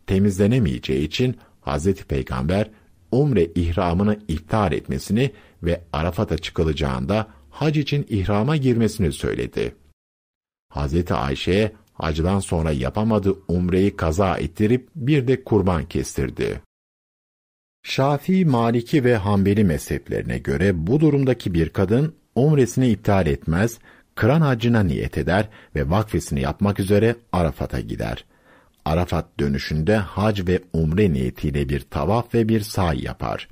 temizlenemeyeceği 0.07 1.07
için 1.07 1.37
Hz. 1.61 1.93
Peygamber 1.93 2.69
umre 3.11 3.45
ihramını 3.45 4.19
iptal 4.27 4.71
etmesini 4.71 5.31
ve 5.63 5.81
Arafat'a 5.93 6.37
çıkılacağında 6.37 7.27
hac 7.49 7.77
için 7.77 8.05
ihrama 8.09 8.57
girmesini 8.57 9.11
söyledi. 9.11 9.75
Hz. 10.69 11.11
Ayşe'ye 11.11 11.71
hacdan 11.93 12.39
sonra 12.39 12.71
yapamadığı 12.71 13.35
umreyi 13.47 13.95
kaza 13.95 14.37
ettirip 14.37 14.89
bir 14.95 15.27
de 15.27 15.43
kurban 15.43 15.85
kestirdi. 15.85 16.61
Şafii, 17.83 18.45
Maliki 18.45 19.03
ve 19.03 19.15
Hanbeli 19.15 19.63
mezheplerine 19.63 20.37
göre 20.37 20.87
bu 20.87 20.99
durumdaki 20.99 21.53
bir 21.53 21.69
kadın 21.69 22.15
umresini 22.35 22.89
iptal 22.89 23.27
etmez, 23.27 23.79
kıran 24.15 24.41
hacına 24.41 24.83
niyet 24.83 25.17
eder 25.17 25.49
ve 25.75 25.89
vakfesini 25.89 26.41
yapmak 26.41 26.79
üzere 26.79 27.15
Arafat'a 27.31 27.79
gider. 27.79 28.25
Arafat 28.85 29.39
dönüşünde 29.39 29.95
hac 29.95 30.47
ve 30.47 30.61
umre 30.73 31.13
niyetiyle 31.13 31.69
bir 31.69 31.79
tavaf 31.79 32.33
ve 32.33 32.49
bir 32.49 32.61
say 32.61 33.03
yapar. 33.03 33.47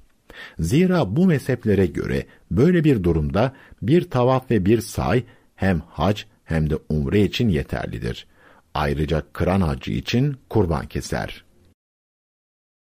Zira 0.60 1.16
bu 1.16 1.26
mezheplere 1.26 1.86
göre 1.86 2.26
böyle 2.52 2.84
bir 2.84 3.04
durumda 3.04 3.54
bir 3.82 4.10
tavaf 4.10 4.52
ve 4.52 4.66
bir 4.66 4.82
say 4.82 5.24
hem 5.56 5.80
hac 5.80 6.22
hem 6.44 6.70
de 6.70 6.78
umre 6.90 7.22
için 7.22 7.50
yeterlidir. 7.50 8.28
Ayrıca 8.74 9.24
kıran 9.34 9.62
hacı 9.62 9.92
için 9.92 10.38
kurban 10.50 10.88
keser. 10.88 11.44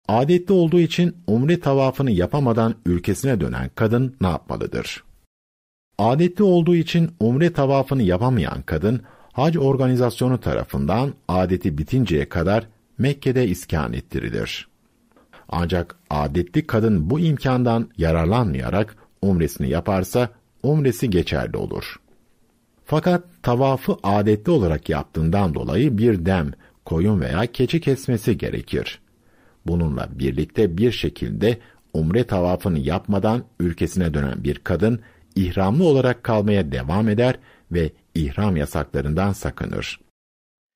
Adetli 0.08 0.52
olduğu 0.52 0.80
için 0.80 1.16
umre 1.26 1.60
tavafını 1.60 2.10
yapamadan 2.10 2.74
ülkesine 2.86 3.40
dönen 3.40 3.70
kadın 3.74 4.16
ne 4.20 4.26
yapmalıdır? 4.26 5.04
Adetli 5.98 6.44
olduğu 6.44 6.76
için 6.76 7.10
umre 7.20 7.52
tavafını 7.52 8.02
yapamayan 8.02 8.62
kadın, 8.62 9.02
hac 9.38 9.56
organizasyonu 9.56 10.40
tarafından 10.40 11.14
adeti 11.28 11.78
bitinceye 11.78 12.28
kadar 12.28 12.66
Mekke'de 12.98 13.48
iskan 13.48 13.92
ettirilir. 13.92 14.68
Ancak 15.48 15.96
adetli 16.10 16.66
kadın 16.66 17.10
bu 17.10 17.20
imkandan 17.20 17.88
yararlanmayarak 17.98 18.96
umresini 19.22 19.68
yaparsa 19.70 20.28
umresi 20.62 21.10
geçerli 21.10 21.56
olur. 21.56 21.96
Fakat 22.84 23.24
tavafı 23.42 23.96
adetli 24.02 24.52
olarak 24.52 24.88
yaptığından 24.88 25.54
dolayı 25.54 25.98
bir 25.98 26.26
dem, 26.26 26.52
koyun 26.84 27.20
veya 27.20 27.46
keçi 27.46 27.80
kesmesi 27.80 28.38
gerekir. 28.38 29.00
Bununla 29.66 30.08
birlikte 30.10 30.78
bir 30.78 30.92
şekilde 30.92 31.58
umre 31.94 32.24
tavafını 32.24 32.78
yapmadan 32.78 33.42
ülkesine 33.60 34.14
dönen 34.14 34.44
bir 34.44 34.58
kadın 34.58 35.00
ihramlı 35.36 35.84
olarak 35.84 36.22
kalmaya 36.22 36.72
devam 36.72 37.08
eder 37.08 37.38
ve 37.72 37.90
ihram 38.14 38.56
yasaklarından 38.56 39.32
sakınır. 39.32 40.00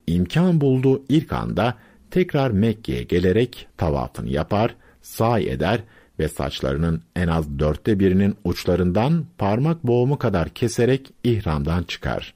İmkan 0.07 0.61
bulduğu 0.61 1.05
ilk 1.09 1.33
anda 1.33 1.75
tekrar 2.11 2.51
Mekke'ye 2.51 3.03
gelerek 3.03 3.69
tavafını 3.77 4.29
yapar, 4.29 4.77
say 5.03 5.51
eder 5.51 5.81
ve 6.19 6.29
saçlarının 6.29 7.03
en 7.17 7.29
az 7.29 7.59
dörtte 7.59 7.99
birinin 7.99 8.35
uçlarından 8.45 9.27
parmak 9.39 9.87
boğumu 9.87 10.19
kadar 10.19 10.49
keserek 10.49 11.13
ihramdan 11.25 11.83
çıkar. 11.83 12.35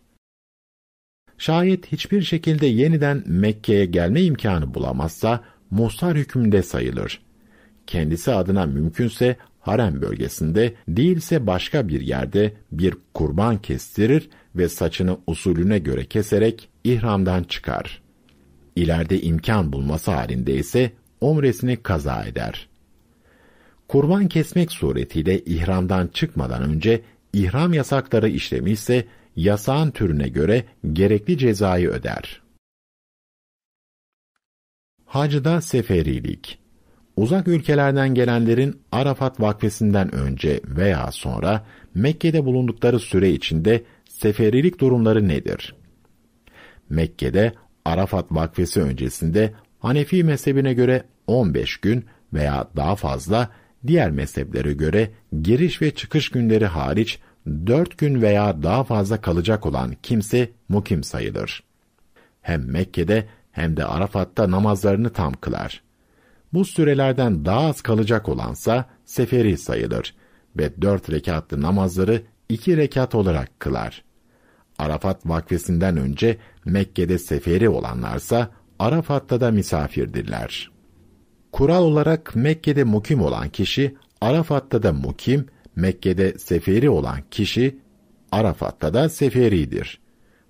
Şayet 1.38 1.92
hiçbir 1.92 2.22
şekilde 2.22 2.66
yeniden 2.66 3.22
Mekke'ye 3.26 3.86
gelme 3.86 4.22
imkanı 4.22 4.74
bulamazsa, 4.74 5.44
muhsar 5.70 6.16
hükmünde 6.16 6.62
sayılır. 6.62 7.22
Kendisi 7.86 8.32
adına 8.32 8.66
mümkünse 8.66 9.36
harem 9.60 10.02
bölgesinde 10.02 10.74
değilse 10.88 11.46
başka 11.46 11.88
bir 11.88 12.00
yerde 12.00 12.52
bir 12.72 12.94
kurban 13.14 13.58
kestirir 13.58 14.28
ve 14.56 14.68
saçını 14.68 15.18
usulüne 15.26 15.78
göre 15.78 16.04
keserek 16.04 16.68
ihramdan 16.84 17.44
çıkar. 17.44 18.02
İleride 18.76 19.20
imkan 19.20 19.72
bulması 19.72 20.10
halinde 20.10 20.54
ise 20.54 20.92
omresini 21.20 21.76
kaza 21.76 22.24
eder. 22.24 22.68
Kurban 23.88 24.28
kesmek 24.28 24.72
suretiyle 24.72 25.44
ihramdan 25.44 26.06
çıkmadan 26.06 26.62
önce 26.62 27.02
ihram 27.32 27.72
yasakları 27.72 28.28
işlemişse 28.28 29.06
yasağın 29.36 29.90
türüne 29.90 30.28
göre 30.28 30.64
gerekli 30.92 31.38
cezayı 31.38 31.88
öder. 31.88 32.42
Hacda 35.04 35.60
seferilik 35.60 36.58
Uzak 37.16 37.48
ülkelerden 37.48 38.14
gelenlerin 38.14 38.80
Arafat 38.92 39.40
vakfesinden 39.40 40.14
önce 40.14 40.60
veya 40.64 41.12
sonra 41.12 41.66
Mekke'de 41.94 42.44
bulundukları 42.44 42.98
süre 42.98 43.30
içinde 43.30 43.84
seferilik 44.18 44.80
durumları 44.80 45.28
nedir? 45.28 45.74
Mekke'de 46.90 47.52
Arafat 47.84 48.32
vakfesi 48.32 48.82
öncesinde 48.82 49.54
Hanefi 49.78 50.24
mezhebine 50.24 50.74
göre 50.74 51.02
15 51.26 51.76
gün 51.76 52.04
veya 52.32 52.68
daha 52.76 52.96
fazla, 52.96 53.50
diğer 53.86 54.10
mezheplere 54.10 54.72
göre 54.72 55.10
giriş 55.42 55.82
ve 55.82 55.94
çıkış 55.94 56.28
günleri 56.28 56.66
hariç 56.66 57.18
4 57.46 57.98
gün 57.98 58.22
veya 58.22 58.62
daha 58.62 58.84
fazla 58.84 59.20
kalacak 59.20 59.66
olan 59.66 59.94
kimse 60.02 60.50
mukim 60.68 61.02
sayılır. 61.04 61.62
Hem 62.42 62.70
Mekke'de 62.70 63.26
hem 63.52 63.76
de 63.76 63.84
Arafat'ta 63.84 64.50
namazlarını 64.50 65.10
tam 65.10 65.32
kılar. 65.32 65.82
Bu 66.52 66.64
sürelerden 66.64 67.44
daha 67.44 67.60
az 67.60 67.80
kalacak 67.80 68.28
olansa 68.28 68.84
seferi 69.04 69.58
sayılır 69.58 70.14
ve 70.56 70.82
dört 70.82 71.10
rekatlı 71.10 71.62
namazları 71.62 72.22
iki 72.48 72.76
rekat 72.76 73.14
olarak 73.14 73.60
kılar. 73.60 74.05
Arafat 74.78 75.26
vakfesinden 75.26 75.96
önce 75.96 76.36
Mekke'de 76.64 77.18
seferi 77.18 77.68
olanlarsa 77.68 78.50
Arafat'ta 78.78 79.40
da 79.40 79.50
misafirdirler. 79.50 80.70
Kural 81.52 81.84
olarak 81.84 82.36
Mekke'de 82.36 82.84
mukim 82.84 83.20
olan 83.20 83.48
kişi 83.48 83.96
Arafat'ta 84.20 84.82
da 84.82 84.92
mukim, 84.92 85.46
Mekke'de 85.76 86.38
seferi 86.38 86.90
olan 86.90 87.18
kişi 87.30 87.78
Arafat'ta 88.32 88.94
da 88.94 89.08
seferidir. 89.08 90.00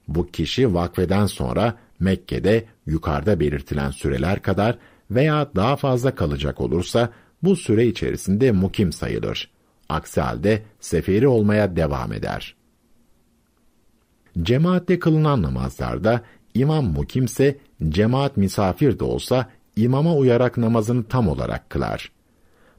Bu 0.08 0.26
kişi 0.26 0.74
vakfeden 0.74 1.26
sonra 1.26 1.74
Mekke'de 2.00 2.64
yukarıda 2.86 3.40
belirtilen 3.40 3.90
süreler 3.90 4.42
kadar 4.42 4.78
veya 5.10 5.50
daha 5.56 5.76
fazla 5.76 6.14
kalacak 6.14 6.60
olursa 6.60 7.10
bu 7.42 7.56
süre 7.56 7.86
içerisinde 7.86 8.52
mukim 8.52 8.92
sayılır. 8.92 9.50
Aksi 9.88 10.20
halde 10.20 10.62
seferi 10.80 11.28
olmaya 11.28 11.76
devam 11.76 12.12
eder. 12.12 12.56
Cemaatte 14.42 14.98
kılınan 14.98 15.42
namazlarda 15.42 16.22
imam 16.54 16.84
mukimse 16.84 17.58
cemaat 17.88 18.36
misafir 18.36 18.98
de 18.98 19.04
olsa 19.04 19.50
imama 19.76 20.14
uyarak 20.14 20.56
namazını 20.58 21.04
tam 21.04 21.28
olarak 21.28 21.70
kılar. 21.70 22.10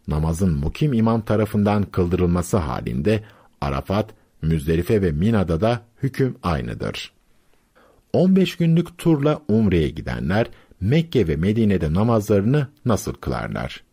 Namazın 0.07 0.53
mukim 0.57 0.93
imam 0.93 1.21
tarafından 1.21 1.83
kıldırılması 1.83 2.57
halinde 2.57 3.23
Arafat, 3.61 4.09
Müzdelife 4.41 5.01
ve 5.01 5.11
Mina'da 5.11 5.61
da 5.61 5.81
hüküm 6.03 6.35
aynıdır. 6.43 7.11
15 8.13 8.55
günlük 8.55 8.97
turla 8.97 9.41
Umre'ye 9.47 9.89
gidenler 9.89 10.47
Mekke 10.81 11.27
ve 11.27 11.35
Medine'de 11.35 11.93
namazlarını 11.93 12.67
nasıl 12.85 13.13
kılarlar? 13.13 13.83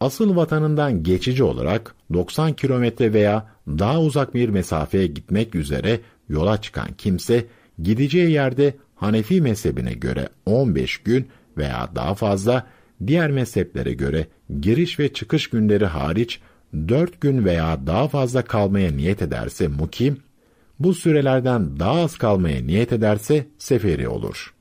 Asıl 0.00 0.36
vatanından 0.36 1.02
geçici 1.02 1.44
olarak 1.44 1.94
90 2.12 2.52
kilometre 2.52 3.12
veya 3.12 3.48
daha 3.68 4.00
uzak 4.00 4.34
bir 4.34 4.48
mesafeye 4.48 5.06
gitmek 5.06 5.54
üzere 5.54 6.00
yola 6.32 6.60
çıkan 6.60 6.88
kimse 6.98 7.46
gideceği 7.82 8.30
yerde 8.30 8.74
Hanefi 8.94 9.40
mezhebine 9.40 9.92
göre 9.92 10.28
15 10.46 10.98
gün 10.98 11.28
veya 11.56 11.88
daha 11.94 12.14
fazla, 12.14 12.66
diğer 13.06 13.30
mezheplere 13.30 13.92
göre 13.92 14.26
giriş 14.60 14.98
ve 14.98 15.12
çıkış 15.12 15.50
günleri 15.50 15.86
hariç 15.86 16.40
4 16.74 17.20
gün 17.20 17.44
veya 17.44 17.86
daha 17.86 18.08
fazla 18.08 18.42
kalmaya 18.44 18.90
niyet 18.90 19.22
ederse 19.22 19.68
mukim, 19.68 20.16
bu 20.78 20.94
sürelerden 20.94 21.78
daha 21.78 22.00
az 22.00 22.18
kalmaya 22.18 22.62
niyet 22.62 22.92
ederse 22.92 23.46
seferi 23.58 24.08
olur. 24.08 24.54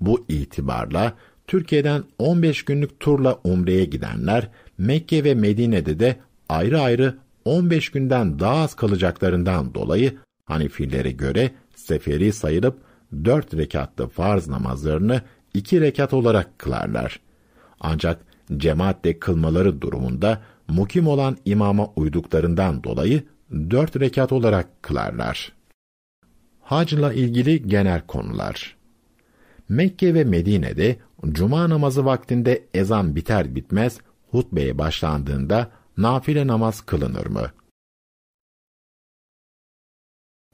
Bu 0.00 0.24
itibarla 0.28 1.14
Türkiye'den 1.46 2.04
15 2.18 2.64
günlük 2.64 3.00
turla 3.00 3.38
Umre'ye 3.44 3.84
gidenler 3.84 4.48
Mekke 4.78 5.24
ve 5.24 5.34
Medine'de 5.34 5.98
de 5.98 6.16
ayrı 6.48 6.80
ayrı 6.80 7.14
15 7.44 7.90
günden 7.90 8.38
daha 8.38 8.56
az 8.56 8.74
kalacaklarından 8.74 9.74
dolayı 9.74 10.18
Hanefilere 10.44 11.10
göre 11.10 11.50
seferi 11.74 12.32
sayılıp 12.32 12.78
4 13.24 13.54
rekatlı 13.54 14.08
farz 14.08 14.48
namazlarını 14.48 15.22
2 15.54 15.80
rekat 15.80 16.12
olarak 16.12 16.58
kılarlar. 16.58 17.20
Ancak 17.80 18.20
cemaatle 18.56 19.18
kılmaları 19.18 19.82
durumunda 19.82 20.42
mukim 20.68 21.06
olan 21.06 21.36
imama 21.44 21.86
uyduklarından 21.96 22.84
dolayı 22.84 23.22
4 23.50 24.00
rekat 24.00 24.32
olarak 24.32 24.82
kılarlar. 24.82 25.52
Hacla 26.60 27.12
ilgili 27.12 27.68
genel 27.68 28.00
konular 28.06 28.76
Mekke 29.68 30.14
ve 30.14 30.24
Medine'de 30.24 30.96
cuma 31.28 31.70
namazı 31.70 32.04
vaktinde 32.04 32.68
ezan 32.74 33.16
biter 33.16 33.54
bitmez 33.54 33.98
hutbeye 34.30 34.78
başlandığında 34.78 35.70
nafile 35.96 36.46
namaz 36.46 36.80
kılınır 36.80 37.26
mı? 37.26 37.46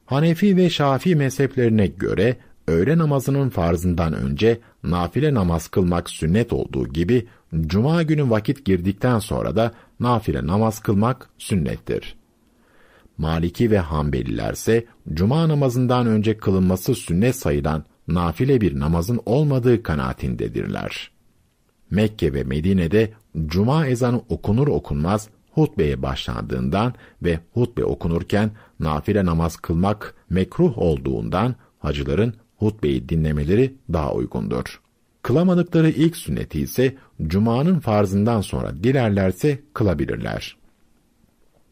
Hanefi 0.09 0.56
ve 0.56 0.70
Şafi 0.70 1.16
mezheplerine 1.16 1.86
göre 1.86 2.36
öğle 2.68 2.98
namazının 2.98 3.48
farzından 3.48 4.12
önce 4.12 4.60
nafile 4.82 5.35
namaz 5.35 5.68
kılmak 5.68 6.10
sünnet 6.10 6.52
olduğu 6.52 6.89
gibi 6.89 7.26
cuma 7.66 8.02
günü 8.02 8.30
vakit 8.30 8.64
girdikten 8.64 9.18
sonra 9.18 9.56
da 9.56 9.72
nafile 10.01 10.47
namaz 10.47 10.80
kılmak 10.80 11.30
sünnettir. 11.39 12.16
Maliki 13.18 13.70
ve 13.70 13.78
Hanbelilerse 13.78 14.85
cuma 15.14 15.48
namazından 15.48 16.06
önce 16.06 16.39
kılınması 16.39 16.94
sünnet 16.94 17.36
sayılan 17.36 17.85
nafile 18.09 18.60
bir 18.60 18.80
namazın 18.80 19.20
olmadığı 19.26 19.82
kanaatindedirler. 19.82 21.10
Mekke 21.90 22.35
ve 22.35 22.44
Medine'de 22.44 23.12
cuma 23.47 23.86
ezanı 23.86 24.20
okunur 24.28 24.68
okunmaz 24.68 25.28
hutbeye 25.59 26.02
başlandığından 26.02 26.94
ve 27.22 27.40
hutbe 27.52 27.85
okunurken 27.85 28.51
nafile 28.80 29.24
namaz 29.24 29.56
kılmak 29.56 30.14
mekruh 30.30 30.78
olduğundan 30.78 31.55
hacıların 31.78 32.35
hutbeyi 32.56 33.09
dinlemeleri 33.09 33.74
daha 33.93 34.12
uygundur. 34.12 34.80
Kılamadıkları 35.22 35.89
ilk 35.90 36.16
sünneti 36.16 36.60
ise 36.60 36.97
Cuma'nın 37.26 37.80
farzından 37.80 38.40
sonra 38.40 38.74
dilerlerse 38.82 39.62
kılabilirler. 39.74 40.56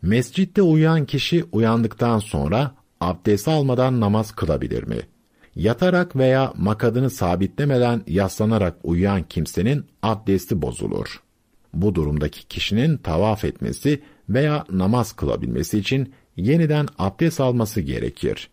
Mescitte 0.02 0.62
uyuyan 0.62 1.04
kişi 1.04 1.44
uyandıktan 1.52 2.18
sonra 2.18 2.74
abdest 3.00 3.48
almadan 3.48 4.00
namaz 4.00 4.32
kılabilir 4.32 4.82
mi? 4.82 4.98
Yatarak 5.56 6.16
veya 6.16 6.52
makadını 6.56 7.10
sabitlemeden 7.10 8.02
yaslanarak 8.06 8.76
uyuyan 8.82 9.22
kimsenin 9.22 9.86
abdesti 10.02 10.62
bozulur. 10.62 11.25
Bu 11.76 11.94
durumdaki 11.94 12.48
kişinin 12.48 12.96
tavaf 12.96 13.44
etmesi 13.44 14.02
veya 14.28 14.64
namaz 14.70 15.12
kılabilmesi 15.12 15.78
için 15.78 16.12
yeniden 16.36 16.86
abdest 16.98 17.40
alması 17.40 17.80
gerekir. 17.80 18.50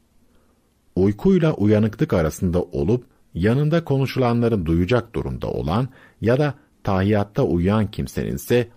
Uykuyla 0.96 1.54
uyanıklık 1.54 2.14
arasında 2.14 2.62
olup 2.62 3.06
yanında 3.34 3.86
konuşulanları 3.86 4.66
duyacak 4.66 5.16
durumda 5.16 5.48
olan 5.48 5.88
ya 6.22 6.40
da 6.40 6.54
tahiyatta 6.84 7.44
uyuyan 7.44 7.92
kimsenin 7.92 8.36
ise 8.36 8.68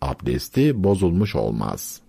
abdesti 0.00 0.84
bozulmuş 0.84 1.36
olmaz.'' 1.36 2.05